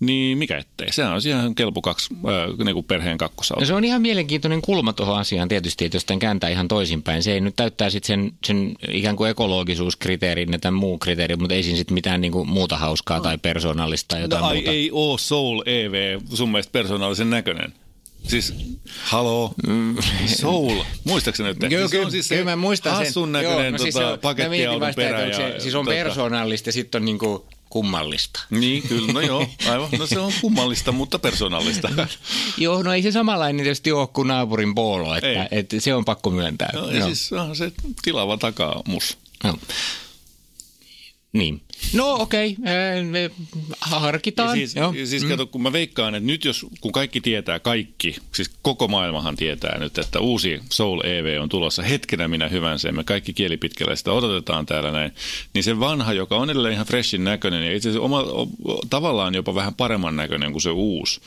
niin 0.00 0.38
mikä 0.38 0.58
ettei. 0.58 0.92
Sehän 0.92 1.12
on 1.12 1.20
ihan 1.26 1.54
kelpo 1.54 1.82
kaksi 1.82 2.14
äh, 2.14 2.64
niin 2.64 2.74
kuin 2.74 2.86
perheen 2.86 3.18
kakkosauto. 3.18 3.60
No 3.60 3.66
se 3.66 3.74
on 3.74 3.84
ihan 3.84 4.02
mielenkiintoinen 4.02 4.62
kulma 4.62 4.92
tuohon 4.92 5.18
asiaan 5.18 5.48
tietysti, 5.48 5.84
että 5.84 5.96
jos 5.96 6.04
tämän 6.04 6.18
kääntää 6.18 6.50
ihan 6.50 6.68
toisinpäin. 6.68 7.22
Se 7.22 7.32
ei 7.32 7.40
nyt 7.40 7.56
täyttää 7.56 7.90
sitten 7.90 8.06
sen, 8.06 8.32
sen 8.44 8.74
ikään 8.88 9.16
kuin 9.16 9.30
ekologisuuskriteerin 9.30 10.52
ja 10.52 10.58
tämän 10.58 10.80
muu 10.80 10.98
kriteeri, 10.98 11.36
mutta 11.36 11.54
ei 11.54 11.62
siinä 11.62 11.76
sitten 11.76 11.94
mitään 11.94 12.20
niin 12.20 12.32
kuin 12.32 12.48
muuta 12.48 12.76
hauskaa 12.76 13.20
tai 13.20 13.38
persoonallista 13.38 14.08
tai 14.08 14.20
jotain 14.22 14.42
no, 14.42 14.48
ai, 14.48 14.56
muuta. 14.56 14.70
ei 14.70 14.90
oo 14.92 15.18
Soul 15.18 15.62
EV 15.66 16.20
sun 16.34 16.48
mielestä 16.50 16.72
persoonallisen 16.72 17.30
näköinen. 17.30 17.72
Siis, 18.22 18.54
haloo, 19.04 19.54
Soul, 20.26 20.82
muistaakseni 21.04 21.48
nyt? 21.48 21.72
Joo, 21.72 21.80
Siis 21.80 21.90
kyllä, 21.90 22.04
on 22.06 22.10
siis 22.10 22.28
kyllä 22.28 22.44
mä 22.44 22.56
muistan 22.56 22.96
sen. 22.96 23.06
hassun 23.06 23.32
näköinen 23.32 23.64
Joo, 23.64 23.70
no 23.70 23.78
siis 23.78 23.94
tota, 23.94 24.10
mä 24.10 24.16
pakettiauton 24.18 24.94
perä. 24.96 25.26
ja, 25.26 25.60
siis 25.60 25.74
on 25.74 25.86
tota- 25.86 25.88
persoonallista 25.90 26.68
ja 26.68 26.72
sitten 26.72 27.02
on 27.02 27.04
niin 27.04 27.18
kuin 27.18 27.42
kummallista. 27.70 28.40
Niin, 28.50 28.82
kyllä, 28.82 29.12
no 29.12 29.20
joo, 29.20 29.46
aivan. 29.70 29.88
No 29.98 30.06
se 30.06 30.18
on 30.18 30.32
kummallista, 30.40 30.92
mutta 30.92 31.18
persoonallista. 31.18 31.88
Joo, 32.58 32.82
no 32.82 32.92
ei 32.92 33.02
se 33.02 33.12
samanlainen 33.12 33.64
tietysti 33.64 33.92
ole 33.92 34.06
kuin 34.06 34.28
naapurin 34.28 34.74
poolo, 34.74 35.14
että, 35.14 35.48
että 35.50 35.80
se 35.80 35.94
on 35.94 36.04
pakko 36.04 36.30
myöntää. 36.30 36.70
No, 36.74 36.90
ja 36.90 37.04
siis 37.04 37.30
se 37.52 37.72
tilava 38.02 38.36
takaa 38.36 38.82
mus. 38.86 39.18
No. 39.44 39.58
Niin. 41.32 41.60
No 41.92 42.14
okei, 42.14 42.56
okay. 42.60 43.04
me 43.04 43.30
harkitaan. 43.80 44.48
Ja 44.48 44.54
siis, 44.54 44.76
Joo. 44.76 44.92
ja 44.92 45.06
siis 45.06 45.24
kato, 45.24 45.46
kun 45.46 45.62
mä 45.62 45.72
veikkaan, 45.72 46.14
että 46.14 46.26
nyt 46.26 46.44
jos, 46.44 46.66
kun 46.80 46.92
kaikki 46.92 47.20
tietää, 47.20 47.58
kaikki, 47.58 48.16
siis 48.34 48.50
koko 48.62 48.88
maailmahan 48.88 49.36
tietää 49.36 49.78
nyt, 49.78 49.98
että 49.98 50.20
uusi 50.20 50.60
Soul 50.70 51.00
EV 51.04 51.38
on 51.42 51.48
tulossa 51.48 51.82
hetkenä 51.82 52.28
minä 52.28 52.48
hyvänsä, 52.48 52.92
me 52.92 53.04
kaikki 53.04 53.32
kielipitkällä 53.32 53.96
sitä 53.96 54.12
odotetaan 54.12 54.66
täällä 54.66 54.90
näin, 54.90 55.12
niin 55.54 55.64
se 55.64 55.80
vanha, 55.80 56.12
joka 56.12 56.36
on 56.36 56.50
edelleen 56.50 56.74
ihan 56.74 56.86
freshin 56.86 57.24
näköinen 57.24 57.66
ja 57.66 57.76
itse 57.76 57.88
asiassa 57.88 58.04
oma, 58.04 58.20
o, 58.20 58.48
tavallaan 58.90 59.34
jopa 59.34 59.54
vähän 59.54 59.74
paremman 59.74 60.16
näköinen 60.16 60.52
kuin 60.52 60.62
se 60.62 60.70
uusi, 60.70 61.20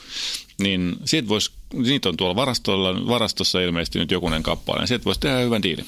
niin 0.58 0.96
siitä 1.04 1.28
voisi, 1.28 1.52
niitä 1.72 2.08
on 2.08 2.16
tuolla 2.16 2.36
varastolla, 2.36 3.08
varastossa 3.08 3.60
ilmeisesti 3.60 3.98
nyt 3.98 4.10
jokunen 4.10 4.42
kappale, 4.42 4.86
siitä 4.86 5.04
voisi 5.04 5.20
tehdä 5.20 5.38
hyvän 5.38 5.62
diilin. 5.62 5.86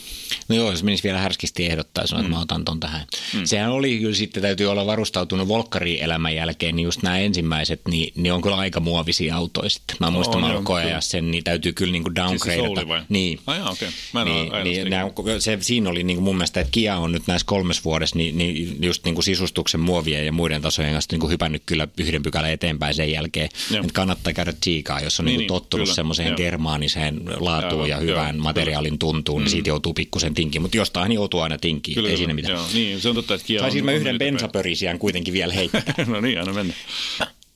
No 0.49 0.57
joo, 0.57 0.71
jos 0.71 0.83
menisi 0.83 1.03
vielä 1.03 1.19
härskisti 1.19 1.67
ehdottaa, 1.67 2.07
sanoa, 2.07 2.21
että 2.21 2.35
mä 2.35 2.41
otan 2.41 2.65
ton 2.65 2.81
tähän. 2.81 3.07
Mm. 3.35 3.45
Sehän 3.45 3.71
oli 3.71 3.99
kyllä 3.99 4.15
sitten, 4.15 4.43
täytyy 4.43 4.67
olla 4.67 4.87
varustautunut 4.87 5.49
Volkkari-elämän 5.49 6.35
jälkeen, 6.35 6.77
niin 6.77 6.85
just 6.85 7.03
nämä 7.03 7.19
ensimmäiset, 7.19 7.81
niin, 7.89 8.13
niin 8.17 8.33
on 8.33 8.43
kyllä 8.43 8.57
aika 8.57 8.81
muovisia 8.81 9.37
autoja 9.37 9.71
sitten. 9.71 9.97
Mä 10.01 10.11
muistan, 10.11 10.45
On, 10.45 10.65
mä 10.93 11.01
sen, 11.01 11.31
niin 11.31 11.45
täytyy 11.45 11.73
kyllä 11.73 11.93
niin 11.93 12.03
kuin 12.03 12.15
Siis 12.29 12.43
se 12.43 12.49
downgradeata. 12.49 12.81
Souli 12.81 12.89
vai? 12.89 13.03
Niin. 13.09 13.41
Ai 13.47 13.59
jaa, 13.59 13.71
okei. 13.71 13.89
Mä 14.13 14.23
en 14.23 14.27
niin, 14.27 14.53
niin, 14.65 14.91
nämä, 14.91 15.11
se, 15.39 15.59
siinä 15.61 15.91
oli 15.91 16.03
niin 16.03 16.17
kuin 16.17 16.25
mun 16.25 16.37
mielestä, 16.37 16.61
että 16.61 16.71
Kia 16.71 16.97
on 16.97 17.13
nyt 17.13 17.23
näissä 17.27 17.47
kolmessa 17.47 17.85
vuodessa 17.85 18.17
niin, 18.17 18.39
niin 18.39 18.77
just 18.83 19.05
niin 19.05 19.15
kuin 19.15 19.25
sisustuksen 19.25 19.81
muovien 19.81 20.27
ja 20.27 20.33
muiden 20.33 20.63
tasojen 20.63 20.93
kanssa 20.93 21.09
niin 21.13 21.21
kuin 21.21 21.31
hypännyt 21.31 21.63
kyllä 21.67 21.89
yhden 21.99 22.23
pykälän 22.23 22.51
eteenpäin 22.51 22.95
sen 22.95 23.13
jälkeen. 23.13 23.49
Joo. 23.71 23.81
Että 23.81 23.93
kannattaa 23.93 24.33
käydä 24.33 24.53
tsiikaa, 24.53 25.01
jos 25.01 25.21
on 25.21 25.27
niin, 25.27 25.39
Niin, 25.39 25.39
niin, 25.39 25.49
niin, 25.49 25.74
tottunut 25.75 25.87
kyllä, 25.87 25.95
semmoiseen 25.95 26.29
joo. 26.29 26.37
germaaniseen 26.37 27.21
laatuun 27.37 27.83
Aivan, 27.83 27.89
ja 27.89 27.97
joo, 27.97 28.03
hyvään 28.03 28.35
kyllä. 28.35 28.43
materiaalin 28.43 28.99
tuntuun, 28.99 29.43
niin 29.43 29.51
siitä 29.51 29.69
joutuu 29.69 29.95
pikkusen 29.95 30.35
tinkiin. 30.35 30.63
Mutta 30.63 30.77
jostain 30.77 31.13
joutuu 31.13 31.41
aina 31.41 31.59
tinkiin, 31.59 31.95
Kyllä, 31.95 32.09
ei 32.09 32.17
siinä 32.17 32.35
mitään. 32.35 32.55
Joo, 32.55 32.67
niin, 32.75 33.01
se 33.01 33.09
on 33.09 33.15
totta, 33.15 33.35
että 33.35 33.47
Saisin 33.61 33.83
on, 33.83 33.85
mä 33.85 33.93
yhden 33.93 34.19
bensapörisiän 34.19 34.99
kuitenkin 34.99 35.35
vielä 35.35 35.53
heittää. 35.53 35.95
no 36.07 36.21
niin, 36.21 36.39
aina 36.39 36.53
mennä. 36.53 36.75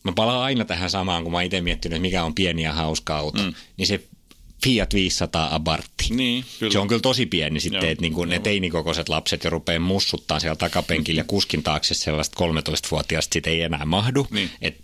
Mä 0.05 0.13
palaan 0.13 0.43
aina 0.43 0.65
tähän 0.65 0.91
samaan, 0.91 1.23
kun 1.23 1.33
mä 1.33 1.43
itse 1.43 1.61
miettinyt, 1.61 1.97
että 1.97 2.03
mikä 2.03 2.25
on 2.25 2.35
pieni 2.35 2.63
ja 2.63 2.73
hauska 2.73 3.17
auto. 3.17 3.43
Mm. 3.43 3.55
Niin 3.77 3.87
se 3.87 4.01
Fiat 4.65 4.95
500 4.95 5.55
Abartti. 5.55 6.07
Niin, 6.11 6.45
kyllä. 6.59 6.73
Se 6.73 6.79
on 6.79 6.89
kyllä 6.89 7.01
tosi 7.01 7.27
pieni 7.27 7.61
sitten, 7.61 7.83
Joo, 7.83 7.91
että 7.91 8.03
niin 8.03 8.13
kuin 8.13 8.29
ne 8.29 8.39
teinikokoiset 8.39 9.09
lapset 9.09 9.45
jo 9.45 9.51
rupeaa 9.51 9.81
mussuttaa 9.81 10.41
siellä 10.41 10.57
takapenkillä 10.57 11.21
ja 11.21 11.25
kuskin 11.35 11.63
taakse 11.63 11.95
sellaista 11.95 12.45
13-vuotiaasta 12.45 13.33
sit 13.33 13.47
ei 13.47 13.63
enää 13.63 13.85
mahdu. 13.85 14.27
Niin. 14.31 14.51
Et, 14.63 14.81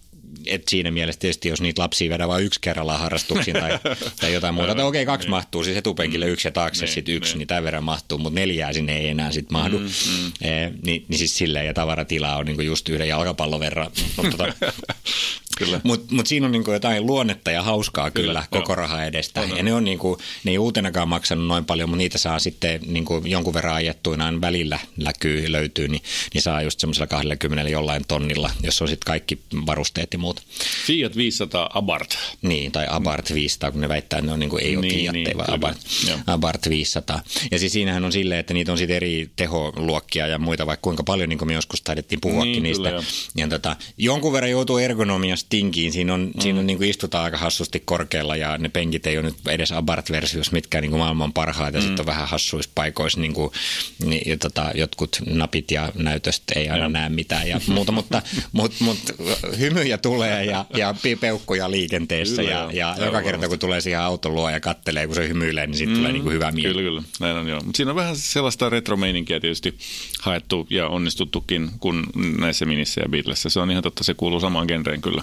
et 0.47 0.68
siinä 0.68 0.91
mielessä 0.91 1.20
tietysti, 1.20 1.49
jos 1.49 1.61
niitä 1.61 1.82
lapsia 1.82 2.11
vedä 2.11 2.28
vain 2.28 2.45
yksi 2.45 2.61
kerrallaan 2.61 3.01
harrastuksiin 3.01 3.57
tai, 3.61 3.78
tai 4.20 4.32
jotain 4.32 4.55
muuta. 4.55 4.74
Tai 4.74 4.85
okei, 4.85 5.03
okay, 5.03 5.12
kaksi 5.12 5.26
Niin. 5.26 5.30
mahtuu, 5.30 5.64
siis 5.64 5.76
etupenkille 5.76 6.26
yksi 6.26 6.49
ja 6.49 6.53
taakse 6.53 6.85
Niin, 6.85 6.95
sitten 6.95 7.14
yksi, 7.14 7.32
niin. 7.32 7.39
niin 7.39 7.49
tämän 7.49 7.64
verran 7.64 7.85
mahtuu, 7.85 8.18
mutta 8.18 8.41
neljää 8.41 8.72
sinne 8.72 8.97
ei 8.97 9.09
enää 9.09 9.32
sitten 9.32 9.53
mahdu. 9.59 9.78
Mm, 9.78 9.85
mm. 9.85 10.49
Eh, 10.49 10.70
niin, 10.85 11.05
niin 11.09 11.18
siis 11.18 11.37
silleen, 11.39 11.66
ja 11.66 11.74
tavaratilaa 11.74 12.37
on 12.37 12.47
niinku 12.47 12.62
just 12.62 12.89
yhden 12.89 13.09
jalkapallon 13.09 13.61
verran. 13.61 13.91
Mutta 14.16 14.30
tota, 14.37 14.53
Kyllä. 14.61 14.72
Mutta 15.82 16.14
mut 16.14 16.26
siinä 16.26 16.46
on 16.46 16.52
niinku 16.52 16.72
jotain 16.72 17.07
luonnetta 17.07 17.50
ja 17.50 17.62
hauskaa 17.62 18.11
kyllä, 18.11 18.26
Kyllä, 18.26 18.44
koko 18.50 18.72
joo. 18.72 18.76
raha 18.76 19.05
edestä. 19.05 19.40
On, 19.40 19.50
on. 19.50 19.57
ja 19.57 19.62
ne 19.62 19.74
on 19.74 19.84
niinku, 19.84 20.18
ne 20.44 20.50
ei 20.50 20.59
uutenakaan 20.59 21.09
maksanut 21.09 21.46
noin 21.46 21.64
paljon, 21.64 21.88
mutta 21.88 21.98
niitä 21.98 22.18
saa 22.18 22.38
sitten 22.38 22.80
niinku 22.86 23.22
jonkun 23.24 23.55
verran 23.55 23.74
ajettuina 23.74 24.40
välillä 24.40 24.78
läkyy, 24.96 25.52
löytyy, 25.52 25.88
niin, 25.88 26.02
niin 26.34 26.42
saa 26.42 26.62
just 26.62 26.80
semmoisella 26.80 27.07
20 27.07 27.70
jollain 27.70 28.02
tonnilla, 28.09 28.50
jos 28.62 28.82
on 28.82 28.88
sitten 28.88 29.07
kaikki 29.07 29.38
varusteet 29.66 30.12
ja 30.12 30.18
muut. 30.18 30.42
Fiat 30.86 31.16
500 31.16 31.70
Abarth. 31.74 32.16
Niin, 32.42 32.72
tai 32.72 32.86
Abarth 32.90 33.34
500, 33.34 33.70
kun 33.72 33.80
ne 33.80 33.88
väittää, 33.88 34.18
että 34.18 34.26
ne 34.26 34.32
on 34.32 34.40
niinku, 34.40 34.57
ei 34.57 34.76
ole 34.76 34.86
Niin, 34.86 35.00
Fiat, 35.00 35.12
niin, 35.14 35.38
vaan 35.38 35.74
joo. 36.09 36.18
Abarth 36.26 36.68
500. 36.68 37.20
Ja 37.50 37.59
siis 37.59 37.72
siinähän 37.72 38.05
on 38.05 38.12
silleen, 38.12 38.40
että 38.40 38.55
niitä 38.55 38.72
on 38.72 38.78
sitten 38.78 38.96
eri 38.96 39.30
teholuokkia 39.36 40.26
ja 40.26 40.38
muita, 40.38 40.66
vaikka 40.66 40.82
kuinka 40.82 41.02
paljon, 41.02 41.28
niin 41.28 41.38
kuin 41.38 41.48
me 41.48 41.55
joskus 41.55 41.82
taidettiin 41.82 42.20
puhuakin 42.20 42.52
Niin, 42.52 42.62
niistä. 42.62 42.88
kyllä. 42.90 43.02
Ja 43.36 43.48
tota, 43.48 43.76
jonkun 43.98 44.32
verran 44.32 44.50
joutuu 44.50 44.78
ergonomiasta 44.78 45.43
tinkiin. 45.49 45.92
Siinä 45.92 46.14
on, 46.14 46.30
mm. 46.34 46.40
siinä 46.40 46.61
on 46.61 46.66
niin 46.66 46.76
kuin 46.76 46.90
istutaan 46.90 47.24
aika 47.24 47.36
hassusti 47.36 47.82
korkealla 47.84 48.36
ja 48.36 48.59
ne 48.59 48.68
penkit 48.68 49.07
ei 49.07 49.18
ole 49.18 49.26
nyt 49.26 49.36
edes 49.49 49.72
Abarth-versiossa 49.72 50.53
mitkään 50.53 50.82
niin 50.82 50.90
kuin 50.90 50.99
maailman 50.99 51.32
parhaita. 51.32 51.78
Mm. 51.78 51.84
Sitten 51.84 52.01
on 52.01 52.07
vähän 52.07 52.28
hassuissa 52.28 52.70
paikoissa 52.74 53.20
niin 53.20 53.34
kuin, 53.34 53.53
niin, 54.05 54.22
ja 54.30 54.36
tota, 54.38 54.70
jotkut 54.74 55.18
napit 55.26 55.70
ja 55.70 55.92
näytöstä 55.95 56.53
ei 56.57 56.68
aina 56.68 56.84
Joo. 56.84 56.88
näe 56.88 57.09
mitään 57.09 57.49
ja 57.49 57.61
muuta, 57.66 57.92
mutta 57.92 58.22
mut, 58.53 58.72
mut, 58.80 58.99
hymyjä 59.59 59.99
tulee 59.99 60.45
ja, 60.45 60.64
ja 60.76 60.95
peukkuja 61.20 61.70
liikenteessä 61.70 62.42
Kyllä, 62.42 62.51
ja, 62.51 62.59
joo. 62.59 62.70
ja 62.70 62.88
Aivan 62.88 63.07
joka 63.07 63.18
kerta 63.22 63.32
varmasti. 63.32 63.49
kun 63.49 63.59
tulee 63.59 63.80
siihen 63.80 64.01
auton 64.01 64.34
luo 64.34 64.51
ja 64.51 64.61
kattelee, 64.61 65.07
kun 65.07 65.14
se 65.14 65.28
hymyilee, 65.28 65.66
niin 65.66 65.76
siitä 65.76 65.92
mm. 65.92 65.99
tulee 65.99 66.12
niin 66.12 66.22
kuin 66.22 66.34
hyvä 66.34 66.53
mieli. 66.53 66.68
Kyllä, 66.68 66.82
kyllä. 66.82 67.03
Näin 67.20 67.36
on 67.36 67.49
joo. 67.49 67.61
Mutta 67.61 67.76
siinä 67.76 67.90
on 67.90 67.97
vähän 67.97 68.16
sellaista 68.16 68.70
retromeininkiä 68.70 69.40
tietysti 69.40 69.78
haettu 70.20 70.66
ja 70.70 70.88
onnistuttukin 70.88 71.70
kuin 71.80 72.05
näissä 72.38 72.64
minissä 72.64 73.01
ja 73.01 73.09
Beatlesissä. 73.09 73.51
Se 73.51 73.61
on 73.61 73.70
ihan 73.70 73.82
totta, 73.82 74.05
se 74.05 74.14
kuuluu 74.14 74.40
samaan 74.40 74.66
genreen 74.66 75.01
kyllä. 75.01 75.22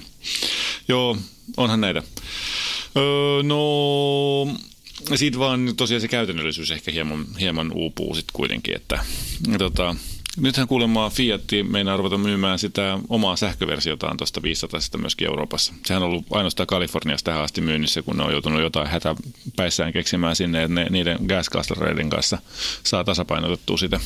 Joo, 0.88 1.18
onhan 1.58 1.82
näitä. 1.82 2.04
Öö, 2.98 3.44
no, 3.44 4.48
siitä 5.16 5.40
vaan 5.40 5.74
tosiaan 5.78 6.02
se 6.02 6.08
käytännöllisyys 6.08 6.72
ehkä 6.72 6.92
hieman, 6.92 7.26
hieman 7.40 7.72
uupuu 7.76 8.16
sitten 8.16 8.34
kuitenkin, 8.34 8.76
että 8.76 9.06
tota, 9.58 9.96
Nythän 10.38 10.68
kuulemma 10.68 11.10
Fiat 11.10 11.42
meinaa 11.70 11.98
ruveta 11.98 12.18
myymään 12.18 12.60
sitä 12.60 13.00
omaa 13.10 13.36
sähköversiotaan 13.36 14.18
tuosta 14.18 14.42
500 14.42 14.80
myöskin 14.98 15.28
Euroopassa. 15.28 15.74
Sehän 15.86 16.04
on 16.04 16.10
ollut 16.10 16.26
ainoastaan 16.32 16.68
Kaliforniassa 16.68 17.26
tähän 17.26 17.44
asti 17.44 17.62
myynnissä, 17.62 18.02
kun 18.02 18.18
ne 18.18 18.24
on 18.24 18.32
joutunut 18.32 18.62
jotain 18.62 18.88
hätäpäissään 18.88 19.94
keksimään 19.94 20.36
sinne, 20.36 20.64
että 20.64 20.74
ne, 20.74 20.88
niiden 20.90 21.20
gaskastareiden 21.26 22.10
kanssa 22.10 22.38
saa 22.84 23.04
tasapainotettua 23.04 23.78
sitä. 23.78 24.00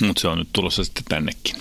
Mutta 0.00 0.20
se 0.20 0.28
on 0.28 0.38
nyt 0.38 0.48
tulossa 0.52 0.84
sitten 0.84 1.04
tännekin. 1.08 1.56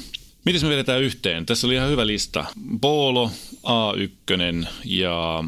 Miten 0.46 0.64
me 0.64 0.70
vedetään 0.70 1.02
yhteen? 1.02 1.46
Tässä 1.46 1.68
oli 1.68 1.76
ihan 1.76 1.90
hyvä 1.90 2.08
lista. 2.08 2.46
Polo, 2.82 3.32
A1 3.56 4.68
ja... 4.86 5.44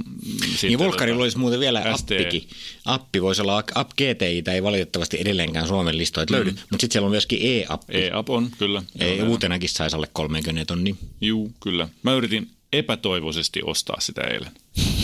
Niin 0.61 0.79
Volkarilla 0.79 1.23
olisi 1.23 1.37
muuten 1.37 1.59
vielä 1.59 1.81
ST. 1.97 2.11
appikin. 2.11 2.47
Appi 2.85 3.21
voisi 3.21 3.41
olla, 3.41 3.63
App 3.75 3.91
GTI 3.91 4.43
ei 4.53 4.63
valitettavasti 4.63 5.17
edelleenkään 5.21 5.67
Suomen 5.67 5.97
listoilta 5.97 6.33
löydy, 6.33 6.51
mutta 6.51 6.65
sitten 6.71 6.91
siellä 6.91 7.05
on 7.05 7.11
myöskin 7.11 7.39
e-appi. 7.41 7.97
E-app 7.97 8.29
on, 8.29 8.49
kyllä. 8.57 8.83
Ei, 8.99 9.17
Joo, 9.17 9.27
uutenakin 9.27 9.69
saisi 9.69 9.95
alle 9.95 10.07
30 10.13 10.65
tonnia. 10.65 10.95
Juu, 11.21 11.51
kyllä. 11.59 11.89
Mä 12.03 12.13
yritin 12.13 12.49
epätoivoisesti 12.73 13.61
ostaa 13.63 13.99
sitä 13.99 14.21
eilen. 14.21 14.51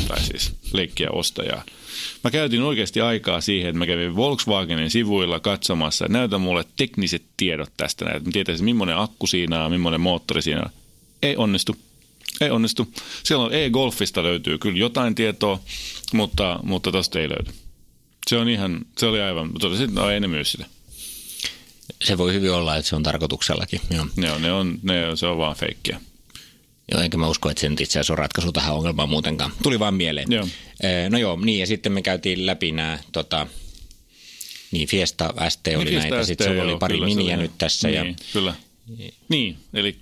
Tai 0.08 0.22
siis 0.22 0.52
leikkiä 0.74 1.10
ostajaa. 1.12 1.64
Mä 2.24 2.32
käytin 2.32 2.62
oikeasti 2.62 3.02
aikaa 3.02 3.42
siihen, 3.42 3.70
että 3.70 3.80
mä 3.80 3.86
kävin 3.86 4.16
Volkswagenin 4.16 4.92
sivuilla 4.92 5.40
katsomassa, 5.40 6.06
että 6.06 6.18
näytä 6.18 6.38
mulle 6.38 6.66
tekniset 6.78 7.24
tiedot 7.38 7.72
tästä. 7.78 8.06
Että 8.06 8.30
mä 8.30 8.32
tietäisin, 8.32 8.66
millainen 8.66 8.98
akku 8.98 9.28
siinä 9.28 9.66
on, 9.66 9.72
millainen 9.72 10.02
moottori 10.02 10.42
siinä 10.42 10.62
on. 10.62 10.70
Ei 11.22 11.36
onnistu. 11.38 11.76
Ei 12.42 12.50
onnistu. 12.50 12.94
Siellä 13.24 13.46
on 13.46 13.54
e-golfista 13.54 14.24
löytyy 14.24 14.58
kyllä 14.58 14.78
jotain 14.78 15.16
tietoa, 15.16 15.60
mutta, 16.14 16.60
mutta 16.64 16.92
tosta 16.92 17.20
ei 17.20 17.30
löydy. 17.30 17.52
Se 18.28 18.38
on 18.38 18.50
ihan, 18.50 18.86
se 18.98 19.06
oli 19.06 19.22
aivan, 19.22 19.52
totesin, 19.60 19.96
no 19.96 20.10
ei 20.10 20.20
ne 20.20 20.28
myy 20.28 20.44
sitä. 20.44 20.66
Se 22.04 22.18
voi 22.18 22.34
hyvin 22.34 22.52
olla, 22.52 22.76
että 22.76 22.90
se 22.90 22.96
on 22.96 23.04
tarkoituksellakin. 23.04 23.82
Joo. 23.90 24.06
Ne 24.16 24.32
on, 24.32 24.42
ne 24.42 24.52
on, 24.52 24.80
ne, 24.84 25.16
se 25.16 25.28
on 25.28 25.38
vaan 25.38 25.56
feikkiä. 25.56 26.02
Joo, 26.92 27.02
enkä 27.02 27.18
mä 27.18 27.28
usko, 27.28 27.50
että 27.50 27.62
se 27.62 27.70
nyt 27.70 27.82
itse 27.82 28.00
asiassa 28.00 28.14
on 28.14 28.18
ratkaisu 28.18 28.52
tähän 28.52 28.74
ongelmaan 28.74 29.10
muutenkaan. 29.10 29.52
Tuli 29.64 29.80
vaan 29.80 29.94
mieleen. 29.94 30.32
Joo. 30.32 30.48
No 31.10 31.18
joo, 31.18 31.40
niin 31.44 31.60
ja 31.60 31.68
sitten 31.68 31.92
me 31.92 32.02
käytiin 32.02 32.46
läpi 32.46 32.72
nämä, 32.72 33.00
tota, 33.12 33.48
niin 34.72 34.88
Fiesta 34.88 35.34
ST 35.50 35.68
oli 35.68 35.86
Fiesta 35.86 36.10
näitä, 36.10 36.26
sitten 36.26 36.48
sulla 36.48 36.64
oli 36.64 36.78
pari 36.80 36.96
kyllä 36.96 37.06
miniä 37.06 37.38
nyt 37.38 37.52
tässä. 37.58 37.88
Niin, 37.88 38.08
Ja, 38.08 38.14
kyllä. 38.34 38.54
Niin, 39.30 39.58
eli 39.74 39.98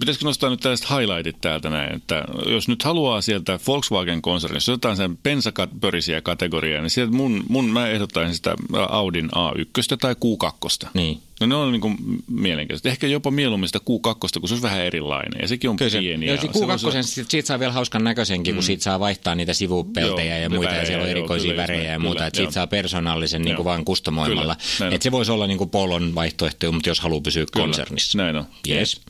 pitäisikö 0.00 0.24
nostaa 0.24 0.50
nyt 0.50 0.60
tällaiset 0.60 0.90
highlightit 0.90 1.40
täältä 1.40 1.70
näin, 1.70 1.96
että 1.96 2.24
jos 2.46 2.68
nyt 2.68 2.82
haluaa 2.82 3.20
sieltä 3.20 3.60
Volkswagen-konsernista, 3.66 4.56
jos 4.56 4.68
otetaan 4.68 4.96
sen 4.96 5.16
pensapörisiä 5.16 6.20
kategoriaa, 6.20 6.82
niin 6.82 6.90
sieltä 6.90 7.12
mun, 7.12 7.44
mun 7.48 7.70
mä 7.70 7.88
ehdottaisin 7.88 8.34
sitä 8.34 8.54
Audin 8.88 9.30
A1 9.30 9.96
tai 10.00 10.14
Q2. 10.14 10.88
niin. 10.94 11.22
No 11.40 11.46
ne 11.46 11.54
on 11.54 11.72
niin 11.72 11.80
kuin 11.80 11.96
mielenkiintoista. 12.30 12.88
Ehkä 12.88 13.06
jopa 13.06 13.30
mieluummin 13.30 13.68
sitä 13.68 13.78
Q2, 13.78 14.40
kun 14.40 14.48
se 14.48 14.54
on 14.54 14.62
vähän 14.62 14.80
erilainen. 14.80 15.40
Ja 15.42 15.48
sekin 15.48 15.70
on 15.70 15.76
Kyllä 15.76 15.90
se, 15.90 15.98
pieni. 15.98 16.26
joo, 16.26 16.34
ja 16.34 16.40
se 16.40 16.46
Q2, 16.48 17.02
se... 17.02 17.24
siitä 17.28 17.46
saa 17.46 17.58
vielä 17.58 17.72
hauskan 17.72 18.04
näköisenkin, 18.04 18.54
kun 18.54 18.64
siitä 18.64 18.82
saa 18.82 19.00
vaihtaa 19.00 19.34
niitä 19.34 19.54
sivupeltejä 19.54 20.34
Joo, 20.34 20.42
ja 20.42 20.50
muita, 20.50 20.74
ja 20.74 20.86
siellä 20.86 21.02
on 21.02 21.08
värejä, 21.08 21.16
joo, 21.16 21.20
erikoisia 21.20 21.50
kyllä, 21.50 21.62
värejä 21.62 21.82
ja 21.82 21.86
kyllä, 21.86 21.98
muuta, 21.98 22.26
että 22.26 22.40
joo. 22.40 22.44
siitä 22.44 22.54
saa 22.54 22.66
persoonallisen 22.66 23.42
niin 23.42 23.56
kuin 23.56 23.64
Joo. 23.64 23.70
vaan 23.70 23.84
kustomoimalla. 23.84 24.56
Kyllä. 24.78 24.94
Että 24.94 25.04
se 25.04 25.10
voisi 25.10 25.32
olla 25.32 25.46
niin 25.46 25.58
kuin 25.58 25.70
Polon 25.70 26.14
vaihtoehto, 26.14 26.72
mutta 26.72 26.88
jos 26.88 27.00
haluaa 27.00 27.20
pysyä 27.20 27.44
Kyllä, 27.52 27.66
konsernissa. 27.66 28.18
näin 28.18 28.36
on. 28.36 28.44
Yes. 28.68 29.00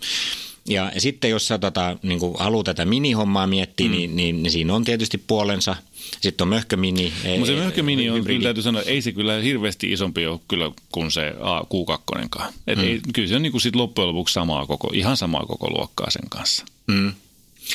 Ja 0.71 0.93
sitten 0.99 1.31
jos 1.31 1.49
sä 1.49 1.59
tota, 1.59 1.97
niin 2.03 2.18
kuin 2.18 2.35
haluaa 2.39 2.64
tätä 2.64 2.85
minihommaa 2.85 3.47
miettiä, 3.47 3.87
mm. 3.87 3.93
niin, 3.93 4.16
niin, 4.16 4.43
niin 4.43 4.51
siinä 4.51 4.75
on 4.75 4.85
tietysti 4.85 5.18
puolensa. 5.18 5.77
Sitten 6.21 6.45
on 6.45 6.49
möhkömini. 6.49 7.12
Mutta 7.39 7.47
se 7.47 7.53
eh, 7.53 7.59
möhkömini 7.59 8.11
on, 8.11 8.16
hybridi. 8.16 8.37
kyllä 8.39 8.47
täytyy 8.47 8.62
sanoa, 8.62 8.83
ei 8.83 9.03
se 9.03 9.12
kyllä 9.12 9.41
hirveästi 9.41 9.93
isompi 9.93 10.27
ole 10.27 10.41
kyllä 10.49 10.71
kuin 10.93 11.11
se 11.11 11.35
A- 11.41 11.61
Q2. 11.61 12.43
Et 12.66 12.79
Mm. 12.79 12.85
ei, 12.85 13.01
kyllä 13.14 13.29
se 13.29 13.37
on 13.37 13.43
niin 13.43 13.53
kuin 13.53 13.61
sit 13.62 13.77
loppujen 13.77 14.09
lopuksi 14.09 14.33
samaa 14.33 14.66
koko, 14.66 14.91
ihan 14.95 15.16
samaa 15.16 15.47
koko 15.47 15.71
luokkaa 15.71 16.11
sen 16.11 16.31
kanssa. 16.31 16.64
Mm. 16.87 17.12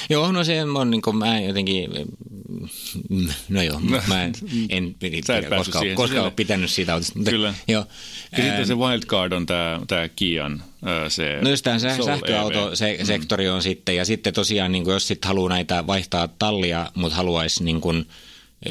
Joo, 0.10 0.32
no 0.32 0.44
se 0.44 0.64
on 0.64 0.92
niin 0.92 1.02
kuin 1.02 1.18
mä 1.18 1.40
jotenkin, 1.40 1.90
no 3.50 3.62
joo, 3.62 3.80
mä 4.08 4.24
en, 4.24 4.34
en 4.70 4.96
päässyt 5.28 5.50
koskaan, 5.58 5.86
koskaan 5.96 6.24
ole 6.24 6.32
pitänyt 6.32 6.70
siitä 6.72 6.94
autosta. 6.94 7.14
Mutta, 7.20 7.32
Kyllä. 7.32 7.54
Joo. 7.68 7.86
Ja 8.32 8.38
sitten 8.38 8.56
Ähm, 8.60 8.68
se 8.68 8.76
wildcard 8.76 9.32
on 9.34 9.46
tämä 9.46 10.10
Kian 10.16 10.54
ää, 10.62 10.68
se 11.10 11.40
No 11.42 11.50
just 11.50 11.68
EV. 11.68 11.78
sähköautosektori 12.06 13.50
on 13.50 13.62
sitten, 13.62 13.96
ja 13.96 14.06
sitten 14.06 14.34
tosiaan 14.34 14.72
niin 14.72 14.84
kuin 14.84 14.94
jos 14.94 15.08
sitten 15.08 15.28
haluaa 15.28 15.50
näitä 15.50 15.88
vaihtaa 15.88 16.28
tallia, 16.28 16.92
mutta 16.96 17.16
haluaisi 17.16 17.64
niin 17.64 17.82
kuin 17.82 18.06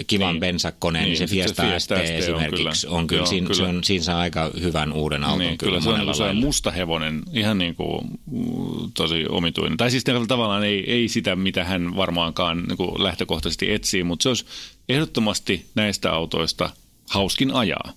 kivan 0.06 0.34
Niin. 0.34 0.40
bensakoneen, 0.40 1.04
niin, 1.04 1.08
Niin, 1.10 1.18
se 1.18 1.26
sit 1.26 1.38
se 1.38 1.42
Fiesta, 1.44 1.62
Fiesta 1.62 1.94
ST 1.96 2.02
ST 2.06 2.10
on 2.12 2.18
esimerkiksi 2.18 2.86
kyllä. 2.86 2.98
on 2.98 3.06
kyllä, 3.06 3.20
Joo, 3.20 3.26
siinä, 3.26 3.46
kyllä. 3.46 3.56
Se 3.56 3.62
on, 3.62 3.84
siinä 3.84 4.04
saa 4.04 4.20
aika 4.20 4.50
hyvän 4.60 4.92
uuden 4.92 5.24
auton 5.24 5.38
Niin, 5.38 5.58
kyllä, 5.58 5.70
kyllä 5.70 5.80
se 5.82 5.88
on 5.90 6.06
niin 6.06 6.14
se 6.14 6.22
lailla. 6.22 6.40
musta 6.40 6.70
hevonen, 6.70 7.22
ihan 7.32 7.58
niin 7.58 7.74
kuin 7.74 8.04
mm, 8.30 8.92
tosi 8.94 9.24
omituinen. 9.28 9.76
Tai 9.76 9.90
siis 9.90 10.04
tavallaan 10.28 10.64
ei, 10.64 10.92
ei 10.92 11.08
sitä, 11.08 11.36
mitä 11.36 11.64
hän 11.64 11.96
varmaankaan 11.96 12.62
niin 12.68 12.76
kuin 12.76 13.02
lähtökohtaisesti 13.02 13.72
etsii, 13.72 14.04
mutta 14.04 14.22
se 14.22 14.28
olisi 14.28 14.44
ehdottomasti 14.88 15.66
näistä 15.74 16.12
autoista 16.12 16.70
hauskin 17.10 17.54
ajaa. 17.54 17.92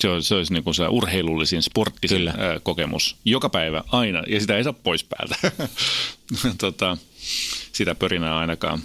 Se 0.00 0.08
olisi, 0.08 0.28
se 0.28 0.34
olisi 0.34 0.52
niin 0.52 0.64
kuin 0.64 0.74
se 0.74 0.88
urheilullisin, 0.88 1.62
sporttisin 1.62 2.18
Kyllä. 2.18 2.60
kokemus 2.62 3.16
joka 3.24 3.48
päivä 3.48 3.84
aina, 3.92 4.22
ja 4.26 4.40
sitä 4.40 4.56
ei 4.56 4.64
saa 4.64 4.72
pois 4.72 5.04
päältä. 5.04 5.68
tota, 6.58 6.96
sitä 7.72 7.94
pörinää 7.94 8.38
ainakaan. 8.38 8.82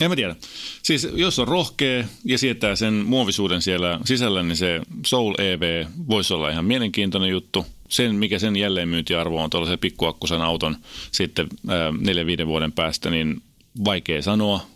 En 0.00 0.10
mä 0.10 0.16
tiedä. 0.16 0.36
Siis 0.82 1.08
jos 1.14 1.38
on 1.38 1.48
rohkea 1.48 2.04
ja 2.24 2.38
sietää 2.38 2.76
sen 2.76 2.94
muovisuuden 2.94 3.62
siellä 3.62 4.00
sisällä, 4.04 4.42
niin 4.42 4.56
se 4.56 4.80
Soul 5.06 5.34
EV 5.38 5.86
voisi 6.08 6.34
olla 6.34 6.50
ihan 6.50 6.64
mielenkiintoinen 6.64 7.30
juttu. 7.30 7.66
Sen, 7.88 8.14
mikä 8.14 8.38
sen 8.38 8.56
jälleenmyyntiarvo 8.56 9.42
on 9.42 9.50
tuollaisen 9.50 9.78
pikkuakkusen 9.78 10.40
auton 10.40 10.76
sitten 11.12 11.46
ää, 11.68 11.92
neljän 12.00 12.26
viiden 12.26 12.46
vuoden 12.46 12.72
päästä, 12.72 13.10
niin 13.10 13.42
vaikea 13.84 14.22
sanoa, 14.22 14.66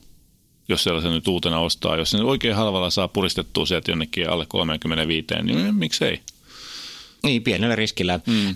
jos 0.69 0.85
sellaisen 0.85 1.13
nyt 1.13 1.29
uutena 1.29 1.61
ostaa. 1.61 1.97
Jos 1.97 2.11
sen 2.11 2.25
oikein 2.25 2.55
halvalla 2.55 2.91
saa 2.91 3.09
puristettua 3.09 3.67
sieltä 3.67 3.91
jonnekin 3.91 4.31
alle 4.31 4.47
35, 4.49 5.27
niin 5.43 5.67
mm. 5.67 5.75
miksei. 5.75 6.21
Niin, 7.23 7.43
pienellä 7.43 7.77
riskillä. 7.77 8.21
Mm. 8.27 8.55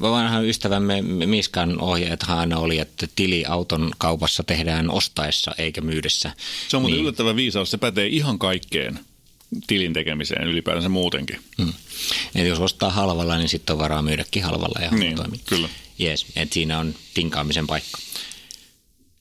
Vanhan 0.00 0.44
ystävämme 0.46 1.02
Miskan 1.02 1.80
ohjeethan 1.80 2.38
aina 2.38 2.58
oli, 2.58 2.78
että 2.78 3.08
tili 3.16 3.44
auton 3.44 3.90
kaupassa 3.98 4.42
tehdään 4.42 4.90
ostaessa 4.90 5.54
eikä 5.58 5.80
myydessä. 5.80 6.32
Se 6.68 6.76
on 6.76 6.82
muuten 6.82 6.96
niin. 6.96 7.02
yllättävän 7.02 7.36
viisaus. 7.36 7.70
Se 7.70 7.78
pätee 7.78 8.06
ihan 8.06 8.38
kaikkeen 8.38 8.98
tilin 9.66 9.92
tekemiseen 9.92 10.48
ylipäänsä 10.48 10.88
muutenkin. 10.88 11.40
Mm. 11.58 11.72
Et 12.34 12.46
jos 12.46 12.58
ostaa 12.58 12.90
halvalla, 12.90 13.36
niin 13.38 13.48
sitten 13.48 13.74
on 13.74 13.78
varaa 13.78 14.02
myydäkin 14.02 14.42
halvalla 14.42 14.84
ja 14.84 14.90
Niin, 14.90 15.16
toimii. 15.16 15.40
kyllä. 15.46 15.68
Yes, 16.00 16.26
että 16.36 16.54
siinä 16.54 16.78
on 16.78 16.94
tinkaamisen 17.14 17.66
paikka. 17.66 17.98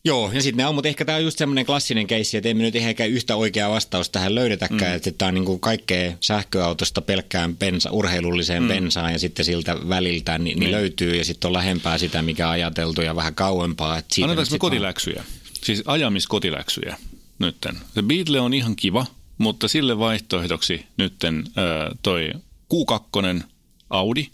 Joo, 0.06 0.32
ja 0.34 0.42
sitten 0.42 0.58
ne 0.58 0.66
on, 0.66 0.76
mutta 0.76 0.88
ehkä 0.88 1.06
tämä 1.06 1.16
on 1.16 1.24
just 1.24 1.38
semmoinen 1.38 1.66
klassinen 1.66 2.08
keissi, 2.08 2.38
että 2.38 2.50
emme 2.50 2.64
nyt 2.64 2.76
ehkä 2.76 3.06
yhtä 3.06 3.36
oikeaa 3.36 3.70
vastausta 3.70 4.14
tähän 4.14 4.36
löydetäkään, 4.36 4.92
mm. 4.92 4.96
että 4.96 5.12
tämä 5.12 5.28
on 5.28 5.34
niinku 5.34 5.58
kaikkea 5.58 6.14
sähköautosta 6.22 7.02
pelkkään 7.02 7.56
bensa, 7.56 7.92
urheilulliseen 7.92 8.64
mm. 8.64 8.68
bensaan 8.68 9.14
ja 9.14 9.20
sitten 9.20 9.46
siltä 9.46 9.90
väliltä 9.90 10.38
niin, 10.38 10.60
niin. 10.60 10.72
löytyy 10.72 11.16
ja 11.16 11.26
sitten 11.26 11.48
on 11.48 11.54
lähempää 11.54 11.98
sitä, 11.98 12.22
mikä 12.22 12.48
on 12.48 12.54
ajateltu 12.54 13.02
ja 13.02 13.16
vähän 13.16 13.36
kauempaa. 13.36 13.98
Että 13.98 14.16
Annetaanko 14.22 14.52
me 14.52 14.60
kotiläksyjä? 14.60 15.24
Siis 15.64 15.84
ajamiskotiläksyjä 15.86 16.98
nytten. 17.40 17.78
Se 17.96 18.02
Beatle 18.02 18.40
on 18.40 18.54
ihan 18.54 18.76
kiva, 18.76 19.06
mutta 19.38 19.68
sille 19.68 20.00
vaihtoehdoksi 20.00 20.86
nytten 20.98 21.44
ö, 21.58 21.96
toi 22.02 22.32
Q2 22.74 23.44
Audi 23.90 24.28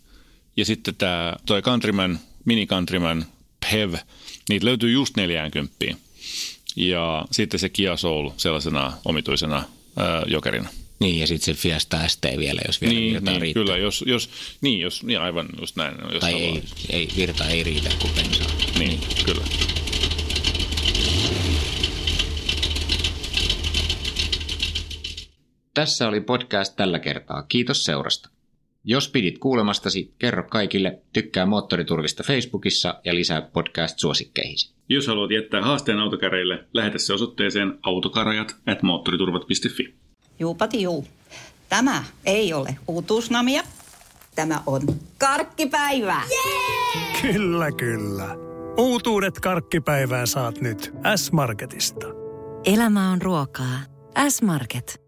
ja 0.58 0.66
sitten 0.66 0.96
tämä 0.96 1.34
toi 1.46 1.62
Countryman, 1.62 2.20
Mini 2.46 2.68
Countryman 2.68 3.26
PHEV, 3.66 3.94
niitä 4.50 4.66
löytyy 4.66 4.92
just 4.92 5.18
40. 5.18 5.76
Ja 6.76 7.26
sitten 7.32 7.60
se 7.60 7.70
Kia 7.70 7.98
Soul 7.98 8.30
sellaisena 8.38 8.94
omituisena 9.06 9.64
ö, 9.98 10.02
jokerina. 10.28 10.70
Niin, 11.00 11.20
ja 11.20 11.28
sitten 11.28 11.56
se 11.56 11.62
Fiesta 11.62 12.08
ST 12.08 12.26
vielä, 12.38 12.62
jos 12.68 12.82
vielä 12.82 12.94
Niin, 12.94 13.14
virtaa 13.14 13.34
niin 13.34 13.42
riittää. 13.42 13.64
kyllä, 13.64 13.78
jos, 13.78 14.04
jos, 14.08 14.30
niin, 14.62 14.80
jos, 14.80 15.04
niin 15.04 15.20
aivan 15.20 15.50
just 15.60 15.76
näin. 15.76 15.96
Jos 16.14 16.20
Tai 16.22 16.32
haluaa. 16.32 16.48
ei, 16.50 16.64
ei, 16.90 17.08
virta 17.18 17.48
ei 17.50 17.64
riitä 17.64 17.90
kuin 18.02 18.14
bensaa. 18.16 18.48
Niin, 18.80 19.00
kyllä. 19.26 19.44
Tässä 25.74 26.08
oli 26.08 26.22
podcast 26.22 26.76
tällä 26.76 27.00
kertaa. 27.00 27.44
Kiitos 27.44 27.84
seurasta. 27.86 28.30
Jos 28.86 29.10
pidit 29.10 29.38
kuulemastasi, 29.40 30.14
kerro 30.20 30.44
kaikille, 30.44 31.00
tykkää 31.14 31.46
Moottoriturvista 31.46 32.24
Facebookissa 32.24 33.00
ja 33.06 33.16
lisää 33.16 33.42
podcast-suosikkeihisi. 33.42 34.74
Jos 34.90 35.08
haluat 35.08 35.32
jättää 35.32 35.62
haasteen 35.62 36.00
autokäreille, 36.00 36.66
lähetä 36.74 36.98
se 36.98 37.14
osoitteeseen 37.14 37.80
autokarajat 37.82 38.56
at 38.68 38.84
moottoriturvat.fi. 38.84 39.96
Juupati 40.40 40.82
juu. 40.82 41.08
Tämä 41.70 42.04
ei 42.26 42.54
ole 42.54 42.78
uutuusnamia. 42.88 43.64
Tämä 44.36 44.62
on 44.66 44.82
karkkipäivää. 45.18 46.24
Kyllä, 47.22 47.72
kyllä. 47.72 48.36
Uutuudet 48.78 49.40
karkkipäivään 49.40 50.28
saat 50.28 50.62
nyt 50.62 50.94
S-Marketista. 51.16 52.08
Elämä 52.66 53.12
on 53.12 53.22
ruokaa. 53.22 53.80
S-Market. 54.30 55.03